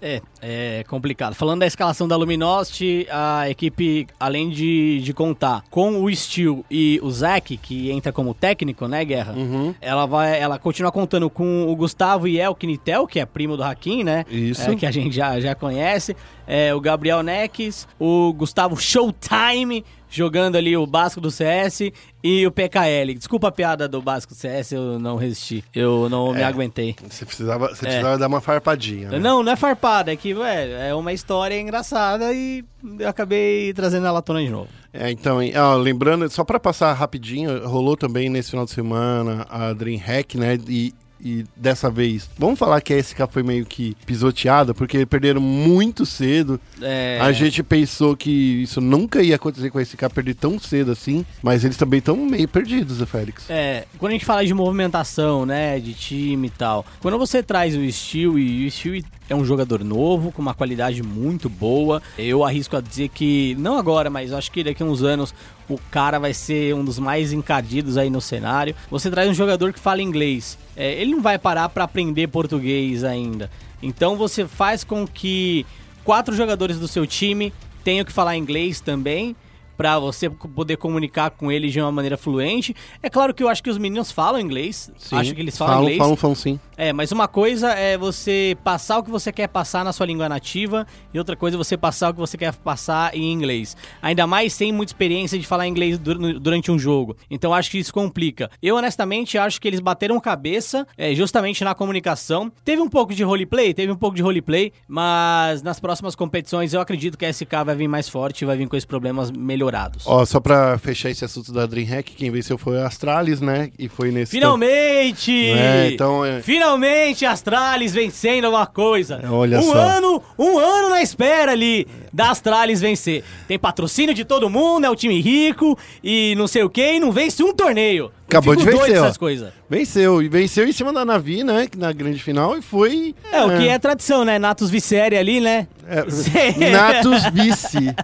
É, 0.02 0.22
é 0.42 0.84
complicado. 0.88 1.34
Falando 1.34 1.60
da 1.60 1.68
escalação 1.68 2.08
da 2.08 2.16
Luminosity, 2.16 3.08
a 3.10 3.50
equipe, 3.50 4.08
além 4.20 4.50
de, 4.50 5.02
de 5.02 5.14
contar 5.14 5.64
com 5.70 6.04
o 6.04 6.16
Steel 6.16 6.66
e 6.70 7.00
o 7.04 7.12
Zack, 7.12 7.58
que 7.58 7.92
entra 7.92 8.12
como 8.12 8.34
técnico, 8.34 8.88
né, 8.88 9.04
Guerra? 9.04 9.34
Uhum. 9.34 9.76
Ela 9.82 10.06
vai, 10.06 10.40
ela 10.40 10.58
continua 10.58 10.92
contando 10.92 11.30
com 11.30 11.68
o 11.68 11.76
Gustavo 11.76 12.28
Yelkinitel, 12.28 13.08
que 13.08 13.20
é 13.20 13.26
primo 13.26 13.58
do 13.58 13.64
Hakim, 13.64 14.04
né? 14.04 14.26
Isso. 14.30 14.70
É, 14.70 14.76
que 14.76 14.86
a 14.86 14.92
gente 14.92 15.16
já, 15.16 15.40
já 15.40 15.54
conhece. 15.54 16.16
É, 16.48 16.74
o 16.74 16.80
Gabriel 16.80 17.22
Neques, 17.22 17.88
o 18.00 18.34
Gustavo 18.34 18.76
Showtime, 18.76 19.84
jogando 20.10 20.56
ali 20.56 20.76
o 20.76 20.86
básico 20.88 21.22
do 21.22 21.30
CS, 21.32 21.92
e 22.24 22.46
o 22.46 22.52
PKL. 22.52 23.14
Desculpa 23.14 23.48
a 23.48 23.52
piada 23.52 23.88
do 23.88 24.02
básico 24.02 24.34
do 24.34 24.38
CS, 24.38 24.72
eu 24.74 25.00
não 25.00 25.16
resisti. 25.16 25.64
Eu 25.74 26.10
não 26.10 26.34
me 26.34 26.42
É. 26.42 26.44
aguentei. 26.44 26.96
Você 27.10 27.26
precisava, 27.26 27.68
você 27.70 27.86
É. 27.86 27.90
precisava 27.90 28.18
dar 28.18 28.28
uma 28.28 28.42
farpadinha. 28.42 29.10
né? 29.10 29.20
Não, 29.20 29.42
não 29.44 29.52
é 29.52 29.56
farpada, 29.56 30.12
é 30.12 30.16
que, 30.16 30.34
velho, 30.34 30.74
é 30.74 30.94
uma 30.94 31.14
história 31.14 31.60
engraçada 31.60 32.34
e 32.34 32.64
eu 33.00 33.08
acabei 33.08 33.72
trazendo 33.74 34.08
ela 34.08 34.20
à 34.20 34.22
tona 34.22 34.42
de 34.42 34.50
novo. 34.50 34.68
É, 34.92 35.12
então, 35.12 35.38
ó, 35.56 35.76
lembrando, 35.76 36.28
só 36.30 36.44
pra 36.44 36.60
passar 36.60 36.92
rapidinho, 36.94 37.68
rolou 37.68 37.96
também 37.96 38.28
nesse 38.28 38.50
final 38.50 38.66
de 38.66 38.72
semana 38.72 39.46
a 39.50 39.72
DreamHack, 39.74 40.38
né? 40.38 40.58
E, 40.68 40.94
e 41.24 41.46
dessa 41.56 41.90
vez, 41.90 42.30
vamos 42.38 42.58
falar 42.58 42.82
que 42.82 42.94
a 42.94 43.02
SK 43.02 43.28
foi 43.30 43.44
meio 43.44 43.66
que 43.66 43.96
pisoteada, 44.06 44.74
porque 44.74 45.06
perderam 45.06 45.42
muito 45.42 46.06
cedo. 46.06 46.60
É, 46.82 47.20
A 47.22 47.32
gente 47.32 47.62
pensou 47.64 48.16
que 48.16 48.30
isso 48.64 48.80
nunca 48.80 49.22
ia 49.22 49.36
acontecer 49.36 49.70
com 49.70 49.78
a 49.78 49.86
SK 49.86 50.10
perder 50.14 50.36
tão 50.36 50.60
cedo 50.60 50.92
assim, 50.92 51.26
mas 51.42 51.64
eles 51.64 51.78
também 51.78 52.00
estão 52.00 52.16
meio 52.16 52.48
perdidos, 52.48 53.00
né, 53.00 53.06
Félix? 53.06 53.50
É, 53.50 53.86
quando 53.98 54.12
a 54.12 54.14
gente 54.14 54.26
fala 54.26 54.46
de 54.46 54.54
movimentação, 54.54 55.46
né, 55.46 55.80
de 55.80 55.94
time 55.94 56.48
e 56.48 56.52
tal, 56.52 56.86
quando 57.02 57.18
você 57.18 57.44
traz 57.44 57.76
o 57.76 57.92
Steel 57.92 58.40
e 58.40 58.68
o 58.68 58.72
Steel 58.72 59.02
é 59.30 59.36
um 59.36 59.46
jogador 59.46 59.84
novo, 59.84 60.32
com 60.32 60.42
uma 60.42 60.54
qualidade 60.54 61.04
muito 61.04 61.48
boa, 61.48 62.02
eu 62.18 62.44
arrisco 62.44 62.76
a 62.76 62.82
dizer 62.82 63.10
que, 63.10 63.56
não 63.60 63.78
agora, 63.78 64.10
mas 64.10 64.34
acho 64.34 64.52
que 64.52 64.64
daqui 64.64 64.82
a 64.82 64.86
uns 64.86 65.04
anos 65.04 65.34
o 65.70 65.78
cara 65.92 66.20
vai 66.20 66.34
ser 66.34 66.74
um 66.74 66.84
dos 66.84 66.98
mais 66.98 67.32
encardidos 67.32 67.96
aí 67.96 68.10
no 68.10 68.20
cenário. 68.20 68.76
Você 68.90 69.10
traz 69.12 69.30
um 69.30 69.34
jogador 69.34 69.72
que 69.72 69.80
fala 69.80 70.02
inglês, 70.02 70.58
é, 70.76 71.00
ele 71.00 71.12
não 71.12 71.22
vai 71.22 71.38
parar 71.38 71.70
pra 71.70 71.84
aprender 71.84 72.28
português 72.28 73.04
ainda. 73.04 73.52
Então 73.82 74.18
você 74.18 74.48
faz 74.48 74.84
com 74.84 75.08
que 75.08 75.66
quatro 76.04 76.36
jogadores 76.36 76.80
do 76.80 76.88
seu 76.88 77.06
time 77.06 77.54
tenham 77.84 78.04
que 78.04 78.12
falar 78.12 78.36
inglês 78.36 78.82
também 78.82 79.36
pra 79.80 79.98
você 79.98 80.30
poder 80.30 80.76
comunicar 80.76 81.30
com 81.30 81.50
eles 81.50 81.72
de 81.72 81.80
uma 81.80 81.90
maneira 81.90 82.18
fluente. 82.18 82.76
É 83.02 83.10
claro 83.10 83.34
que 83.34 83.42
eu 83.42 83.48
acho 83.48 83.64
que 83.64 83.70
os 83.70 83.78
meninos 83.78 84.12
falam 84.12 84.38
inglês, 84.42 84.92
acho 85.10 85.34
que 85.34 85.40
eles 85.40 85.58
falam, 85.58 85.74
falam, 85.76 85.84
inglês. 85.86 85.98
Falam, 86.00 86.16
falam 86.18 86.36
sim. 86.36 86.60
É, 86.76 86.92
mas 86.92 87.14
uma 87.14 87.30
coisa 87.30 87.70
é 87.72 87.98
você 87.98 88.58
passar 88.62 88.98
o 89.00 89.04
que 89.04 89.10
você 89.10 89.32
quer 89.32 89.48
passar 89.48 89.86
na 89.86 89.94
sua 89.94 90.06
língua 90.06 90.28
nativa 90.28 90.86
e 91.14 91.18
outra 91.18 91.34
coisa 91.38 91.56
é 91.56 91.58
você 91.58 91.78
passar 91.78 92.10
o 92.10 92.14
que 92.14 92.20
você 92.20 92.38
quer 92.38 92.54
passar 92.56 93.16
em 93.16 93.32
inglês. 93.32 93.78
Ainda 94.02 94.28
mais 94.28 94.52
sem 94.52 94.74
muita 94.74 94.90
experiência 94.92 95.40
de 95.40 95.48
falar 95.48 95.66
inglês 95.66 95.98
dur- 95.98 96.38
durante 96.42 96.70
um 96.70 96.78
jogo. 96.78 97.16
Então 97.32 97.54
acho 97.54 97.72
que 97.72 97.78
isso 97.78 97.94
complica. 97.94 98.52
Eu 98.62 98.76
honestamente 98.76 99.38
acho 99.38 99.62
que 99.62 99.68
eles 99.70 99.80
bateram 99.80 100.20
cabeça 100.20 100.86
é, 100.98 101.16
justamente 101.16 101.64
na 101.64 101.74
comunicação. 101.74 102.52
Teve 102.66 102.82
um 102.82 102.90
pouco 102.90 103.14
de 103.16 103.24
roleplay, 103.24 103.74
teve 103.74 103.94
um 103.94 103.96
pouco 103.96 104.18
de 104.18 104.22
roleplay, 104.22 104.74
mas 104.90 105.64
nas 105.64 105.80
próximas 105.80 106.16
competições 106.16 106.74
eu 106.74 106.82
acredito 106.82 107.18
que 107.18 107.26
a 107.26 107.32
SK 107.32 107.64
vai 107.66 107.76
vir 107.78 107.88
mais 107.88 108.10
forte 108.10 108.44
vai 108.44 108.58
vir 108.58 108.68
com 108.68 108.76
esses 108.76 108.86
problemas 108.86 109.32
melhorados. 109.32 109.69
Ó, 110.06 110.26
só 110.26 110.40
pra 110.40 110.78
fechar 110.78 111.10
esse 111.10 111.24
assunto 111.24 111.52
da 111.52 111.66
DreamHack, 111.66 112.14
quem 112.14 112.32
venceu 112.32 112.58
foi 112.58 112.80
a 112.80 112.88
Astralis, 112.88 113.42
né? 113.42 113.72
E 113.78 113.88
foi 113.88 114.12
nesse... 114.12 114.32
Finalmente! 114.32 115.50
É, 115.52 115.92
então, 115.92 116.26
é- 116.26 116.42
Finalmente 116.42 117.26
Astralis 117.26 117.94
vencendo 117.94 118.46
alguma 118.46 118.66
coisa. 118.66 119.20
É, 119.24 119.30
olha 119.30 119.60
um 119.60 119.64
só. 119.64 119.78
ano, 119.78 120.24
um 120.38 120.58
ano 120.58 120.90
na 120.90 121.02
espera 121.02 121.52
ali 121.52 121.88
da 122.12 122.32
Astralis 122.32 122.82
vencer. 122.82 123.24
Tem 123.48 123.58
patrocínio 123.60 124.14
de 124.14 124.26
todo 124.26 124.50
mundo, 124.50 124.86
é 124.86 124.90
o 124.90 124.96
time 124.96 125.20
rico 125.22 125.78
e 126.04 126.34
não 126.38 126.48
sei 126.48 126.64
o 126.64 126.70
que, 126.70 126.94
e 126.94 127.00
não 127.00 127.12
vence 127.12 127.44
um 127.44 127.54
torneio. 127.54 128.12
Acabou 128.28 128.56
de 128.56 128.64
vencer, 128.64 128.98
ó. 128.98 129.02
dessas 129.02 129.18
coisas. 129.18 129.59
Venceu, 129.70 130.20
e 130.22 130.28
venceu 130.28 130.68
em 130.68 130.72
cima 130.72 130.92
da 130.92 131.06
Navi, 131.06 131.44
né? 131.44 131.68
Na 131.78 131.92
grande 131.94 132.18
final, 132.24 132.58
e 132.58 132.62
foi... 132.62 133.14
É, 133.32 133.44
o 133.44 133.56
que 133.56 133.68
é 133.68 133.78
tradição, 133.78 134.26
né? 134.26 134.40
Natus 134.40 134.70
Vicere 134.72 135.16
ali, 135.16 135.40
né? 135.40 135.68
É, 135.88 136.02
Natus 136.72 137.24
Vice. 137.32 137.96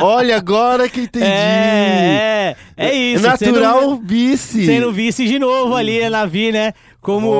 Olha, 0.00 0.36
agora 0.36 0.88
que 0.88 1.02
entendi. 1.02 1.24
É, 1.24 2.56
é, 2.76 2.88
é 2.88 2.94
isso, 2.94 3.22
Natural 3.22 3.80
sendo- 3.80 4.02
vice. 4.04 4.66
Sendo 4.66 4.92
vice 4.92 5.24
de 5.24 5.38
novo 5.38 5.76
ali 5.76 6.00
na 6.02 6.10
Navi, 6.10 6.50
né? 6.50 6.74
Como, 7.04 7.30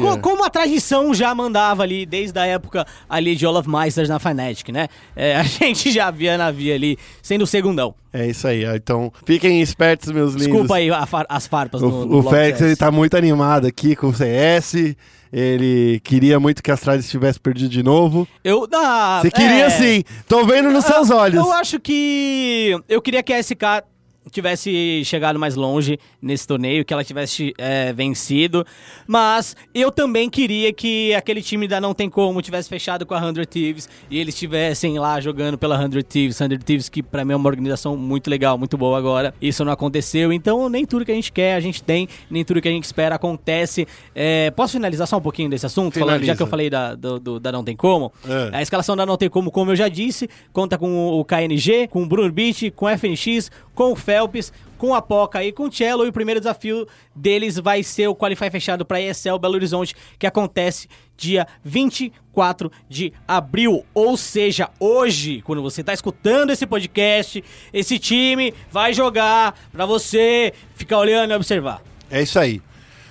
co- 0.00 0.18
como 0.18 0.44
a 0.44 0.50
tradição 0.50 1.14
já 1.14 1.34
mandava 1.34 1.82
ali, 1.84 2.04
desde 2.04 2.38
a 2.38 2.44
época 2.46 2.84
ali 3.08 3.36
de 3.36 3.46
Olaf 3.46 3.66
Meisters 3.66 4.08
na 4.08 4.18
Fnatic, 4.18 4.68
né? 4.70 4.88
É, 5.14 5.36
a 5.36 5.42
gente 5.46 5.90
já 5.92 6.10
via 6.10 6.34
a 6.34 6.38
Navi 6.38 6.72
ali 6.72 6.98
sendo 7.22 7.42
o 7.42 7.46
segundão. 7.46 7.94
É 8.12 8.26
isso 8.26 8.46
aí, 8.46 8.64
então 8.76 9.12
fiquem 9.24 9.60
espertos, 9.62 10.10
meus 10.12 10.34
lindos. 10.34 10.46
Desculpa 10.48 10.76
aí 10.76 10.88
far- 11.06 11.26
as 11.28 11.46
farpas 11.46 11.80
O, 11.82 11.88
no, 11.88 12.06
no 12.06 12.18
o 12.18 12.22
Félix, 12.30 12.58
CS. 12.58 12.66
ele 12.68 12.76
tá 12.76 12.90
muito 12.90 13.16
animado 13.16 13.66
aqui 13.66 13.96
com 13.96 14.08
o 14.08 14.14
CS. 14.14 14.94
Ele 15.32 15.98
queria 16.04 16.38
muito 16.38 16.62
que 16.62 16.70
a 16.70 16.74
Astralis 16.74 17.10
tivesse 17.10 17.40
perdido 17.40 17.68
de 17.70 17.82
novo. 17.82 18.26
Eu, 18.44 18.68
ah, 18.72 19.18
Você 19.20 19.32
queria 19.32 19.64
é, 19.64 19.70
sim. 19.70 20.04
Tô 20.28 20.44
vendo 20.44 20.70
nos 20.70 20.84
seus 20.84 21.10
olhos. 21.10 21.44
Eu 21.44 21.50
acho 21.52 21.80
que 21.80 22.76
eu 22.88 23.02
queria 23.02 23.20
que 23.20 23.32
a 23.32 23.42
SK 23.42 23.82
tivesse 24.30 25.02
chegado 25.04 25.38
mais 25.38 25.54
longe 25.54 25.98
nesse 26.20 26.46
torneio, 26.46 26.84
que 26.84 26.92
ela 26.92 27.04
tivesse 27.04 27.54
é, 27.58 27.92
vencido, 27.92 28.64
mas 29.06 29.56
eu 29.74 29.90
também 29.90 30.28
queria 30.30 30.72
que 30.72 31.14
aquele 31.14 31.42
time 31.42 31.68
da 31.68 31.80
Não 31.80 31.94
Tem 31.94 32.08
Como 32.08 32.40
tivesse 32.42 32.68
fechado 32.68 33.04
com 33.06 33.14
a 33.14 33.20
100 33.20 33.44
Thieves 33.44 33.88
e 34.10 34.18
eles 34.18 34.34
estivessem 34.34 34.98
lá 34.98 35.20
jogando 35.20 35.56
pela 35.58 35.78
100 35.78 36.02
Thieves, 36.02 36.36
100 36.36 36.48
Thieves 36.58 36.88
que 36.88 37.02
pra 37.02 37.24
mim 37.24 37.32
é 37.32 37.36
uma 37.36 37.48
organização 37.48 37.96
muito 37.96 38.28
legal, 38.30 38.56
muito 38.58 38.76
boa 38.76 38.98
agora, 38.98 39.34
isso 39.40 39.64
não 39.64 39.72
aconteceu, 39.72 40.32
então 40.32 40.68
nem 40.68 40.84
tudo 40.84 41.04
que 41.04 41.12
a 41.12 41.14
gente 41.14 41.32
quer 41.32 41.54
a 41.54 41.60
gente 41.60 41.82
tem, 41.82 42.08
nem 42.30 42.44
tudo 42.44 42.60
que 42.60 42.68
a 42.68 42.72
gente 42.72 42.84
espera 42.84 43.14
acontece. 43.14 43.86
É, 44.14 44.50
posso 44.50 44.72
finalizar 44.74 45.06
só 45.06 45.16
um 45.18 45.20
pouquinho 45.20 45.48
desse 45.50 45.66
assunto? 45.66 45.98
Falando, 45.98 46.24
já 46.24 46.34
que 46.34 46.42
eu 46.42 46.46
falei 46.46 46.68
da, 46.70 46.94
do, 46.94 47.18
do- 47.20 47.40
da 47.40 47.52
Não 47.52 47.62
Tem 47.64 47.76
Como, 47.76 48.12
É. 48.26 48.56
a 48.56 48.62
escalação 48.62 48.96
da 48.96 49.04
Não 49.06 49.16
Tem 49.16 49.28
Como, 49.28 49.50
como 49.50 49.70
eu 49.72 49.76
já 49.76 49.88
disse, 49.88 50.28
conta 50.52 50.78
com 50.78 51.08
o 51.20 51.24
KNG, 51.24 51.88
com 51.88 52.02
o 52.02 52.06
Bruno 52.06 52.32
Beach, 52.32 52.70
com 52.70 52.86
o 52.86 52.88
FNX, 52.88 53.50
com 53.74 53.92
o 53.92 53.96
Phelps, 54.14 54.52
com 54.78 54.94
a 54.94 55.02
Poca 55.02 55.42
e 55.42 55.50
com 55.52 55.64
o 55.64 55.72
Cello. 55.72 56.04
E 56.04 56.08
o 56.08 56.12
primeiro 56.12 56.40
desafio 56.40 56.86
deles 57.14 57.58
vai 57.58 57.82
ser 57.82 58.06
o 58.08 58.14
Qualify 58.14 58.48
fechado 58.50 58.84
para 58.84 59.00
ESL 59.00 59.38
Belo 59.40 59.54
Horizonte, 59.54 59.94
que 60.18 60.26
acontece 60.26 60.88
dia 61.16 61.46
24 61.64 62.70
de 62.88 63.12
abril. 63.26 63.84
Ou 63.92 64.16
seja, 64.16 64.70
hoje, 64.78 65.42
quando 65.42 65.62
você 65.62 65.80
está 65.80 65.92
escutando 65.92 66.50
esse 66.50 66.66
podcast, 66.66 67.42
esse 67.72 67.98
time 67.98 68.54
vai 68.70 68.92
jogar 68.94 69.58
para 69.72 69.84
você 69.84 70.52
ficar 70.76 70.98
olhando 70.98 71.32
e 71.32 71.36
observar. 71.36 71.82
É 72.10 72.22
isso 72.22 72.38
aí. 72.38 72.62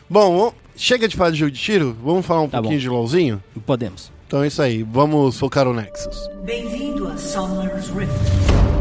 Bom, 0.09 0.53
chega 0.75 1.07
de 1.07 1.17
falar 1.17 1.31
de 1.31 1.37
jogo 1.37 1.51
de 1.51 1.59
tiro. 1.59 1.97
Vamos 2.01 2.25
falar 2.25 2.41
um 2.43 2.49
Tá 2.49 2.59
pouquinho 2.61 2.79
bom. 2.79 2.83
de 2.83 2.89
LOLzinho? 2.89 3.43
Podemos. 3.65 4.11
Então 4.27 4.41
é 4.43 4.47
isso 4.47 4.61
aí. 4.61 4.83
Vamos 4.83 5.37
focar 5.37 5.65
no 5.65 5.73
Nexus. 5.73 6.29
Bem-vindo 6.43 7.07
a 7.07 7.17
Summer's 7.17 7.87
Rift. 7.89 8.72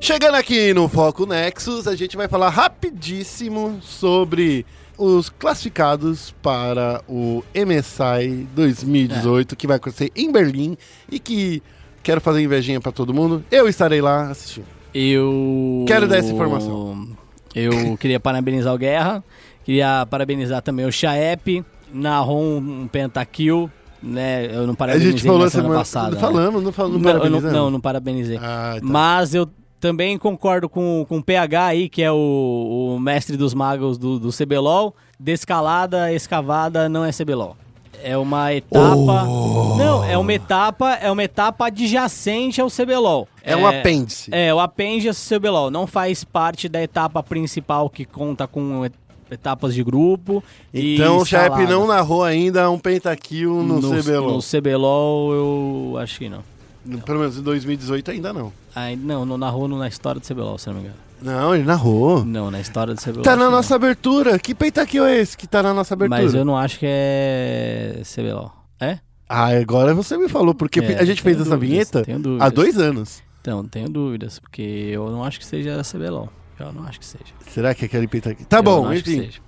Chegando 0.00 0.34
aqui 0.34 0.72
no 0.72 0.88
Foco 0.88 1.26
Nexus, 1.26 1.88
a 1.88 1.96
gente 1.96 2.16
vai 2.16 2.28
falar 2.28 2.50
rapidíssimo 2.50 3.78
sobre 3.82 4.64
os 4.96 5.28
classificados 5.28 6.34
para 6.42 7.02
o 7.08 7.42
MSI 7.54 8.46
2018, 8.54 9.56
que 9.56 9.66
vai 9.66 9.76
acontecer 9.76 10.12
em 10.14 10.30
Berlim 10.30 10.76
e 11.10 11.18
que 11.18 11.62
quero 12.02 12.20
fazer 12.20 12.42
invejinha 12.42 12.80
pra 12.80 12.92
todo 12.92 13.12
mundo. 13.12 13.44
Eu 13.50 13.68
estarei 13.68 14.00
lá 14.00 14.30
assistindo. 14.30 14.66
Eu. 14.94 15.84
Quero 15.88 16.06
dar 16.06 16.18
essa 16.18 16.32
informação. 16.32 17.08
Eu 17.54 17.96
queria 17.96 18.20
parabenizar 18.20 18.74
o 18.74 18.78
Guerra, 18.78 19.24
queria 19.64 20.06
parabenizar 20.06 20.62
também 20.62 20.86
o 20.86 20.92
Chaep, 20.92 21.64
um 21.94 22.86
pentakill, 22.86 23.70
né? 24.02 24.46
Eu 24.54 24.66
não 24.66 24.74
A 24.74 24.76
parabenizei 24.76 25.12
gente 25.12 25.24
falou 25.24 25.40
na 25.40 25.50
semana, 25.50 25.68
semana 25.68 25.80
passada. 25.80 26.16
Falamos, 26.16 26.62
não 26.62 26.70
falamos, 26.70 27.00
não, 27.00 27.12
Não, 27.14 27.24
eu 27.24 27.30
não, 27.30 27.40
não, 27.40 27.70
não 27.70 27.80
parabenizei. 27.80 28.36
Ah, 28.36 28.76
tá. 28.78 28.80
Mas 28.82 29.34
eu 29.34 29.48
também 29.80 30.16
concordo 30.18 30.68
com, 30.68 31.04
com 31.08 31.18
o 31.18 31.22
PH 31.22 31.66
aí, 31.66 31.88
que 31.88 32.02
é 32.02 32.10
o, 32.10 32.94
o 32.96 33.00
mestre 33.00 33.36
dos 33.36 33.54
magos 33.54 33.98
do, 33.98 34.18
do 34.18 34.30
CBLOL. 34.30 34.94
Descalada, 35.18 36.12
escavada 36.12 36.88
não 36.88 37.04
é 37.04 37.10
CBLOL. 37.12 37.56
É 38.02 38.16
uma 38.16 38.52
etapa. 38.52 39.24
Oh. 39.26 39.76
Não, 39.76 40.04
é 40.04 40.18
uma 40.18 40.32
etapa, 40.32 40.94
é 40.94 41.10
uma 41.10 41.24
etapa 41.24 41.66
adjacente 41.66 42.60
ao 42.60 42.68
CBLOL. 42.68 43.26
É 43.42 43.56
um 43.56 43.66
apêndice. 43.66 44.30
É, 44.32 44.52
o 44.52 44.60
apêndice 44.60 45.08
ao 45.08 45.38
CBLOL. 45.38 45.70
Não 45.70 45.86
faz 45.86 46.22
parte 46.22 46.68
da 46.68 46.82
etapa 46.82 47.22
principal 47.22 47.88
que 47.88 48.04
conta 48.04 48.46
com 48.46 48.84
et- 48.84 48.92
etapas 49.30 49.74
de 49.74 49.82
grupo. 49.82 50.44
Então 50.72 51.18
o 51.18 51.22
escalada. 51.22 51.66
não 51.66 51.86
narrou 51.86 52.22
ainda 52.22 52.70
um 52.70 52.78
pentakill 52.78 53.62
no, 53.62 53.80
CBLOL. 53.80 54.32
No 54.32 54.40
CBLOL, 54.42 55.32
eu 55.32 55.98
acho 55.98 56.18
que 56.18 56.28
não. 56.28 56.55
Pelo 57.04 57.18
menos 57.20 57.38
em 57.38 57.42
2018 57.42 58.10
ainda 58.10 58.32
não. 58.32 58.52
Ai, 58.74 58.96
não, 58.96 59.24
não 59.24 59.36
narrou 59.38 59.66
na 59.68 59.88
história 59.88 60.20
do 60.20 60.26
CBLOL, 60.26 60.58
se 60.58 60.66
não 60.68 60.74
me 60.74 60.80
engano. 60.82 60.96
Não, 61.20 61.54
ele 61.54 61.64
narrou. 61.64 62.24
Não, 62.24 62.50
na 62.50 62.60
história 62.60 62.94
do 62.94 63.00
CBLOL. 63.00 63.22
Tá 63.22 63.34
na 63.36 63.48
nossa 63.50 63.74
abertura. 63.74 64.38
Que 64.38 64.54
pentakill 64.54 65.06
é 65.06 65.18
esse 65.18 65.36
que 65.36 65.46
tá 65.46 65.62
na 65.62 65.72
nossa 65.72 65.94
não. 65.96 66.04
abertura? 66.04 66.22
Mas 66.24 66.34
eu 66.34 66.44
não 66.44 66.56
acho 66.56 66.78
que 66.78 66.86
é 66.88 68.02
CBLOL. 68.04 68.52
É? 68.78 68.98
Ah, 69.28 69.46
agora 69.58 69.94
você 69.94 70.16
me 70.16 70.28
falou, 70.28 70.54
porque 70.54 70.80
É, 70.80 70.98
a 71.00 71.04
gente 71.04 71.22
fez 71.22 71.36
tenho 71.36 71.46
essa 71.46 71.56
dúvidas, 71.56 71.68
vinheta 71.90 72.18
dúvidas. 72.18 72.46
há 72.46 72.48
dois 72.50 72.78
anos. 72.78 73.22
Então, 73.40 73.64
tenho 73.64 73.88
dúvidas, 73.88 74.38
porque 74.38 74.62
eu 74.92 75.10
não 75.10 75.24
acho 75.24 75.38
que 75.38 75.46
seja 75.46 75.80
CBLOL. 75.82 76.28
Eu 76.58 76.72
não 76.72 76.84
acho 76.84 76.98
que 77.00 77.06
seja. 77.06 77.24
Será 77.48 77.74
que 77.74 77.84
é 77.84 77.86
aquele 77.86 78.06
pentakill? 78.08 78.46
Tá 78.46 78.58
Eu 78.58 78.62
bom, 78.62 78.82
não 78.84 78.90
acho 78.90 79.02
que 79.04 79.16
enfim. 79.16 79.40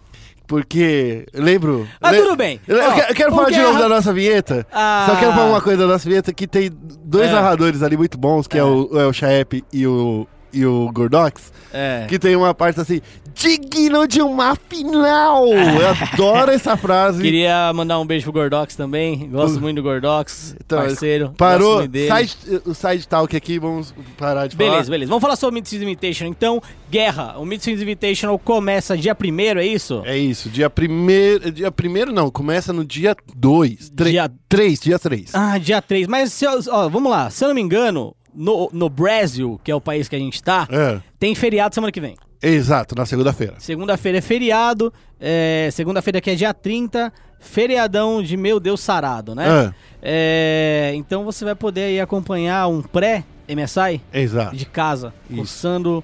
Porque, 0.48 1.26
lembro... 1.34 1.86
Mas 2.00 2.12
le- 2.12 2.22
tudo 2.22 2.34
bem. 2.34 2.58
Eu, 2.66 2.78
Ó, 2.78 2.92
quero- 2.94 3.08
eu 3.10 3.14
quero 3.14 3.34
falar 3.34 3.50
de 3.50 3.58
novo 3.60 3.78
da 3.78 3.88
nossa 3.88 4.12
vinheta. 4.14 4.66
Ah. 4.72 5.06
Só 5.10 5.16
quero 5.16 5.32
falar 5.32 5.44
uma 5.50 5.60
coisa 5.60 5.82
da 5.82 5.86
nossa 5.92 6.08
vinheta, 6.08 6.32
que 6.32 6.46
tem 6.46 6.70
dois 7.04 7.28
É. 7.28 7.32
narradores 7.32 7.82
ali 7.82 7.98
muito 7.98 8.16
bons, 8.16 8.46
que 8.48 8.56
é, 8.56 8.60
É. 8.60 8.64
o, 8.64 8.88
é 8.98 9.06
o 9.06 9.12
Chaep 9.12 9.62
e 9.70 9.86
o, 9.86 10.26
e 10.52 10.64
o 10.64 10.90
Gordox, 10.92 11.52
É. 11.72 12.06
que 12.08 12.18
tem 12.18 12.34
uma 12.36 12.54
parte 12.54 12.80
assim, 12.80 13.00
digno 13.34 14.06
de 14.08 14.20
uma 14.20 14.56
final! 14.68 15.46
Eu 15.52 15.88
adoro 16.12 16.50
essa 16.50 16.76
frase. 16.76 17.22
Queria 17.22 17.72
mandar 17.72 17.98
um 18.00 18.06
beijo 18.06 18.24
pro 18.24 18.32
Gordox 18.40 18.74
também. 18.74 19.28
Gosto 19.30 19.60
muito 19.60 19.76
do 19.76 19.82
Gordox, 19.82 20.56
Então, 20.64 20.78
parceiro. 20.80 21.32
Parou, 21.36 21.82
side, 21.82 22.36
o 22.64 22.74
side 22.74 23.06
talk 23.06 23.36
aqui, 23.36 23.58
vamos 23.58 23.94
parar 24.16 24.46
de 24.46 24.56
falar. 24.56 24.70
Beleza, 24.70 24.90
beleza. 24.90 25.08
Vamos 25.10 25.22
falar 25.22 25.36
sobre 25.36 25.52
o 25.52 25.54
Mid-Season 25.54 25.84
Invitational. 25.84 26.30
Então, 26.36 26.62
Guerra, 26.90 27.36
o 27.38 27.44
Mid-Season 27.44 27.82
Invitational 27.82 28.38
começa 28.38 28.96
dia 28.96 29.14
1 29.14 29.58
é 29.58 29.66
isso? 29.66 30.02
É 30.04 30.16
isso, 30.18 30.48
dia 30.48 30.68
primeiro, 30.70 31.52
dia 31.52 31.70
primeiro 31.70 32.12
não, 32.12 32.30
começa 32.30 32.72
no 32.72 32.84
dia 32.84 33.14
2, 33.36 33.90
Dia- 33.90 34.30
3, 34.48 34.80
dia 34.80 34.98
3. 34.98 35.34
Ah, 35.34 35.58
dia 35.58 35.80
3. 35.82 36.06
Mas, 36.08 36.32
se 36.32 36.46
ó, 36.46 36.88
vamos 36.88 37.10
lá. 37.10 37.30
Se 37.30 37.44
eu 37.44 37.48
não 37.48 37.54
me 37.54 37.60
engano, 37.60 38.14
no, 38.38 38.70
no 38.72 38.88
Brasil, 38.88 39.60
que 39.64 39.70
é 39.70 39.74
o 39.74 39.80
país 39.80 40.08
que 40.08 40.14
a 40.16 40.18
gente 40.18 40.42
tá, 40.42 40.66
É, 40.70 41.00
tem 41.18 41.34
feriado 41.34 41.74
semana 41.74 41.90
que 41.92 42.00
vem. 42.00 42.14
exato, 42.40 42.94
na 42.94 43.04
segunda-feira. 43.04 43.54
Segunda-feira 43.58 44.18
é 44.18 44.20
feriado. 44.20 44.92
é, 45.20 45.68
Segunda-feira 45.72 46.20
que 46.20 46.30
é 46.30 46.34
dia 46.34 46.54
30. 46.54 47.12
Feriadão 47.40 48.20
de 48.22 48.36
meu 48.36 48.58
Deus 48.58 48.80
sarado, 48.80 49.32
né? 49.34 49.72
É, 50.02 50.92
então 50.96 51.24
você 51.24 51.44
vai 51.44 51.54
poder 51.54 51.82
aí 51.82 52.00
acompanhar 52.00 52.66
um 52.68 52.80
pré-MSI 52.82 54.00
É, 54.12 54.20
exato. 54.20 54.56
de 54.56 54.64
casa, 54.66 55.12
Isso. 55.30 55.40
coçando 55.40 56.02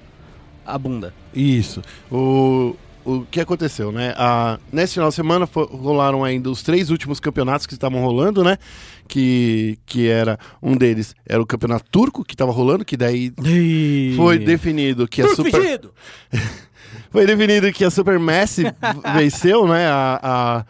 a 0.65 0.77
bunda. 0.77 1.13
Isso. 1.33 1.81
O, 2.11 2.75
o 3.03 3.21
que 3.29 3.39
aconteceu, 3.41 3.91
né? 3.91 4.13
A, 4.17 4.57
nesse 4.71 4.93
final 4.93 5.09
de 5.09 5.15
semana 5.15 5.45
fo- 5.45 5.65
rolaram 5.65 6.23
ainda 6.23 6.49
os 6.49 6.63
três 6.63 6.89
últimos 6.89 7.19
campeonatos 7.19 7.67
que 7.67 7.73
estavam 7.73 8.01
rolando, 8.01 8.43
né? 8.43 8.57
Que, 9.07 9.77
que 9.85 10.07
era, 10.07 10.37
um 10.61 10.75
deles 10.75 11.15
era 11.27 11.39
o 11.41 11.45
campeonato 11.45 11.85
turco 11.91 12.23
que 12.25 12.33
estava 12.33 12.51
rolando, 12.51 12.83
que 12.83 12.97
daí 12.97 13.31
foi 14.17 14.39
definido 14.39 15.07
que 15.07 15.21
a 15.21 15.27
Super... 15.35 15.81
Foi 17.11 17.25
definido 17.25 17.71
que 17.71 17.83
a 17.83 17.89
Supermassive 17.91 18.71
venceu, 19.15 19.67
né? 19.67 19.87
A, 19.87 20.19
a- 20.21 20.65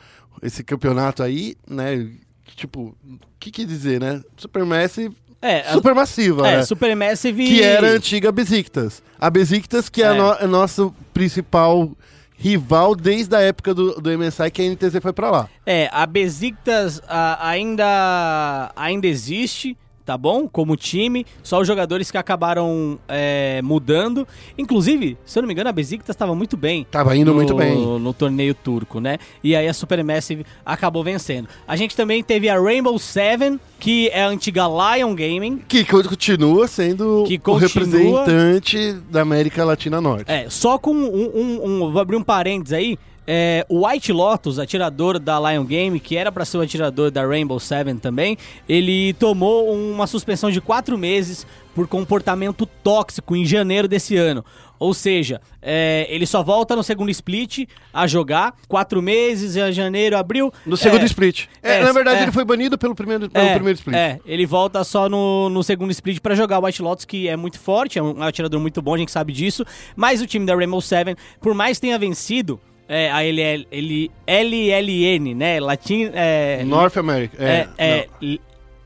esse 0.45 0.63
campeonato 0.63 1.23
aí, 1.23 1.55
né? 1.67 2.07
Tipo, 2.55 2.95
o 3.03 3.19
que 3.39 3.49
quer 3.51 3.65
dizer, 3.65 3.99
né? 3.99 4.21
Supermassive, 4.37 5.15
É, 5.41 5.61
a- 5.61 5.73
supermassiva, 5.73 6.47
é 6.47 6.57
né? 6.57 6.63
Supermassive... 6.65 7.45
Que 7.47 7.63
era 7.63 7.87
a 7.87 7.91
antiga 7.91 8.31
Besiktas. 8.31 9.01
A 9.19 9.29
Besiktas, 9.29 9.89
que 9.89 10.03
é, 10.03 10.07
É. 10.07 10.13
no- 10.13 10.33
é 10.33 10.45
nosso 10.47 10.93
principal 11.13 11.89
rival 12.37 12.95
desde 12.95 13.35
a 13.35 13.39
época 13.41 13.73
do, 13.73 13.99
do 14.01 14.17
MSI, 14.17 14.51
que 14.51 14.61
a 14.61 14.65
NTZ 14.65 14.99
foi 15.01 15.13
pra 15.13 15.31
lá. 15.31 15.49
É, 15.65 15.89
a 15.91 16.05
Besiktas 16.05 17.01
a- 17.07 17.47
ainda, 17.47 18.71
ainda 18.75 19.07
existe, 19.07 19.77
tá 20.05 20.17
bom? 20.17 20.47
Como 20.47 20.75
time, 20.77 21.25
só 21.41 21.59
os 21.59 21.67
jogadores 21.67 22.11
que 22.11 22.17
acabaram 22.17 22.99
é, 23.07 23.59
mudando. 23.63 24.27
Inclusive, 24.57 25.17
se 25.25 25.37
eu 25.37 25.41
não 25.41 25.47
me 25.47 25.53
engano, 25.53 25.69
a 25.69 25.73
Besiktas 25.73 26.13
estava 26.13 26.35
muito 26.35 26.55
bem. 26.55 26.85
Tava 26.91 27.15
indo 27.17 27.31
no, 27.31 27.35
muito 27.35 27.55
bem. 27.55 27.75
No 27.99 28.13
torneio 28.13 28.53
turco, 28.53 28.99
né? 28.99 29.17
E 29.43 29.55
aí 29.55 29.67
a 29.67 29.73
Supermassive 29.73 30.45
acabou 30.65 31.03
vencendo. 31.03 31.47
A 31.67 31.75
gente 31.75 31.95
também 31.95 32.23
teve 32.23 32.47
a 32.47 32.59
Rainbow 32.59 32.97
Seven, 32.99 33.59
que 33.79 34.09
é 34.09 34.23
a 34.23 34.27
antiga 34.27 34.63
Lion 34.67 35.15
Gaming. 35.15 35.57
Que 35.67 35.83
continua 35.83 36.67
sendo 36.67 37.23
Que 37.27 37.35
o 37.35 37.39
continua- 37.39 37.59
representante 37.67 38.93
da 39.09 39.21
América 39.21 39.63
Latina 39.65 39.99
Norte. 39.99 40.31
É, 40.31 40.49
só 40.49 40.77
com 40.77 40.91
um, 40.91 41.05
um- 41.35 41.65
um- 41.85 41.91
Vou 41.91 42.01
abrir 42.01 42.15
um 42.15 42.23
parênteses 42.23 42.73
aí. 42.73 42.97
É, 43.27 43.65
o 43.69 43.87
White 43.87 44.11
Lotus, 44.11 44.59
atirador 44.59 45.19
da 45.19 45.39
Lion 45.39 45.65
Game, 45.65 45.99
que 45.99 46.15
era 46.15 46.31
pra 46.31 46.45
ser 46.45 46.57
o 46.57 46.61
atirador 46.61 47.09
da 47.09 47.25
Rainbow 47.25 47.59
Seven 47.59 47.97
também, 47.97 48.37
ele 48.67 49.13
tomou 49.13 49.73
uma 49.73 50.05
suspensão 50.07 50.51
de 50.51 50.61
quatro 50.61 50.97
meses 50.97 51.45
por 51.73 51.87
comportamento 51.87 52.65
tóxico 52.65 53.35
em 53.35 53.45
janeiro 53.45 53.87
desse 53.87 54.15
ano. 54.15 54.45
Ou 54.77 54.93
seja, 54.93 55.41
é, 55.61 56.05
ele 56.09 56.25
só 56.25 56.43
volta 56.43 56.75
no 56.75 56.83
segundo 56.83 57.09
split 57.09 57.67
a 57.93 58.07
jogar, 58.07 58.53
quatro 58.67 59.01
meses, 59.01 59.55
em 59.55 59.71
janeiro, 59.71 60.17
abril. 60.17 60.53
No 60.65 60.75
segundo 60.75 61.01
é, 61.01 61.05
split. 61.05 61.47
É, 61.63 61.77
é, 61.77 61.83
na 61.83 61.91
verdade, 61.91 62.19
é. 62.19 62.23
ele 62.23 62.31
foi 62.31 62.43
banido 62.43 62.77
pelo 62.77 62.93
primeiro, 62.93 63.29
pelo 63.29 63.45
É, 63.45 63.55
primeiro 63.55 63.77
split. 63.77 63.95
É, 63.95 64.19
ele 64.25 64.45
volta 64.45 64.83
só 64.83 65.09
no, 65.09 65.49
no 65.49 65.63
segundo 65.63 65.91
split 65.91 66.19
pra 66.19 66.35
jogar 66.35 66.59
o 66.59 66.65
White 66.65 66.81
Lotus, 66.81 67.05
que 67.05 67.27
é 67.27 67.35
muito 67.35 67.59
forte, 67.59 67.97
é 67.97 68.03
um 68.03 68.21
atirador 68.21 68.59
muito 68.59 68.81
bom, 68.81 68.95
a 68.95 68.97
gente 68.97 69.11
sabe 69.11 69.31
disso. 69.31 69.65
Mas 69.95 70.21
o 70.21 70.27
time 70.27 70.45
da 70.45 70.55
Rainbow 70.55 70.81
Seven, 70.81 71.15
por 71.41 71.53
mais 71.53 71.77
que 71.77 71.81
tenha 71.81 71.97
vencido 71.97 72.59
é, 72.87 73.09
a 73.11 73.23
LL, 73.23 73.67
ele, 73.71 74.11
LLN, 74.27 75.33
né? 75.33 75.59
Latin, 75.59 76.11
é, 76.13 76.63
North 76.63 76.97
America. 76.97 77.35
é, 77.43 77.67
É, 77.77 78.07
é, 78.21 78.39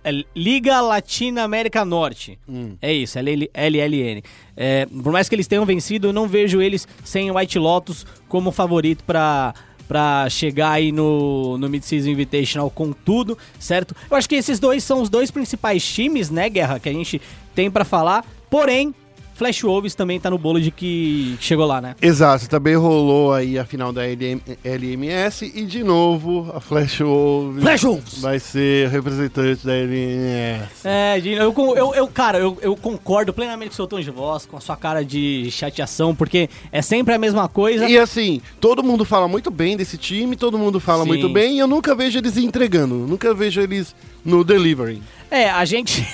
é 0.03 0.23
Liga 0.35 0.79
Latina 0.81 1.43
América 1.43 1.83
Norte. 1.83 2.39
Hum. 2.47 2.75
É 2.81 2.93
isso, 2.93 3.19
LL 3.19 3.49
LLN. 3.53 4.21
É, 4.55 4.85
por 4.85 5.11
mais 5.11 5.27
que 5.27 5.35
eles 5.35 5.47
tenham 5.47 5.65
vencido, 5.65 6.07
eu 6.07 6.13
não 6.13 6.27
vejo 6.27 6.61
eles 6.61 6.87
sem 7.03 7.29
White 7.31 7.59
Lotus 7.59 8.05
como 8.27 8.51
favorito 8.51 9.03
pra, 9.03 9.53
pra 9.87 10.27
chegar 10.29 10.71
aí 10.71 10.91
no, 10.91 11.57
no 11.57 11.67
Mid-Season 11.69 12.09
Invitational 12.09 12.69
com 12.69 12.93
tudo, 12.93 13.37
certo? 13.59 13.95
Eu 14.09 14.15
acho 14.15 14.29
que 14.29 14.35
esses 14.35 14.59
dois 14.59 14.83
são 14.83 15.01
os 15.01 15.09
dois 15.09 15.31
principais 15.31 15.85
times, 15.85 16.29
né, 16.29 16.49
Guerra, 16.49 16.79
que 16.79 16.87
a 16.87 16.93
gente 16.93 17.21
tem 17.53 17.69
pra 17.69 17.83
falar. 17.83 18.25
Porém, 18.49 18.95
Flash 19.39 19.61
Wolves 19.63 19.95
também 19.95 20.19
tá 20.19 20.29
no 20.29 20.37
bolo 20.37 20.59
de 20.59 20.69
que 20.69 21.37
chegou 21.39 21.65
lá, 21.65 21.79
né? 21.79 21.95
Exato, 22.01 22.49
também 22.49 22.75
rolou 22.75 23.33
aí 23.33 23.57
a 23.57 23.63
final 23.63 23.93
da 23.93 24.01
LM 24.05 24.41
LMS 24.65 25.49
e 25.55 25.63
de 25.63 25.81
novo 25.81 26.51
a 26.53 26.59
Flash 26.59 26.99
Wolves 26.99 27.63
Flash 27.63 27.83
Wolves! 27.83 28.21
vai 28.21 28.37
ser 28.37 28.89
representante 28.89 29.65
da 29.65 29.73
LMS. 29.73 30.85
É, 30.85 31.21
eu, 31.23 31.53
eu, 31.77 31.95
eu 31.95 32.07
cara, 32.09 32.37
eu, 32.37 32.57
eu 32.61 32.75
concordo 32.75 33.31
plenamente 33.31 33.69
com 33.69 33.73
o 33.73 33.75
seu 33.77 33.87
tom 33.87 34.01
de 34.01 34.11
voz, 34.11 34.45
com 34.45 34.57
a 34.57 34.59
sua 34.59 34.75
cara 34.75 35.05
de 35.05 35.49
chateação, 35.51 36.13
porque 36.13 36.49
é 36.69 36.81
sempre 36.81 37.13
a 37.13 37.17
mesma 37.17 37.47
coisa. 37.47 37.87
E 37.87 37.97
assim, 37.97 38.41
todo 38.59 38.83
mundo 38.83 39.05
fala 39.05 39.29
muito 39.29 39.49
bem 39.49 39.77
desse 39.77 39.97
time, 39.97 40.35
todo 40.35 40.57
mundo 40.57 40.81
fala 40.81 41.03
Sim. 41.03 41.07
muito 41.07 41.29
bem 41.29 41.55
e 41.55 41.59
eu 41.59 41.67
nunca 41.67 41.95
vejo 41.95 42.19
eles 42.19 42.35
entregando, 42.35 42.93
nunca 42.93 43.33
vejo 43.33 43.61
eles 43.61 43.95
no 44.23 44.43
delivery. 44.43 45.01
É, 45.29 45.49
a 45.49 45.63
gente. 45.65 46.07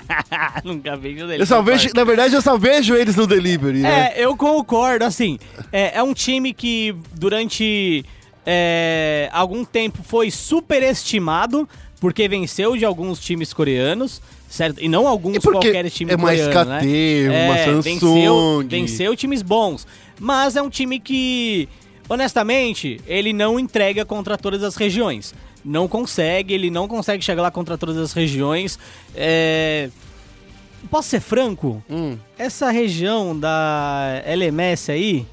Nunca 0.64 0.96
vejo 0.96 1.26
dele. 1.26 1.42
Eu 1.42 1.46
só 1.46 1.60
vejo, 1.60 1.88
na 1.94 2.04
verdade, 2.04 2.34
eu 2.34 2.42
só 2.42 2.56
vejo 2.56 2.94
eles 2.94 3.16
no 3.16 3.26
delivery, 3.26 3.80
né? 3.80 4.12
É, 4.14 4.24
eu 4.24 4.36
concordo, 4.36 5.04
assim. 5.04 5.38
É, 5.72 5.98
é 5.98 6.02
um 6.02 6.14
time 6.14 6.52
que 6.54 6.94
durante 7.12 8.04
é, 8.46 9.28
algum 9.32 9.64
tempo 9.64 10.02
foi 10.02 10.30
superestimado, 10.30 11.68
porque 12.00 12.28
venceu 12.28 12.76
de 12.76 12.84
alguns 12.84 13.18
times 13.18 13.52
coreanos, 13.52 14.22
certo? 14.48 14.82
E 14.82 14.88
não 14.88 15.06
alguns 15.06 15.38
porque 15.38 15.70
qualquer 15.70 15.90
time 15.90 16.12
é 16.12 16.16
uma 16.16 16.28
coreano, 16.28 16.50
SKT, 16.50 16.86
né? 16.86 17.46
uma 17.46 17.58
É, 17.58 17.64
Samsung. 17.64 17.82
Venceu, 17.82 18.64
venceu 18.66 19.16
times 19.16 19.42
bons. 19.42 19.86
Mas 20.18 20.56
é 20.56 20.62
um 20.62 20.70
time 20.70 20.98
que, 20.98 21.68
honestamente, 22.08 23.00
ele 23.06 23.32
não 23.32 23.58
entrega 23.58 24.04
contra 24.04 24.38
todas 24.38 24.62
as 24.62 24.76
regiões. 24.76 25.34
Não 25.68 25.86
consegue, 25.86 26.54
ele 26.54 26.70
não 26.70 26.88
consegue 26.88 27.22
chegar 27.22 27.42
lá 27.42 27.50
contra 27.50 27.76
todas 27.76 27.96
as 27.98 28.12
regiões. 28.12 28.78
É... 29.14 29.90
Posso 30.90 31.08
ser 31.10 31.20
franco? 31.20 31.82
Hum. 31.90 32.16
Essa 32.38 32.70
região 32.70 33.38
da 33.38 34.22
LMS 34.24 34.90
aí, 34.90 35.26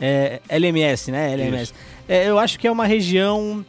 é, 0.00 0.40
LMS, 0.48 1.10
né? 1.12 1.32
LMS. 1.34 1.72
É, 2.08 2.28
eu 2.28 2.38
acho 2.38 2.58
que 2.58 2.66
é 2.66 2.70
uma 2.72 2.86
região 2.86 3.64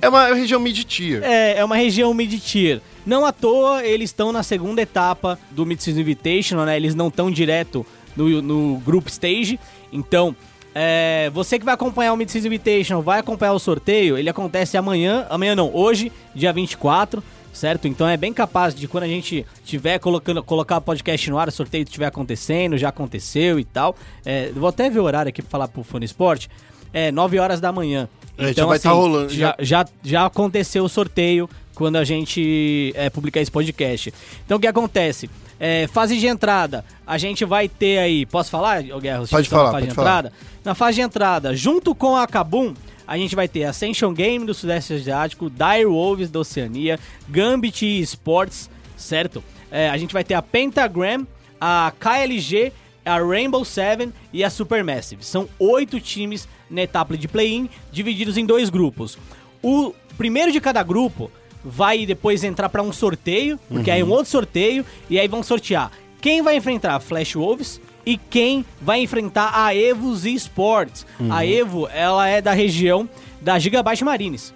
É 0.00 0.08
uma 0.08 0.34
região 0.34 0.58
mid-tier. 0.60 1.22
é, 1.22 1.58
é 1.58 1.64
uma 1.64 1.76
região 1.76 2.12
mid-tier. 2.12 2.80
Não 3.06 3.24
à 3.24 3.32
toa, 3.32 3.84
eles 3.84 4.10
estão 4.10 4.32
na 4.32 4.42
segunda 4.42 4.82
etapa 4.82 5.38
do 5.50 5.64
Mid-Season 5.64 6.00
Invitational, 6.00 6.66
né? 6.66 6.76
Eles 6.76 6.94
não 6.94 7.08
estão 7.08 7.30
direto 7.30 7.86
no, 8.16 8.42
no 8.42 8.78
Group 8.80 9.08
Stage. 9.08 9.58
Então, 9.92 10.34
é, 10.80 11.28
você 11.30 11.58
que 11.58 11.64
vai 11.64 11.74
acompanhar 11.74 12.12
o 12.12 12.16
Mid-Season 12.16 12.46
Invitational, 12.46 13.02
vai 13.02 13.18
acompanhar 13.18 13.52
o 13.52 13.58
sorteio, 13.58 14.16
ele 14.16 14.30
acontece 14.30 14.76
amanhã, 14.76 15.26
amanhã 15.28 15.56
não, 15.56 15.74
hoje, 15.74 16.12
dia 16.32 16.52
24, 16.52 17.20
certo? 17.52 17.88
Então 17.88 18.08
é 18.08 18.16
bem 18.16 18.32
capaz 18.32 18.76
de 18.76 18.86
quando 18.86 19.02
a 19.02 19.08
gente 19.08 19.44
tiver 19.64 19.98
colocando, 19.98 20.40
colocar 20.40 20.76
o 20.76 20.80
podcast 20.80 21.28
no 21.30 21.36
ar, 21.36 21.48
o 21.48 21.50
sorteio 21.50 21.82
estiver 21.82 22.06
acontecendo, 22.06 22.78
já 22.78 22.90
aconteceu 22.90 23.58
e 23.58 23.64
tal. 23.64 23.96
É, 24.24 24.52
vou 24.52 24.68
até 24.68 24.88
ver 24.88 25.00
o 25.00 25.02
horário 25.02 25.28
aqui 25.30 25.42
pra 25.42 25.50
falar 25.50 25.66
pro 25.66 25.82
Fone 25.82 26.04
Sport. 26.06 26.46
É 26.92 27.10
9 27.10 27.40
horas 27.40 27.60
da 27.60 27.72
manhã. 27.72 28.08
É, 28.38 28.52
já 28.52 28.64
vai 28.64 28.78
tá 28.78 28.92
rolando, 28.92 29.30
Já, 29.30 29.56
já, 29.58 29.84
já 30.00 30.26
aconteceu 30.26 30.84
o 30.84 30.88
sorteio 30.88 31.50
quando 31.78 31.94
a 31.94 32.02
gente 32.02 32.92
é, 32.96 33.08
publicar 33.08 33.40
esse 33.40 33.52
podcast. 33.52 34.12
Então 34.44 34.56
o 34.56 34.60
que 34.60 34.66
acontece? 34.66 35.30
É, 35.60 35.86
fase 35.86 36.18
de 36.18 36.26
entrada, 36.26 36.84
a 37.06 37.16
gente 37.16 37.44
vai 37.44 37.68
ter 37.68 37.98
aí. 37.98 38.26
Posso 38.26 38.50
falar, 38.50 38.82
Guerra? 38.82 39.18
Pode 39.18 39.30
que 39.30 39.40
estão 39.42 39.58
na 39.58 39.64
falar, 39.64 39.70
fase 39.70 39.72
pode 39.72 39.86
de 39.86 39.94
falar. 39.94 40.08
entrada? 40.08 40.32
Na 40.64 40.74
fase 40.74 40.96
de 40.96 41.02
entrada, 41.02 41.54
junto 41.54 41.94
com 41.94 42.16
a 42.16 42.26
Kabum, 42.26 42.74
a 43.06 43.16
gente 43.16 43.36
vai 43.36 43.46
ter 43.46 43.62
Ascension 43.62 44.12
Game 44.12 44.44
do 44.44 44.52
Sudeste 44.52 44.94
Asiático, 44.94 45.48
Dire 45.48 45.86
Wolves 45.86 46.30
da 46.30 46.40
Oceania, 46.40 46.98
Gambit 47.28 48.00
Sports, 48.00 48.68
certo? 48.96 49.42
É, 49.70 49.88
a 49.88 49.96
gente 49.96 50.12
vai 50.12 50.24
ter 50.24 50.34
a 50.34 50.42
Pentagram, 50.42 51.24
a 51.60 51.92
KLG, 52.00 52.72
a 53.04 53.20
Rainbow 53.20 53.64
Seven 53.64 54.12
e 54.32 54.42
a 54.42 54.50
Supermassive. 54.50 55.24
São 55.24 55.48
oito 55.60 56.00
times 56.00 56.48
na 56.68 56.82
etapa 56.82 57.16
de 57.16 57.28
play-in, 57.28 57.70
divididos 57.92 58.36
em 58.36 58.44
dois 58.44 58.68
grupos. 58.68 59.16
O 59.62 59.94
primeiro 60.16 60.50
de 60.50 60.60
cada 60.60 60.82
grupo 60.82 61.30
vai 61.64 62.06
depois 62.06 62.44
entrar 62.44 62.68
para 62.68 62.82
um 62.82 62.92
sorteio, 62.92 63.58
porque 63.68 63.90
aí 63.90 64.00
é 64.00 64.04
um 64.04 64.10
outro 64.10 64.30
sorteio, 64.30 64.84
e 65.10 65.18
aí 65.18 65.28
vão 65.28 65.42
sortear 65.42 65.90
quem 66.20 66.42
vai 66.42 66.56
enfrentar 66.56 66.96
a 66.96 67.00
Flash 67.00 67.34
Wolves 67.34 67.80
e 68.04 68.16
quem 68.16 68.64
vai 68.80 69.00
enfrentar 69.00 69.52
a 69.54 69.74
Evos 69.74 70.24
Esports. 70.24 71.06
A 71.30 71.44
Evo, 71.44 71.88
ela 71.92 72.26
é 72.28 72.40
da 72.40 72.52
região 72.52 73.08
da 73.40 73.58
Gigabyte 73.58 74.04
Marines. 74.04 74.52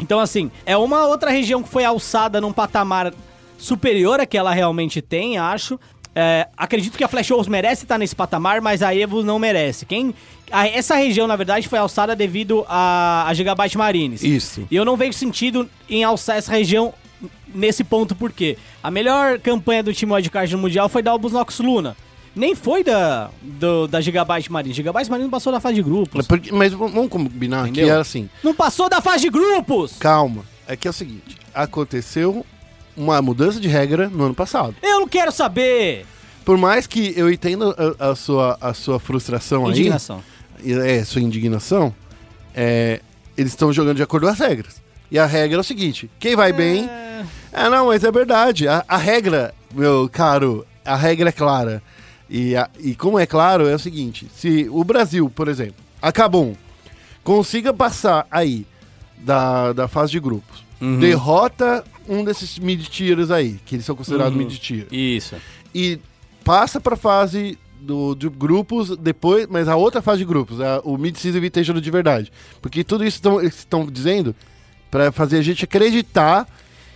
Então, 0.00 0.20
assim, 0.20 0.50
é 0.66 0.76
uma 0.76 1.06
outra 1.06 1.30
região 1.30 1.62
que 1.62 1.68
foi 1.68 1.84
alçada 1.84 2.40
num 2.40 2.52
patamar 2.52 3.14
superior 3.56 4.20
a 4.20 4.26
que 4.26 4.36
ela 4.36 4.52
realmente 4.52 5.00
tem, 5.00 5.38
acho. 5.38 5.78
É, 6.14 6.46
acredito 6.56 6.98
que 6.98 7.04
a 7.04 7.08
Flash 7.08 7.30
Wolves 7.30 7.48
merece 7.48 7.84
estar 7.84 7.96
nesse 7.96 8.14
patamar, 8.14 8.60
mas 8.60 8.82
a 8.82 8.94
Evo 8.94 9.22
não 9.22 9.38
merece. 9.38 9.86
Quem, 9.86 10.14
a- 10.52 10.68
essa 10.68 10.94
região, 10.96 11.26
na 11.26 11.34
verdade, 11.36 11.66
foi 11.68 11.78
alçada 11.78 12.14
devido 12.14 12.64
a, 12.68 13.24
a 13.26 13.34
Gigabyte 13.34 13.76
Marines. 13.78 14.22
Isso. 14.22 14.66
E 14.70 14.76
eu 14.76 14.84
não 14.84 14.96
vejo 14.96 15.14
sentido 15.14 15.68
em 15.88 16.04
alçar 16.04 16.36
essa 16.36 16.52
região 16.52 16.92
nesse 17.54 17.82
ponto, 17.84 18.14
porque 18.14 18.56
a 18.82 18.90
melhor 18.90 19.38
campanha 19.38 19.82
do 19.82 19.92
time 19.92 20.12
wildcard 20.12 20.52
no 20.54 20.60
Mundial 20.62 20.88
foi 20.88 21.02
da 21.02 21.10
Albus 21.10 21.32
Nox 21.32 21.58
Luna. 21.60 21.96
Nem 22.34 22.54
foi 22.54 22.82
da, 22.82 23.28
do- 23.42 23.86
da 23.86 24.00
Gigabyte 24.00 24.50
Marines. 24.50 24.74
Gigabyte 24.76 25.10
Marines 25.10 25.26
não 25.26 25.30
passou 25.30 25.52
da 25.52 25.60
fase 25.60 25.74
de 25.74 25.82
grupos. 25.82 26.26
Mas 26.52 26.72
v- 26.72 26.76
vamos 26.78 27.08
combinar 27.08 27.68
Entendeu? 27.68 27.84
que 27.86 27.90
é 27.90 27.94
assim. 27.94 28.28
Não 28.42 28.54
passou 28.54 28.88
da 28.88 29.00
fase 29.02 29.22
de 29.24 29.30
grupos! 29.30 29.96
Calma. 29.98 30.42
É 30.66 30.74
que 30.76 30.86
é 30.88 30.90
o 30.90 30.94
seguinte: 30.94 31.36
aconteceu 31.54 32.44
uma 32.96 33.20
mudança 33.20 33.60
de 33.60 33.68
regra 33.68 34.08
no 34.08 34.24
ano 34.24 34.34
passado. 34.34 34.74
Eu 34.82 35.00
não 35.00 35.08
quero 35.08 35.30
saber! 35.32 36.06
Por 36.44 36.56
mais 36.56 36.86
que 36.86 37.12
eu 37.16 37.30
entenda 37.30 37.74
a, 37.98 38.10
a 38.10 38.16
sua, 38.16 38.56
a 38.60 38.72
sua 38.74 38.98
frustração 38.98 39.68
Indignação. 39.70 40.16
aí, 40.16 40.22
é, 40.66 41.04
sua 41.04 41.20
indignação, 41.22 41.94
é, 42.54 43.00
eles 43.36 43.52
estão 43.52 43.72
jogando 43.72 43.96
de 43.96 44.02
acordo 44.02 44.26
com 44.26 44.32
as 44.32 44.38
regras. 44.38 44.80
E 45.10 45.18
a 45.18 45.26
regra 45.26 45.58
é 45.58 45.60
o 45.60 45.64
seguinte: 45.64 46.10
quem 46.18 46.34
vai 46.36 46.52
bem. 46.52 46.88
Ah, 47.52 47.68
não, 47.68 47.86
mas 47.88 48.02
é 48.04 48.10
verdade. 48.10 48.66
A, 48.66 48.84
a 48.88 48.96
regra, 48.96 49.54
meu 49.74 50.08
caro, 50.10 50.66
a 50.84 50.96
regra 50.96 51.28
é 51.28 51.32
clara. 51.32 51.82
E, 52.30 52.56
a- 52.56 52.70
e 52.78 52.94
como 52.94 53.18
é 53.18 53.26
claro, 53.26 53.68
é 53.68 53.74
o 53.74 53.78
seguinte: 53.78 54.26
se 54.34 54.66
o 54.70 54.82
Brasil, 54.84 55.28
por 55.30 55.48
exemplo, 55.48 55.74
acabou, 56.00 56.56
consiga 57.22 57.72
passar 57.74 58.26
aí 58.30 58.66
da, 59.18 59.72
da 59.74 59.86
fase 59.88 60.12
de 60.12 60.18
grupos, 60.20 60.64
derrota 60.98 61.84
um 62.08 62.24
desses 62.24 62.58
mid-tiers 62.58 63.30
aí, 63.30 63.60
que 63.64 63.76
eles 63.76 63.84
são 63.84 63.94
considerados 63.94 64.32
Uhum. 64.32 64.38
mid-tier, 64.44 64.86
Isso. 64.90 65.36
e 65.74 65.98
passa 66.44 66.80
pra 66.80 66.96
fase 66.96 67.56
do, 67.82 68.14
de 68.14 68.28
grupos 68.28 68.96
depois, 68.96 69.46
mas 69.50 69.68
a 69.68 69.76
outra 69.76 70.00
fase 70.00 70.18
de 70.18 70.24
grupos, 70.24 70.60
a- 70.60 70.80
o 70.84 70.96
Mid-Season 70.96 71.38
Invitational 71.38 71.80
de 71.80 71.90
verdade. 71.90 72.32
Porque 72.60 72.82
tudo 72.84 73.04
isso 73.04 73.20
estão 73.42 73.86
dizendo 73.86 74.34
pra 74.90 75.10
fazer 75.12 75.38
a 75.38 75.42
gente 75.42 75.64
acreditar 75.64 76.46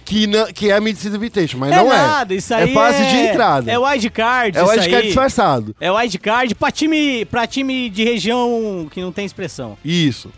que, 0.05 0.27
não, 0.27 0.47
que 0.53 0.71
é 0.71 0.75
a 0.77 0.81
Mid-Season 0.81 1.17
Invitation, 1.17 1.59
mas 1.59 1.73
é 1.73 1.77
não 1.77 1.89
nada, 1.89 2.33
é. 2.33 2.37
isso 2.37 2.55
aí 2.55 2.71
é 2.71 2.75
fase 2.75 3.05
de 3.05 3.17
entrada. 3.17 3.71
É 3.71 3.79
wildcard, 3.79 4.57
É 4.57 4.63
wildcard 4.63 4.95
aí. 4.97 5.03
disfarçado. 5.07 5.75
É 5.81 5.91
wildcard 5.91 6.55
pra 6.55 6.71
time, 6.71 7.25
pra 7.25 7.47
time 7.47 7.91
de 7.91 8.05
região 8.05 8.87
que 8.91 9.01
não 9.01 9.11
tem 9.11 9.27
expressão. 9.27 9.77
Isso. 9.85 10.31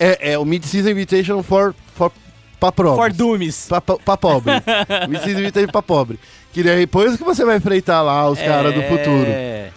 É, 0.00 0.32
é 0.32 0.38
o 0.38 0.44
Mid-Season 0.44 0.88
Invitation 0.90 1.40
for, 1.44 1.72
for, 1.94 2.10
pra 2.58 2.72
For 2.72 2.84
pobres. 2.84 3.16
Dummies. 3.16 3.66
Pra, 3.68 3.80
pra, 3.80 3.96
pra 3.96 4.16
pobre. 4.16 4.52
Mid-Season 5.08 5.38
Invitation 5.40 5.70
pra 5.70 5.82
pobre. 5.82 6.18
Que 6.52 6.62
depois 6.62 7.16
que 7.16 7.22
você 7.24 7.44
vai 7.44 7.56
enfrentar 7.56 8.02
lá 8.02 8.28
os 8.28 8.38
caras 8.40 8.74
do 8.74 8.82
futuro. 8.82 9.24
É. 9.26 9.70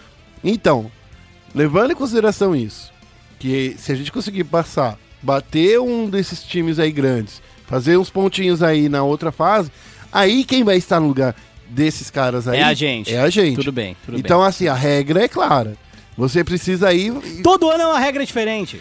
Então, 0.47 0.91
levando 1.55 1.91
em 1.91 1.95
consideração 1.95 2.55
isso, 2.55 2.93
que 3.39 3.75
se 3.79 3.91
a 3.91 3.95
gente 3.95 4.11
conseguir 4.11 4.43
passar, 4.43 4.95
bater 5.21 5.79
um 5.79 6.07
desses 6.07 6.43
times 6.43 6.77
aí 6.77 6.91
grandes, 6.91 7.41
fazer 7.65 7.97
uns 7.97 8.11
pontinhos 8.11 8.61
aí 8.61 8.87
na 8.87 9.03
outra 9.03 9.31
fase, 9.31 9.71
aí 10.11 10.43
quem 10.43 10.63
vai 10.63 10.77
estar 10.77 10.99
no 10.99 11.07
lugar 11.07 11.35
desses 11.67 12.11
caras 12.11 12.47
aí 12.47 12.59
É 12.59 12.63
a 12.63 12.73
gente. 12.75 13.11
É 13.13 13.19
a 13.19 13.29
gente. 13.29 13.55
Tudo 13.55 13.71
bem, 13.71 13.97
tudo 14.05 14.19
então, 14.19 14.43
assim, 14.43 14.67
a 14.67 14.75
regra 14.75 15.23
é 15.23 15.27
clara. 15.27 15.75
Você 16.15 16.43
precisa 16.43 16.93
ir. 16.93 17.11
bem. 17.11 17.41
Todo 17.41 17.69
ano 17.69 17.81
é 17.81 17.87
uma 17.87 17.99
regra 17.99 18.23
diferente. 18.23 18.79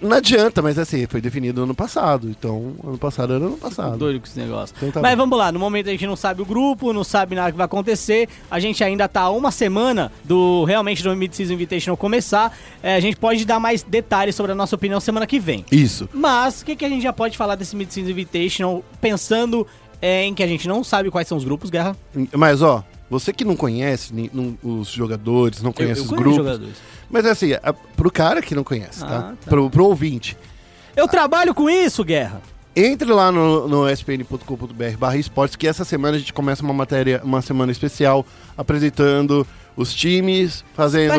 Não 0.00 0.16
adianta, 0.16 0.62
mas 0.62 0.78
assim, 0.78 1.06
foi 1.06 1.20
definido 1.20 1.62
ano 1.62 1.74
passado. 1.74 2.28
Então, 2.30 2.72
ano 2.82 2.96
passado 2.96 3.34
era 3.34 3.44
ano 3.44 3.56
passado. 3.58 3.98
Doido 3.98 4.20
com 4.20 4.26
esse 4.26 4.38
negócio. 4.40 4.74
Então 4.78 4.90
tá 4.90 5.00
Mas 5.02 5.12
bom. 5.12 5.18
vamos 5.18 5.38
lá, 5.38 5.52
no 5.52 5.58
momento 5.58 5.88
a 5.88 5.90
gente 5.92 6.06
não 6.06 6.16
sabe 6.16 6.40
o 6.40 6.44
grupo, 6.46 6.92
não 6.92 7.04
sabe 7.04 7.34
nada 7.34 7.50
que 7.52 7.56
vai 7.58 7.66
acontecer. 7.66 8.28
A 8.50 8.58
gente 8.58 8.82
ainda 8.82 9.06
tá 9.08 9.28
uma 9.30 9.50
semana 9.50 10.10
do 10.24 10.64
realmente 10.64 11.02
do 11.02 11.14
Mid-Season 11.14 11.52
Invitational 11.52 11.96
começar. 11.98 12.56
É, 12.82 12.94
a 12.96 13.00
gente 13.00 13.16
pode 13.16 13.44
dar 13.44 13.60
mais 13.60 13.82
detalhes 13.82 14.34
sobre 14.34 14.52
a 14.52 14.54
nossa 14.54 14.74
opinião 14.74 15.00
semana 15.00 15.26
que 15.26 15.38
vem. 15.38 15.64
Isso. 15.70 16.08
Mas 16.14 16.62
o 16.62 16.64
que, 16.64 16.76
que 16.76 16.84
a 16.84 16.88
gente 16.88 17.02
já 17.02 17.12
pode 17.12 17.36
falar 17.36 17.54
desse 17.54 17.76
Mid-Season 17.76 18.10
Invitational 18.10 18.82
pensando 19.02 19.66
é, 20.00 20.24
em 20.24 20.34
que 20.34 20.42
a 20.42 20.46
gente 20.46 20.66
não 20.66 20.82
sabe 20.82 21.10
quais 21.10 21.28
são 21.28 21.36
os 21.36 21.44
grupos, 21.44 21.68
Guerra? 21.70 21.94
Mas, 22.32 22.62
ó, 22.62 22.82
você 23.10 23.32
que 23.32 23.44
não 23.44 23.54
conhece 23.56 24.12
não- 24.32 24.56
os 24.62 24.88
jogadores, 24.88 25.62
não 25.62 25.72
conhece 25.72 26.00
os 26.00 26.06
conheço 26.08 26.22
grupos. 26.22 26.36
jogadores. 26.36 26.74
Mas 27.10 27.26
assim, 27.26 27.52
a, 27.52 27.72
pro 27.72 28.10
cara 28.10 28.42
que 28.42 28.54
não 28.54 28.64
conhece, 28.64 29.00
tá? 29.00 29.06
Ah, 29.06 29.22
tá. 29.44 29.50
Pro, 29.50 29.70
pro 29.70 29.84
ouvinte. 29.84 30.36
Eu 30.96 31.08
trabalho 31.08 31.54
com 31.54 31.68
isso, 31.68 32.04
Guerra. 32.04 32.40
Entre 32.76 33.12
lá 33.12 33.30
no, 33.30 33.68
no 33.68 33.88
spn.com.br 33.90 34.96
barra 34.98 35.16
esportes, 35.16 35.54
que 35.54 35.66
essa 35.66 35.84
semana 35.84 36.16
a 36.16 36.18
gente 36.18 36.32
começa 36.32 36.62
uma 36.62 36.74
matéria, 36.74 37.20
uma 37.22 37.40
semana 37.40 37.70
especial, 37.70 38.26
apresentando 38.56 39.46
os 39.76 39.94
times, 39.94 40.64
fazendo. 40.74 41.12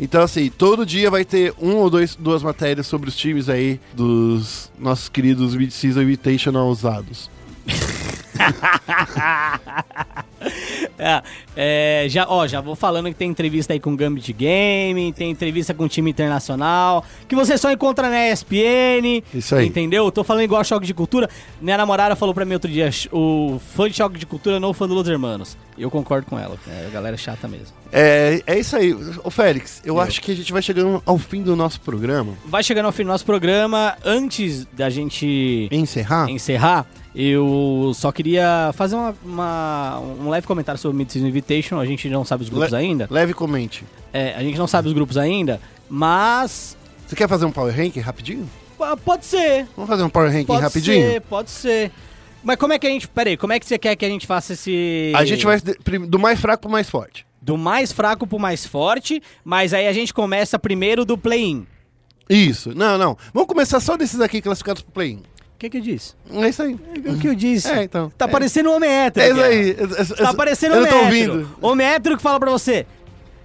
Então, 0.00 0.22
assim, 0.22 0.48
todo 0.48 0.86
dia 0.86 1.10
vai 1.10 1.24
ter 1.24 1.52
um 1.60 1.74
ou 1.74 1.90
dois, 1.90 2.14
duas 2.14 2.42
matérias 2.42 2.86
sobre 2.86 3.08
os 3.08 3.16
times 3.16 3.48
aí 3.48 3.80
dos 3.92 4.70
nossos 4.78 5.08
queridos 5.08 5.56
Mid-Season 5.56 6.02
Invitational 6.02 6.68
usados. 6.68 7.28
É, 11.00 11.22
é, 11.56 12.06
já, 12.08 12.26
ó, 12.28 12.46
já 12.46 12.60
vou 12.60 12.74
falando 12.74 13.06
que 13.06 13.14
tem 13.14 13.30
entrevista 13.30 13.72
aí 13.72 13.80
com 13.80 13.94
Gambit 13.96 14.32
Game, 14.32 15.12
tem 15.12 15.30
entrevista 15.30 15.72
com 15.74 15.86
time 15.86 16.10
internacional, 16.10 17.04
que 17.28 17.34
você 17.36 17.56
só 17.56 17.70
encontra 17.70 18.08
na 18.08 18.28
ESPN. 18.28 19.22
Isso 19.32 19.54
aí. 19.54 19.66
Entendeu? 19.66 20.10
Tô 20.10 20.24
falando 20.24 20.42
igual 20.44 20.62
Choque 20.64 20.86
de 20.86 20.94
Cultura. 20.94 21.28
Minha 21.60 21.76
namorada 21.76 22.16
falou 22.16 22.34
pra 22.34 22.44
mim 22.44 22.54
outro 22.54 22.70
dia, 22.70 22.90
o 23.12 23.60
fã 23.74 23.88
de 23.88 23.96
Choque 23.96 24.18
de 24.18 24.26
Cultura 24.26 24.58
não 24.58 24.70
o 24.70 24.74
fã 24.74 24.88
do 24.88 24.94
Los 24.94 25.08
Hermanos. 25.08 25.56
Eu 25.76 25.90
concordo 25.90 26.26
com 26.26 26.36
ela, 26.38 26.56
é, 26.68 26.86
a 26.86 26.90
galera 26.90 27.14
é 27.14 27.18
chata 27.18 27.46
mesmo. 27.46 27.68
É, 27.92 28.42
é 28.46 28.58
isso 28.58 28.76
aí. 28.76 28.92
Ô, 29.22 29.30
Félix, 29.30 29.80
eu 29.84 30.00
acho 30.00 30.20
que 30.20 30.32
a 30.32 30.36
gente 30.36 30.52
vai 30.52 30.62
chegando 30.62 31.00
ao 31.06 31.16
fim 31.18 31.42
do 31.42 31.54
nosso 31.54 31.80
programa. 31.80 32.32
Vai 32.44 32.62
chegando 32.64 32.86
ao 32.86 32.92
fim 32.92 33.04
do 33.04 33.08
nosso 33.08 33.24
programa. 33.24 33.96
Antes 34.04 34.66
da 34.72 34.90
gente 34.90 35.68
Encerrar? 35.70 36.28
encerrar, 36.28 36.86
eu 37.14 37.92
só 37.94 38.10
queria 38.10 38.27
fazer 38.74 38.94
uma, 38.96 39.14
uma- 39.24 40.00
um 40.00 40.28
leve 40.28 40.46
comentário 40.46 40.80
sobre 40.80 40.94
o 40.94 40.98
Mid-Season 40.98 41.26
Invitation. 41.26 41.78
A 41.80 41.86
gente 41.86 42.08
não 42.08 42.24
sabe 42.24 42.42
os 42.44 42.48
grupos 42.50 42.70
Le- 42.72 42.76
ainda. 42.78 43.06
Leve 43.10 43.32
comente. 43.34 43.84
É, 44.12 44.34
a 44.34 44.40
gente 44.42 44.58
não 44.58 44.66
sabe 44.66 44.88
os 44.88 44.94
grupos 44.94 45.16
ainda, 45.16 45.60
mas 45.88 46.76
Você 47.06 47.16
quer 47.16 47.28
fazer 47.28 47.44
um 47.44 47.50
power 47.52 47.74
ranking 47.74 48.00
rapidinho? 48.00 48.48
pode 49.04 49.24
ser. 49.26 49.66
Vamos 49.74 49.88
fazer 49.88 50.02
um 50.04 50.08
power 50.08 50.30
ranking 50.30 50.46
Pode 50.46 50.62
rapidinho? 50.62 51.10
ser, 51.10 51.20
pode 51.22 51.50
ser. 51.50 51.90
Mas 52.44 52.56
como 52.56 52.72
é 52.72 52.78
que 52.78 52.86
a 52.86 52.90
gente. 52.90 53.08
Peraí, 53.08 53.36
como 53.36 53.52
é 53.52 53.58
que 53.58 53.66
você 53.66 53.76
quer 53.78 53.96
que 53.96 54.04
a 54.04 54.08
gente 54.08 54.26
faça 54.26 54.52
esse. 54.52 55.12
A 55.14 55.24
gente 55.24 55.44
vai 55.44 55.58
do 56.08 56.18
mais 56.18 56.40
fraco 56.40 56.62
pro 56.62 56.70
mais 56.70 56.88
forte. 56.88 57.26
Do 57.42 57.56
mais 57.58 57.90
fraco 57.92 58.26
pro 58.26 58.38
mais 58.38 58.64
forte, 58.66 59.20
mas 59.44 59.72
aí 59.74 59.86
a 59.88 59.92
gente 59.92 60.14
começa 60.14 60.58
primeiro 60.58 61.04
do 61.04 61.16
play-in. 61.18 61.66
Isso. 62.30 62.74
Não, 62.74 62.96
não. 62.98 63.16
Vamos 63.34 63.48
começar 63.48 63.80
só 63.80 63.96
desses 63.96 64.20
aqui 64.20 64.40
classificados 64.40 64.82
pro 64.82 64.92
play-in. 64.92 65.22
O 65.58 65.60
que, 65.60 65.68
que 65.70 65.78
eu 65.78 65.80
disse? 65.82 66.14
É 66.32 66.48
isso 66.48 66.62
aí. 66.62 66.74
O 66.74 67.18
que 67.18 67.26
eu 67.26 67.34
disse? 67.34 67.68
É, 67.68 67.82
então. 67.82 68.12
Tá 68.16 68.26
É. 68.26 68.28
parecendo 68.28 68.70
um 68.70 68.76
homem 68.76 68.88
hétero. 68.88 69.26
É 69.26 69.28
isso 69.28 69.36
cara. 69.40 69.48
aí. 69.48 69.76
Eu- 69.76 69.88
eu- 69.88 70.16
Tá 70.26 70.32
parecendo 70.34 70.76
um 70.76 70.80
não 70.82 70.86
homem 70.88 71.22
hétero. 71.22 71.32
ouvindo. 71.34 71.56
Homem 71.60 71.86
hétero 71.86 72.16
que 72.16 72.22
fala 72.22 72.38
pra 72.38 72.48
você. 72.52 72.86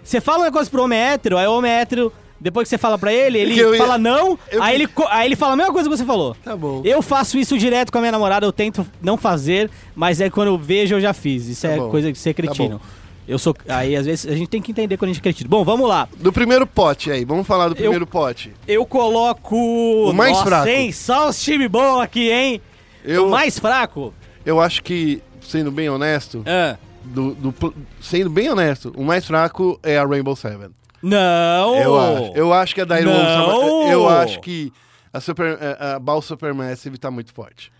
Você 0.04 0.22
fala 0.22 0.44
uma 0.44 0.52
coisa 0.52 0.70
pro 0.70 0.84
homem 0.84 1.00
hétero, 1.00 1.40
aí 1.40 1.48
o 1.48 1.58
homem 1.58 1.72
hétero, 1.72 2.14
depois 2.40 2.66
que 2.66 2.70
você 2.70 2.78
fala 2.78 3.00
pra 3.00 3.12
ele, 3.12 3.40
ele 3.40 3.60
eu 3.60 3.74
ia- 3.74 3.82
fala 3.82 3.98
não, 3.98 4.38
eu- 4.52 4.62
aí, 4.62 4.76
ele, 4.76 4.88
aí 5.10 5.26
ele 5.28 5.36
fala 5.36 5.54
a 5.54 5.56
mesma 5.56 5.74
coisa 5.74 5.90
que 5.90 5.98
você 5.98 6.06
falou. 6.06 6.36
Tá 6.44 6.56
bom. 6.56 6.82
Eu 6.86 7.02
faço 7.02 7.36
isso 7.40 7.58
direto 7.58 7.92
com 7.92 7.98
a 7.98 8.02
minha 8.02 8.12
namorada, 8.12 8.46
eu 8.46 8.52
tento 8.54 8.86
não 9.02 9.18
fazer, 9.18 9.72
mas 9.96 10.22
é 10.22 10.30
quando 10.30 10.50
eu 10.50 10.58
vejo 10.58 10.94
eu 10.94 11.02
já 11.02 11.14
fiz. 11.14 11.48
Isso 11.48 11.64
Tá 11.64 11.70
é 11.70 11.78
bom. 11.78 11.90
coisa 11.90 12.12
de 12.12 12.20
ser 12.20 12.36
Tá 12.36 12.44
cretino. 12.44 12.80
Eu 13.28 13.38
sou. 13.40 13.56
Aí 13.68 13.96
às 13.96 14.06
vezes 14.06 14.32
a 14.32 14.36
gente 14.36 14.48
tem 14.50 14.62
que 14.62 14.72
entender 14.72 14.98
quando 14.98 15.10
a 15.10 15.14
gente 15.14 15.22
é 15.22 15.24
cretino. 15.24 15.50
Bom, 15.50 15.64
vamos 15.64 15.88
lá. 15.88 16.08
Do 16.18 16.32
primeiro 16.34 16.66
pote 16.68 17.10
aí. 17.12 17.24
Vamos 17.26 17.46
falar 17.48 17.70
do 17.70 17.76
primeiro 17.76 18.06
pote. 18.08 18.54
Eu 18.68 18.86
coloco. 18.86 19.56
O 19.56 20.14
mais 20.14 20.34
Nossa, 20.34 20.46
fraco. 20.46 20.68
hein? 20.68 20.92
Só 20.92 21.30
os 21.30 21.42
times 21.42 21.68
bons 21.70 22.00
aqui, 22.02 22.32
hein? 22.32 22.62
Eu, 23.04 23.28
O 23.28 23.30
mais 23.32 23.58
fraco. 23.60 24.14
eu 24.46 24.60
acho 24.62 24.82
que, 24.84 25.22
sendo 25.42 25.72
bem 25.72 25.90
honesto, 25.90 26.44
Ah. 26.46 26.78
do, 27.04 27.34
do 27.36 27.74
sendo 28.02 28.30
bem 28.30 28.50
honesto, 28.50 28.94
o 28.96 29.04
mais 29.04 29.26
fraco 29.26 29.80
é 29.84 29.98
a 29.98 30.06
Rainbow 30.06 30.36
Seven. 30.36 30.70
Não! 31.02 31.76
Eu 31.76 32.00
acho. 32.00 32.32
Eu 32.34 32.54
acho 32.54 32.74
que 32.76 32.80
a 32.82 32.86
ma- 32.86 33.02
Não! 33.02 33.92
Eu 33.92 34.08
acho 34.08 34.40
que 34.40 34.72
a, 35.12 35.20
Super, 35.20 35.58
a, 35.62 35.96
a 35.96 36.00
Ball 36.00 36.22
Supermassive 36.22 36.98
tá 36.98 37.12
muito 37.12 37.34
forte. 37.34 37.72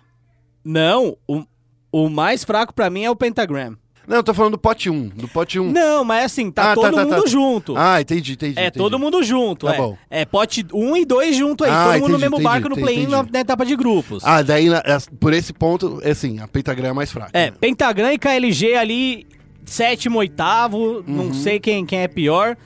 Não, 0.64 1.18
o, 1.28 1.44
o 1.92 2.10
mais 2.10 2.44
fraco 2.44 2.74
pra 2.74 2.90
mim 2.90 3.04
é 3.06 3.10
o 3.10 3.16
Pentagram. 3.16 3.78
Não, 4.08 4.18
eu 4.18 4.24
tô 4.24 4.34
falando 4.34 4.54
do 4.54 4.58
pote 4.58 4.90
1. 4.90 5.10
Do 5.10 5.28
pote 5.30 5.60
1. 5.60 5.72
Não, 5.72 6.04
mas 6.04 6.26
assim, 6.26 6.52
tá 6.52 6.64
Ah, 6.72 6.76
tá, 6.76 6.82
todo 6.82 6.96
tá, 6.96 7.04
mundo 7.06 7.24
tá. 7.24 7.30
junto. 7.30 7.74
Ah, 7.78 8.02
entendi, 8.02 8.34
entendi. 8.34 8.60
é 8.60 8.64
entendi. 8.68 8.78
todo 8.78 9.00
mundo 9.00 9.24
junto, 9.24 9.66
Tá 9.68 9.74
é. 9.74 9.78
bom. 9.78 9.98
É 10.10 10.26
pote 10.26 10.66
1 10.74 10.98
e 10.98 11.06
2 11.06 11.36
junto 11.36 11.64
aí, 11.64 11.72
Ah, 11.72 11.84
todo 11.94 12.02
mundo 12.02 12.12
no 12.14 12.20
mesmo 12.20 12.36
entendi, 12.36 12.44
barco 12.44 12.70
no 12.70 12.76
play-in 12.76 13.08
na, 13.08 13.24
na 13.24 13.40
etapa 13.40 13.66
de 13.66 13.76
grupos. 13.76 14.24
Ah, 14.26 14.42
daí, 14.42 14.68
na- 14.70 14.84
é, 14.86 14.98
por 15.20 15.32
esse 15.34 15.54
ponto, 15.54 16.00
é 16.04 16.12
assim, 16.12 16.40
a 16.40 16.48
Pentagram 16.48 16.90
é 16.90 16.94
mais 16.94 17.12
fraca. 17.12 17.32
É, 17.34 17.52
né? 17.52 17.58
Pentagram 17.60 18.12
e 18.12 18.18
KLG 18.18 18.76
ali, 18.76 19.26
sétimo, 19.66 20.20
oitavo, 20.20 20.78
Uhum. 20.78 21.04
não 21.08 21.34
sei 21.34 21.60
quem, 21.60 21.86
quem 21.86 22.00
é 22.00 22.08
pior. 22.08 22.58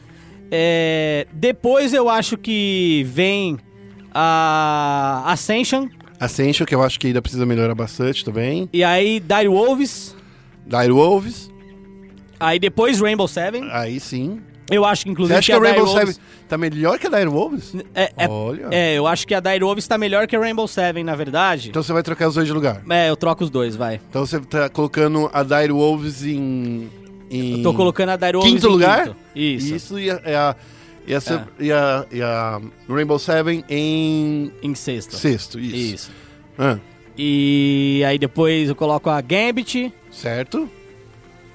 É, 0.49 1.27
depois 1.33 1.93
eu 1.93 2.09
acho 2.09 2.35
que 2.37 3.05
vem 3.07 3.57
a 4.11 5.23
Ascension, 5.27 5.87
Ascension, 6.19 6.65
que 6.65 6.73
eu 6.73 6.81
acho 6.81 6.99
que 6.99 7.05
ainda 7.07 7.21
precisa 7.21 7.45
melhorar 7.45 7.75
bastante 7.75 8.25
também. 8.25 8.67
e 8.73 8.83
aí 8.83 9.19
Dire 9.19 9.47
Wolves, 9.47 10.15
Dire 10.67 10.91
Wolves, 10.91 11.49
aí 12.39 12.59
depois 12.59 12.99
Rainbow 12.99 13.27
Seven. 13.27 13.67
aí 13.71 13.99
sim. 13.99 14.41
Eu 14.69 14.83
acho 14.83 15.03
que 15.03 15.07
Você 15.09 15.11
inclusive 15.13 15.39
acha 15.39 15.45
que 15.45 15.51
a 15.53 15.55
Dire 15.59 15.69
Rainbow 15.71 15.85
Wolves- 15.93 16.15
Seven 16.15 16.23
tá 16.49 16.57
melhor 16.57 16.99
que 16.99 17.07
a 17.07 17.09
Dire 17.09 17.29
Wolves? 17.29 17.73
É, 17.95 18.11
é- 18.17 18.27
Olha. 18.27 18.67
é, 18.69 18.95
eu 18.97 19.07
acho 19.07 19.25
que 19.25 19.33
a 19.33 19.39
Dire 19.39 19.63
Wolves 19.63 19.87
tá 19.87 19.97
melhor 19.97 20.27
que 20.27 20.35
a 20.35 20.39
Rainbow 20.39 20.67
Seven, 20.67 21.05
na 21.05 21.15
verdade. 21.15 21.69
Então 21.69 21.81
você 21.81 21.93
vai 21.93 22.03
trocar 22.03 22.27
os 22.27 22.35
dois 22.35 22.45
de 22.47 22.51
lugar. 22.53 22.81
É, 22.89 23.09
eu 23.09 23.15
troco 23.15 23.45
os 23.45 23.49
dois, 23.49 23.77
vai. 23.77 24.01
Então 24.09 24.25
você 24.25 24.39
tá 24.41 24.67
colocando 24.69 25.29
a 25.31 25.41
Dire 25.43 25.71
Wolves 25.71 26.25
em... 26.25 26.89
em 27.31 27.57
Eu 27.57 27.63
tô 27.63 27.73
colocando 27.73 28.09
a 28.09 28.17
Dire 28.17 28.33
Wolves 28.33 28.51
quinto 28.53 28.67
em 28.67 28.71
lugar? 28.71 29.03
quinto. 29.05 29.15
Isso. 29.33 29.75
Isso 29.75 29.99
e 29.99 30.11
a, 30.11 30.21
e 30.25 30.33
a, 30.35 30.55
e 31.07 31.13
a, 31.15 31.21
Sup- 31.21 31.47
e 31.61 31.71
a- 31.71 32.05
e 32.11 32.21
a 32.21 32.61
Rainbow 32.89 33.19
Seven 33.19 33.63
em 33.69 34.51
Em 34.61 34.75
sexto. 34.75 35.15
sexto. 35.15 35.57
Isso. 35.61 35.75
Isso. 35.95 36.11
Ah, 36.59 36.77
E 37.17 38.03
aí 38.05 38.19
depois 38.19 38.67
eu 38.67 38.75
coloco 38.75 39.09
a 39.09 39.21
Gambit 39.21 39.93
certo. 40.17 40.69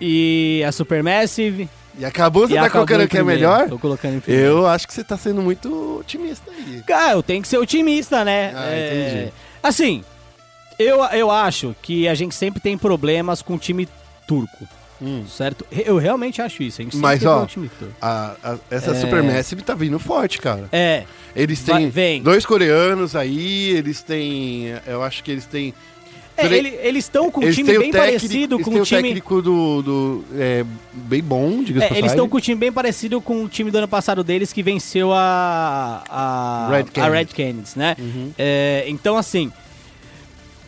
e 0.01 0.63
a 0.67 0.73
Supermassive. 0.73 1.69
E 1.99 2.05
acabou, 2.07 2.49
você 2.49 2.55
e 2.55 2.57
tá 2.57 2.71
colocando 2.71 3.07
que 3.07 3.19
é 3.19 3.23
melhor? 3.23 3.69
Tô 3.69 3.79
colocando 3.79 4.17
em 4.17 4.21
primeiro. 4.21 4.47
Eu 4.49 4.67
acho 4.67 4.87
que 4.89 4.95
você 4.95 5.05
tá 5.05 5.17
sendo 5.19 5.43
muito 5.43 5.99
otimista 6.01 6.51
aí. 6.51 6.83
Cara, 6.87 7.13
eu 7.13 7.23
tenho 7.23 7.43
que 7.43 7.49
ser 7.49 7.59
otimista, 7.59 8.25
né? 8.25 8.53
Ah, 8.57 8.73
entendi. 8.75 9.33
Assim, 9.63 10.03
eu, 10.79 11.05
eu 11.13 11.31
acho 11.31 11.77
que 11.83 12.09
a 12.09 12.15
gente 12.15 12.35
sempre 12.35 12.61
tem 12.63 12.79
problemas 12.79 13.43
com 13.43 13.55
o 13.55 13.59
time 13.59 13.87
turco, 14.27 14.67
Hum. 15.03 15.25
certo? 15.29 15.67
Eu 15.71 15.99
realmente 15.99 16.41
acho 16.41 16.63
isso. 16.63 16.81
A 16.81 16.85
gente 16.85 16.93
sempre 16.97 17.03
Mas, 17.09 17.21
tem 17.21 17.29
ó. 17.29 17.47
A, 18.01 18.35
a- 18.43 18.57
essa 18.71 18.93
É. 18.93 18.95
Supermassive 18.95 19.61
tá 19.63 19.75
vindo 19.75 19.99
forte, 19.99 20.39
cara. 20.41 20.69
É, 20.73 21.05
Eles 21.37 21.61
Vai- 21.63 21.81
têm 21.83 21.91
vem. 21.91 22.23
dois 22.23 22.45
coreanos 22.47 23.15
aí, 23.17 23.71
eles 23.71 24.03
têm. 24.03 24.67
Eu 24.87 25.03
acho 25.03 25.23
que 25.25 25.31
eles 25.31 25.45
têm. 25.47 25.75
É, 26.37 26.47
ele- 26.47 26.79
eles 26.83 27.05
estão 27.05 27.31
com 27.31 27.41
um 27.41 27.45
eles 27.45 27.55
time 27.57 27.79
bem 27.79 27.91
parecido 27.93 28.59
com 28.59 28.71
o 28.71 28.83
time... 28.85 29.03
técnico 29.03 29.43
do. 29.43 29.83
do 29.83 30.25
é, 30.37 30.65
bem 30.93 31.23
bom, 31.23 31.63
diga-se 31.63 31.93
É, 31.93 31.99
eles 31.99 32.13
estão 32.13 32.29
com 32.29 32.37
um 32.39 32.41
time 32.41 32.59
bem 32.59 32.73
parecido 32.73 33.21
com 33.21 33.45
o 33.45 33.49
time 33.49 33.71
do 33.71 33.79
ano 33.79 33.89
passado 33.89 34.25
deles 34.25 34.53
que 34.53 34.63
venceu 34.63 35.13
a 35.13 36.03
a 36.09 36.69
Red 36.71 36.81
a 36.81 36.85
Canids. 36.85 37.13
Red 37.13 37.27
Canids, 37.27 37.75
né? 37.77 37.97
Uhum. 37.99 38.33
É, 38.39 38.85
então 38.89 39.17
assim, 39.17 39.53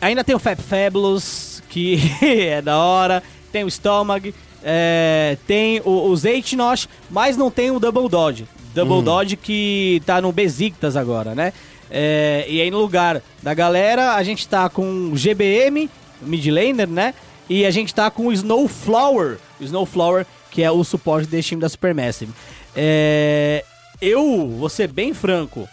ainda 0.00 0.22
tem 0.24 0.34
o 0.34 0.38
Fab 0.38 0.60
Fabulous 0.60 1.62
que 1.68 1.98
é 2.22 2.60
da 2.62 2.78
hora, 2.78 3.22
tem 3.50 3.64
o 3.64 3.70
Stomach, 3.70 4.34
é, 4.62 5.36
tem 5.46 5.80
o, 5.84 6.08
os 6.10 6.24
Eitnosh, 6.24 6.88
mas 7.10 7.36
não 7.36 7.50
tem 7.50 7.70
o 7.70 7.78
Double 7.80 8.08
Dodge. 8.08 8.46
Double 8.74 8.96
Uhum. 8.96 9.02
Dodge 9.04 9.36
que 9.36 10.02
tá 10.04 10.20
no 10.20 10.32
Besiktas 10.32 10.96
agora, 10.96 11.34
né? 11.34 11.52
É, 11.90 12.44
e 12.48 12.60
aí 12.60 12.70
no 12.70 12.78
lugar 12.78 13.22
da 13.42 13.54
galera 13.54 14.14
a 14.14 14.22
gente 14.22 14.48
tá 14.48 14.68
com 14.68 15.10
o 15.12 15.16
GBM, 15.16 15.90
mid 16.20 16.46
laner, 16.46 16.88
né? 16.88 17.14
E 17.48 17.66
a 17.66 17.70
gente 17.70 17.94
tá 17.94 18.10
com 18.10 18.26
o 18.26 18.32
Snowflower, 18.32 19.38
Snowflower, 19.60 20.26
que 20.50 20.62
é 20.62 20.70
o 20.70 20.82
suporte 20.82 21.28
desse 21.28 21.48
time 21.48 21.60
da 21.60 21.68
Supermassive. 21.68 22.32
É, 22.74 23.64
eu 24.00 24.48
vou 24.58 24.68
ser 24.68 24.88
bem 24.88 25.12
franco, 25.14 25.68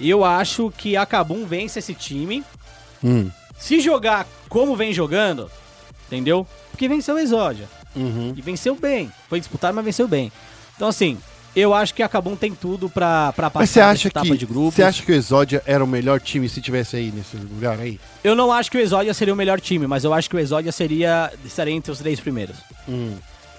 Eu 0.00 0.24
acho 0.24 0.72
que 0.76 0.96
a 0.96 1.06
Kabum 1.06 1.46
vence 1.46 1.78
esse 1.78 1.94
time. 1.94 2.44
Hum. 3.02 3.30
Se 3.56 3.80
jogar 3.80 4.26
como 4.48 4.76
vem 4.76 4.92
jogando, 4.92 5.50
entendeu? 6.06 6.46
Porque 6.70 6.88
venceu 6.88 7.14
o 7.14 7.18
Exódia. 7.18 7.68
Uhum. 7.94 8.34
E 8.36 8.40
venceu 8.42 8.74
bem. 8.74 9.10
Foi 9.28 9.38
disputado, 9.38 9.74
mas 9.74 9.84
venceu 9.84 10.08
bem. 10.08 10.32
Então, 10.74 10.88
assim, 10.88 11.16
eu 11.56 11.72
acho 11.74 11.94
que 11.94 12.02
a 12.02 12.08
Kabum 12.08 12.34
tem 12.36 12.52
tudo 12.54 12.88
pra, 12.88 13.32
pra 13.32 13.48
passar 13.50 13.60
Mas 13.62 13.70
você 13.70 13.80
acha 13.80 14.08
etapa 14.08 14.26
que 14.26 14.36
de 14.36 14.46
grupos. 14.46 14.74
você 14.74 14.82
acha 14.82 15.02
que 15.02 15.12
o 15.12 15.14
Exódia 15.14 15.62
era 15.66 15.82
o 15.82 15.86
melhor 15.86 16.20
time 16.20 16.48
se 16.48 16.60
tivesse 16.60 16.96
aí 16.96 17.12
nesse 17.14 17.36
lugar 17.36 17.78
aí? 17.78 17.98
Eu 18.22 18.34
não 18.34 18.52
acho 18.52 18.70
que 18.70 18.76
o 18.76 18.80
Exódia 18.80 19.12
seria 19.14 19.32
o 19.32 19.36
melhor 19.36 19.60
time, 19.60 19.86
mas 19.86 20.04
eu 20.04 20.12
acho 20.12 20.28
que 20.28 20.36
o 20.36 20.38
Exódia 20.38 20.72
seria 20.72 21.32
estaria 21.44 21.72
entre 21.74 21.92
os 21.92 21.98
três 21.98 22.18
primeiros. 22.20 22.56
Hum. 22.88 23.14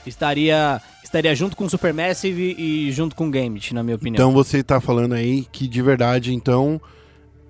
Estaria 0.05 0.81
estaria 1.03 1.33
junto 1.35 1.55
com 1.55 1.65
o 1.65 1.69
Supermassive 1.69 2.55
e 2.57 2.91
junto 2.91 3.15
com 3.15 3.27
o 3.27 3.31
Gambit, 3.31 3.73
na 3.73 3.81
minha 3.83 3.95
opinião. 3.95 4.15
Então 4.15 4.31
você 4.33 4.61
tá 4.63 4.81
falando 4.81 5.13
aí 5.13 5.47
que 5.51 5.67
de 5.67 5.81
verdade, 5.81 6.33
então, 6.33 6.79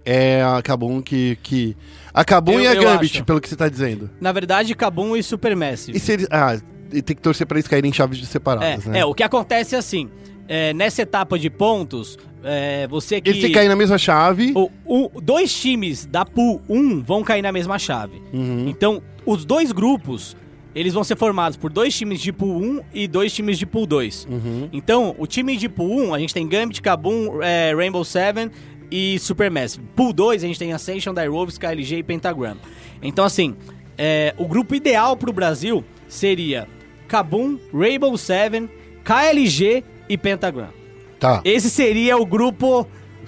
é 0.06 0.44
a 0.44 0.62
Kabum 0.62 1.02
que. 1.02 1.38
que... 1.42 1.76
A 2.14 2.24
Kabum 2.24 2.54
Eu- 2.54 2.62
e 2.62 2.68
a 2.68 2.76
Gambit, 2.76 3.18
acho. 3.18 3.26
pelo 3.26 3.42
que 3.42 3.50
você 3.50 3.56
tá 3.56 3.68
dizendo. 3.68 4.10
Na 4.22 4.32
verdade, 4.32 4.74
Kabum 4.76 5.18
e 5.18 5.24
Supermassive. 5.24 5.98
E 5.98 6.00
se 6.00 6.12
eles. 6.14 6.28
Ah, 6.32 6.58
e 6.92 7.02
tem 7.02 7.16
que 7.16 7.22
torcer 7.22 7.46
pra 7.48 7.58
eles 7.58 7.68
caírem 7.68 7.90
em 7.90 7.94
chaves 7.94 8.18
de 8.18 8.24
É, 8.24 8.28
separadas, 8.28 8.86
né? 8.86 9.00
é, 9.00 9.06
o 9.06 9.14
que 9.14 9.24
acontece 9.24 9.76
é 9.76 9.78
assim, 9.78 10.10
é, 10.48 10.74
nessa 10.74 11.02
etapa 11.02 11.38
de 11.40 11.50
pontos, 11.50 12.18
é, 12.44 12.88
você 12.88 13.20
que... 13.20 13.30
Eles 13.30 13.42
têm 13.42 13.50
que 13.52 13.56
cair 13.56 13.68
na 13.70 13.76
mesma 13.76 13.98
chave. 13.98 14.54
o, 14.56 14.70
o- 14.86 15.22
dois 15.22 15.54
times 15.54 16.06
da 16.06 16.24
Pool 16.26 16.62
1 16.70 17.02
vão 17.04 17.24
cair 17.24 17.42
na 17.42 17.52
mesma 17.52 17.80
chave. 17.80 18.22
Uhum. 18.32 18.66
Então, 18.70 19.02
os 19.26 19.44
dois 19.46 19.72
grupos, 19.72 20.38
eles 20.76 20.94
vão 20.94 21.04
ser 21.04 21.18
formados 21.18 21.58
por 21.58 21.72
dois 21.72 21.96
times 21.98 22.22
de 22.22 22.32
Pool 22.32 22.62
1 22.62 22.82
e 22.94 23.08
dois 23.08 23.34
times 23.34 23.58
de 23.58 23.66
Pool 23.66 23.88
2. 23.88 24.28
Uhum. 24.30 24.70
Então, 24.72 25.16
o 25.18 25.26
time 25.26 25.58
de 25.58 25.68
Pool 25.68 26.10
1, 26.10 26.14
a 26.14 26.20
gente 26.20 26.34
tem 26.34 26.48
Gambit, 26.48 26.82
Kabum, 26.82 27.42
é, 27.42 27.74
Rainbow 27.76 28.04
Seven 28.06 28.52
e 28.92 29.18
Supermassive. 29.18 29.84
Pool 29.96 30.14
2, 30.14 30.44
a 30.44 30.48
gente 30.48 30.60
tem 30.60 30.72
Ascension, 30.72 31.14
Direwolves, 31.14 31.58
KLG 31.58 31.98
e 31.98 32.04
Pentagram. 32.04 32.58
Então, 33.02 33.26
assim, 33.26 33.56
é, 33.98 34.36
o 34.38 34.46
grupo 34.48 34.76
ideal 34.76 35.18
pro 35.18 35.34
Brasil 35.34 35.84
seria 36.16 36.68
Kabum, 37.08 37.60
Rainbow 37.74 38.18
Seven, 38.18 38.70
KLG 39.04 39.84
e 40.10 40.18
Pentagram. 40.18 40.70
Tá. 41.20 41.42
Esse 41.46 41.70
seria 41.70 42.18
o 42.18 42.26
grupo 42.26 42.88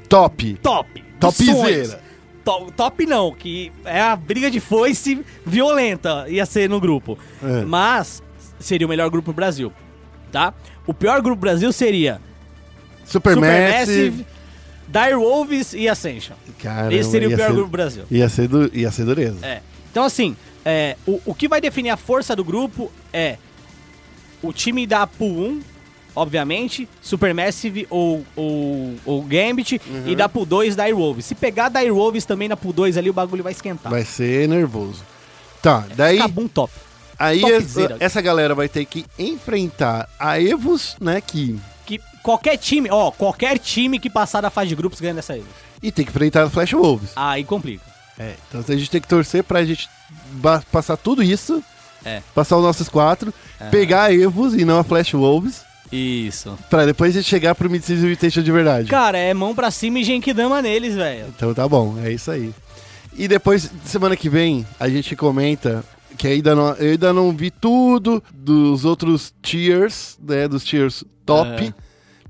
Top. 0.10 0.54
top. 0.62 1.04
Topzera. 1.20 1.54
sonhos. 1.58 1.98
To- 2.44 2.72
top 2.76 3.06
não, 3.06 3.34
que 3.34 3.72
é 3.84 4.00
a 4.00 4.16
briga 4.16 4.50
de 4.50 4.60
foice 4.60 5.24
violenta 5.46 6.26
ia 6.30 6.46
ser 6.46 6.70
no 6.70 6.80
grupo. 6.80 7.18
É. 7.44 7.64
Mas 7.66 8.24
seria 8.60 8.88
o 8.88 8.90
melhor 8.90 9.10
grupo 9.10 9.32
do 9.32 9.36
Brasil, 9.36 9.72
tá? 10.32 10.54
O 10.86 10.94
pior 10.94 11.22
grupo 11.22 11.36
do 11.38 11.42
Brasil 11.42 11.72
seria 11.74 12.22
Supermassive. 13.06 14.12
Supermassive, 14.24 14.26
Direwolves 14.88 15.74
e 15.74 15.90
Ascension. 15.90 16.36
Caramba, 16.60 16.94
Esse 16.94 17.12
seria 17.12 17.28
o 17.28 17.32
pior 17.32 17.48
ser- 17.48 17.54
grupo 17.54 17.68
do 17.68 17.72
Brasil. 17.72 18.04
Ia 18.10 18.30
ser, 18.30 18.48
du... 18.48 18.70
ia 18.74 18.92
ser 18.92 19.06
dureza. 19.06 19.46
É. 19.46 19.62
Então, 19.92 20.04
assim, 20.06 20.36
é, 20.70 20.98
o, 21.08 21.22
o 21.28 21.34
que 21.34 21.48
vai 21.48 21.62
definir 21.62 21.92
a 21.92 21.98
força 21.98 22.36
do 22.36 22.44
grupo 22.44 22.92
é 23.14 23.38
o 24.44 24.52
time 24.52 24.86
da 24.86 25.08
Pool 25.08 25.30
1, 25.40 25.62
obviamente, 26.14 26.90
Supermassive 27.02 27.88
ou, 27.90 28.26
ou, 28.36 28.96
ou 29.06 29.22
Gambit, 29.24 29.80
Uhum. 29.88 30.04
e 30.08 30.16
da 30.16 30.28
Pool 30.28 30.46
2, 30.46 30.76
Direwolves. 30.76 31.26
Se 31.26 31.36
pegar 31.36 31.70
Direwolves 31.70 32.26
também 32.26 32.50
na 32.50 32.58
Pool 32.58 32.74
2 32.74 32.98
ali, 32.98 33.10
o 33.10 33.14
bagulho 33.14 33.44
vai 33.44 33.54
esquentar. 33.54 33.90
Vai 33.90 34.04
ser 34.04 34.48
nervoso. 34.50 35.02
Tá, 35.62 35.86
daí. 35.96 36.18
Cabum 36.18 36.48
top. 36.50 36.74
Aí 37.18 37.40
topzera. 37.42 37.96
essa, 38.00 38.22
galera 38.22 38.54
vai 38.54 38.68
ter 38.70 38.84
que 38.86 39.06
enfrentar 39.18 40.08
a 40.20 40.40
Evos, 40.40 40.96
né? 41.00 41.22
Que. 41.22 41.58
Que 41.86 42.00
qualquer 42.22 42.58
time, 42.58 42.90
ó, 42.92 43.10
qualquer 43.12 43.58
time 43.58 43.98
que 43.98 44.10
passar 44.10 44.42
da 44.42 44.50
fase 44.50 44.68
de 44.68 44.76
grupos 44.76 45.00
ganha 45.00 45.14
dessa 45.14 45.34
aí. 45.34 45.44
E 45.82 45.92
tem 45.92 46.04
que 46.04 46.12
enfrentar 46.12 46.44
a 46.44 46.50
Flash 46.50 46.74
Wolves. 46.74 47.12
Aí 47.16 47.44
complica. 47.46 47.82
É, 48.20 48.36
então 48.48 48.62
a 48.68 48.78
gente 48.78 48.90
tem 48.90 49.02
que 49.02 49.08
torcer 49.08 49.44
pra 49.44 49.64
gente 49.64 49.88
passar 50.72 50.98
tudo 50.98 51.22
isso. 51.24 51.64
É. 52.06 52.22
Passar 52.34 52.58
os 52.58 52.64
nossos 52.64 52.88
quatro, 52.88 53.34
pegar 53.72 54.04
a 54.04 54.14
Evos 54.14 54.54
e 54.54 54.64
não 54.64 54.78
a 54.80 54.84
Flash 54.84 55.12
Wolves, 55.14 55.62
Isso. 55.92 56.58
pra 56.70 56.86
depois 56.86 57.16
a 57.16 57.20
gente 57.20 57.30
chegar 57.30 57.54
pro 57.56 57.70
Mid-Season 57.70 58.06
Invitation 58.06 58.42
de 58.44 58.52
verdade. 58.52 58.88
Cara, 58.88 59.18
é 59.18 59.34
mão 59.34 59.54
pra 59.54 59.70
cima 59.72 60.00
e 60.00 60.04
Genkidama 60.04 60.62
neles, 60.62 60.96
velho. 60.96 61.26
Então 61.36 61.54
tá 61.54 61.68
bom, 61.68 61.98
é 62.04 62.12
isso 62.12 62.32
aí. 62.32 62.54
E 63.14 63.28
depois, 63.28 63.70
semana 63.84 64.16
que 64.16 64.30
vem, 64.30 64.66
a 64.80 64.88
gente 64.88 65.16
comenta 65.16 65.84
que 66.18 66.28
ainda 66.28 66.56
não, 66.56 66.74
eu 66.76 66.92
ainda 66.92 67.12
não 67.12 67.32
vi 67.36 67.52
tudo 67.52 68.24
dos 68.34 68.86
outros 68.86 69.34
tiers, 69.42 70.18
né, 70.22 70.48
dos 70.48 70.64
tiers 70.64 71.04
top, 71.26 71.50
É. 71.68 71.74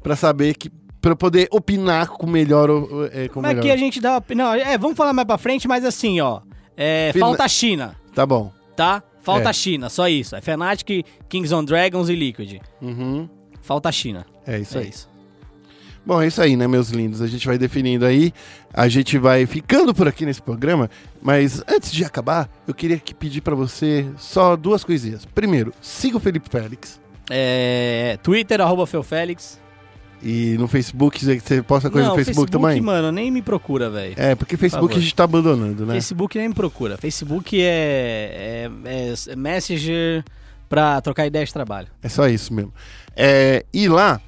pra 0.02 0.16
saber 0.16 0.56
que 0.56 0.72
para 1.02 1.16
poder 1.16 1.48
opinar 1.52 2.08
com 2.10 2.28
melhor 2.28 2.70
é, 3.12 3.28
com 3.28 3.42
Mas 3.42 3.50
melhor. 3.50 3.60
aqui 3.62 3.72
a 3.72 3.78
gente 3.78 4.00
dá. 4.02 4.22
Não, 4.36 4.54
é, 4.54 4.78
vamos 4.78 4.98
falar 4.98 5.14
mais 5.14 5.28
pra 5.28 5.38
frente, 5.38 5.68
mas 5.68 5.86
assim, 5.86 6.20
ó. 6.20 6.42
É, 6.76 7.12
Fina- 7.14 7.26
falta 7.26 7.44
a 7.44 7.48
China, 7.48 7.96
Tá 8.14 8.26
bom. 8.26 8.52
tá? 8.76 9.02
Falta 9.22 9.46
É. 9.46 9.50
a 9.50 9.54
China, 9.54 9.90
só 9.90 10.08
isso. 10.08 10.36
É 10.36 10.42
Fnatic, 10.42 11.04
Kings 11.28 11.54
on 11.54 11.64
Dragons 11.64 12.08
e 12.10 12.16
Liquid. 12.16 12.60
Uhum. 12.82 13.28
Falta 13.62 13.90
a 13.90 13.92
China. 13.92 14.26
É 14.46 14.58
isso 14.60 14.78
é 14.78 14.82
aí. 14.82 14.90
isso. 14.90 15.10
Bom, 16.06 16.22
é 16.22 16.28
isso 16.28 16.42
aí, 16.42 16.56
né, 16.56 16.68
meus 16.68 16.90
lindos? 16.90 17.22
A 17.22 17.28
gente 17.28 17.46
vai 17.46 17.58
definindo 17.58 18.06
aí, 18.06 18.32
a 18.74 18.88
gente 18.88 19.18
vai 19.18 19.46
ficando 19.46 19.94
por 19.94 20.08
aqui 20.08 20.26
nesse 20.26 20.42
programa, 20.42 20.90
mas 21.22 21.62
antes 21.68 21.92
de 21.92 22.06
acabar, 22.06 22.50
eu 22.66 22.74
queria 22.74 22.98
que 22.98 23.14
pedir 23.14 23.42
pra 23.42 23.54
você 23.56 24.08
só 24.18 24.56
duas 24.56 24.86
coisinhas. 24.86 25.26
Primeiro, 25.26 25.74
siga 25.82 26.16
o 26.16 26.20
Felipe 26.22 26.48
Félix. 26.50 26.98
É, 27.30 28.18
Twitter, 28.24 28.62
arroba 28.62 28.88
Felfélix. 28.88 29.60
E 30.22 30.56
no 30.58 30.68
Facebook, 30.68 31.24
você- 31.24 31.62
posta 31.62 31.90
coisa 31.90 32.08
Não, 32.08 32.18
no 32.18 32.24
Facebook, 32.24 32.52
também? 32.52 32.82
mano, 32.82 33.12
nem 33.12 33.30
me 33.30 33.42
procura, 33.42 33.90
velho. 33.90 34.16
É, 34.18 34.34
porque 34.36 34.58
Facebook 34.58 34.90
favor. 34.90 35.00
a 35.00 35.04
gente 35.04 35.16
tá 35.16 35.24
abandonando, 35.24 35.86
né? 35.86 35.94
Facebook 35.94 36.38
nem 36.38 36.48
me 36.50 36.56
procura. 36.56 36.98
Facebook 36.98 37.62
é, 37.62 38.70
é, 38.86 39.14
é 39.32 39.36
Messenger 39.36 40.24
pra 40.68 41.00
trocar 41.02 41.28
ideia 41.28 41.46
de 41.46 41.54
trabalho. 41.54 41.88
É 42.02 42.10
só 42.10 42.28
isso 42.28 42.54
mesmo. 42.54 42.74
É, 43.16 43.64
e 43.72 43.88
lá, 43.88 44.20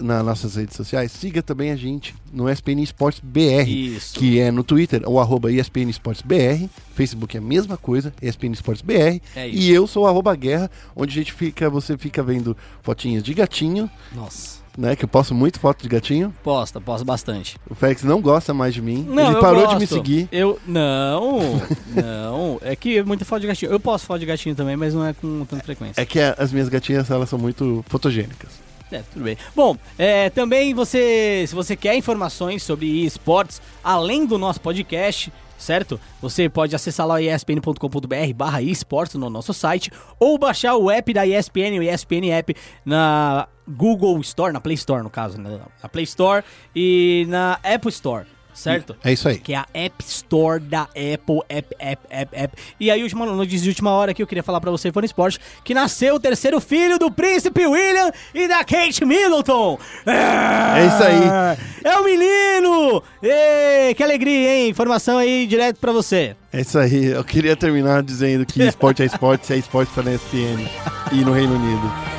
nas 0.00 0.24
nossas 0.24 0.56
redes 0.56 0.76
sociais, 0.76 1.12
siga 1.12 1.42
também 1.42 1.70
a 1.70 1.76
gente 1.76 2.14
no 2.32 2.48
SPN 2.48 2.82
Esportes 2.82 3.20
BR. 3.22 3.68
Isso. 3.68 4.18
Que 4.18 4.40
é 4.40 4.50
no 4.50 4.64
Twitter, 4.64 5.02
o 5.06 5.20
arroba 5.20 5.50
ESPN 5.52 5.88
Esportes 5.90 6.22
BR. 6.22 6.68
Facebook 6.94 7.36
é 7.36 7.40
a 7.40 7.42
mesma 7.42 7.76
coisa, 7.76 8.12
ESPN 8.20 8.52
Esportes 8.52 8.82
BR. 8.82 9.20
É 9.34 9.48
e 9.48 9.70
eu 9.70 9.86
sou 9.86 10.04
o 10.04 10.06
arroba 10.06 10.34
guerra, 10.34 10.70
onde 10.94 11.12
a 11.12 11.14
gente 11.22 11.32
fica, 11.32 11.70
você 11.70 11.96
fica 11.96 12.22
vendo 12.22 12.56
fotinhas 12.82 13.22
de 13.22 13.32
gatinho, 13.34 13.90
Nossa. 14.14 14.64
Né? 14.76 14.94
Que 14.94 15.04
eu 15.04 15.08
posto 15.08 15.34
muito 15.34 15.58
foto 15.58 15.82
de 15.82 15.88
gatinho. 15.88 16.34
Posta, 16.42 16.80
posta 16.80 17.04
bastante. 17.04 17.56
O 17.68 17.74
Félix 17.74 18.02
não 18.02 18.20
gosta 18.20 18.52
mais 18.52 18.74
de 18.74 18.82
mim. 18.82 19.04
Não, 19.08 19.32
Ele 19.32 19.40
parou 19.40 19.60
de 19.60 19.74
gosto. 19.74 19.80
me 19.80 19.86
seguir. 19.86 20.28
Eu. 20.30 20.58
Não, 20.66 21.60
não. 21.94 22.58
É 22.62 22.76
que 22.76 22.98
é 22.98 23.02
muita 23.02 23.24
foto 23.24 23.40
de 23.40 23.46
gatinho. 23.46 23.72
Eu 23.72 23.80
posto 23.80 24.06
foto 24.06 24.20
de 24.20 24.26
gatinho 24.26 24.54
também, 24.54 24.76
mas 24.76 24.94
não 24.94 25.04
é 25.06 25.12
com 25.12 25.44
tanta 25.44 25.62
frequência. 25.64 26.00
É 26.00 26.04
que 26.04 26.18
as 26.20 26.52
minhas 26.52 26.68
gatinhas, 26.68 27.10
elas 27.10 27.28
são 27.28 27.38
muito 27.38 27.84
fotogênicas. 27.88 28.66
É, 28.90 29.02
tudo 29.12 29.24
bem. 29.24 29.36
Bom, 29.54 29.76
é, 29.98 30.30
também 30.30 30.72
você, 30.72 31.44
se 31.48 31.54
você 31.54 31.74
quer 31.74 31.96
informações 31.96 32.62
sobre 32.62 32.86
esportes, 33.04 33.60
além 33.82 34.24
do 34.24 34.38
nosso 34.38 34.60
podcast, 34.60 35.32
certo? 35.58 35.98
Você 36.22 36.48
pode 36.48 36.76
acessar 36.76 37.04
lá 37.04 37.14
o 37.14 37.18
espn.com.br 37.18 38.34
barra 38.34 38.62
esportes 38.62 39.16
no 39.16 39.28
nosso 39.28 39.52
site, 39.52 39.90
ou 40.20 40.38
baixar 40.38 40.76
o 40.76 40.88
app 40.88 41.12
da 41.12 41.26
ESPN, 41.26 41.78
o 41.78 41.82
ESPN 41.82 42.30
App, 42.30 42.54
na 42.84 43.48
Google 43.68 44.20
Store, 44.20 44.52
na 44.52 44.60
Play 44.60 44.74
Store 44.74 45.02
no 45.02 45.10
caso, 45.10 45.38
né? 45.40 45.58
na 45.82 45.88
Play 45.88 46.04
Store 46.04 46.44
e 46.74 47.26
na 47.28 47.58
Apple 47.62 47.90
Store, 47.90 48.26
certo? 48.54 48.96
É 49.04 49.12
isso 49.12 49.28
aí. 49.28 49.38
que 49.38 49.52
é 49.52 49.56
a 49.56 49.66
App 49.74 50.02
Store 50.04 50.60
da 50.60 50.82
Apple, 50.82 51.40
App, 51.48 51.74
App, 51.78 52.06
App, 52.08 52.36
App. 52.36 52.56
E 52.80 52.90
aí, 52.90 53.02
última 53.02 53.26
notícia 53.26 53.60
de 53.60 53.68
última 53.68 53.90
hora 53.90 54.14
que 54.14 54.22
eu 54.22 54.26
queria 54.26 54.42
falar 54.42 54.60
pra 54.60 54.70
você, 54.70 54.90
Fone 54.90 55.04
Esporte, 55.06 55.38
que 55.62 55.74
nasceu 55.74 56.14
o 56.14 56.20
terceiro 56.20 56.60
filho 56.60 56.98
do 56.98 57.10
Príncipe 57.10 57.66
William 57.66 58.10
e 58.34 58.48
da 58.48 58.64
Kate 58.64 59.04
Middleton. 59.04 59.78
É 60.06 60.86
isso 60.86 61.02
aí. 61.02 61.56
É 61.84 61.98
o 61.98 62.04
menino! 62.04 63.02
Ê, 63.22 63.94
que 63.94 64.02
alegria, 64.02 64.56
hein? 64.56 64.68
Informação 64.70 65.18
aí 65.18 65.46
direto 65.46 65.78
pra 65.78 65.92
você. 65.92 66.34
É 66.52 66.60
isso 66.62 66.78
aí. 66.78 67.06
Eu 67.06 67.22
queria 67.24 67.54
terminar 67.56 68.02
dizendo 68.02 68.46
que 68.46 68.62
esporte 68.62 69.02
é 69.02 69.06
esporte, 69.06 69.46
se 69.46 69.52
é 69.52 69.56
esporte 69.58 69.92
tá 69.94 70.02
na 70.02 70.14
ESPN 70.14 70.66
e 71.12 71.16
no 71.16 71.32
Reino 71.32 71.54
Unido. 71.54 72.15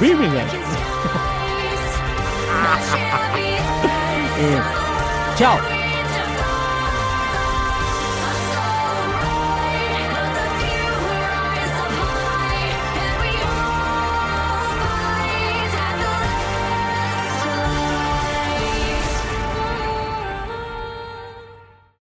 Birmingham. 0.00 0.46
Tchau. 5.36 5.85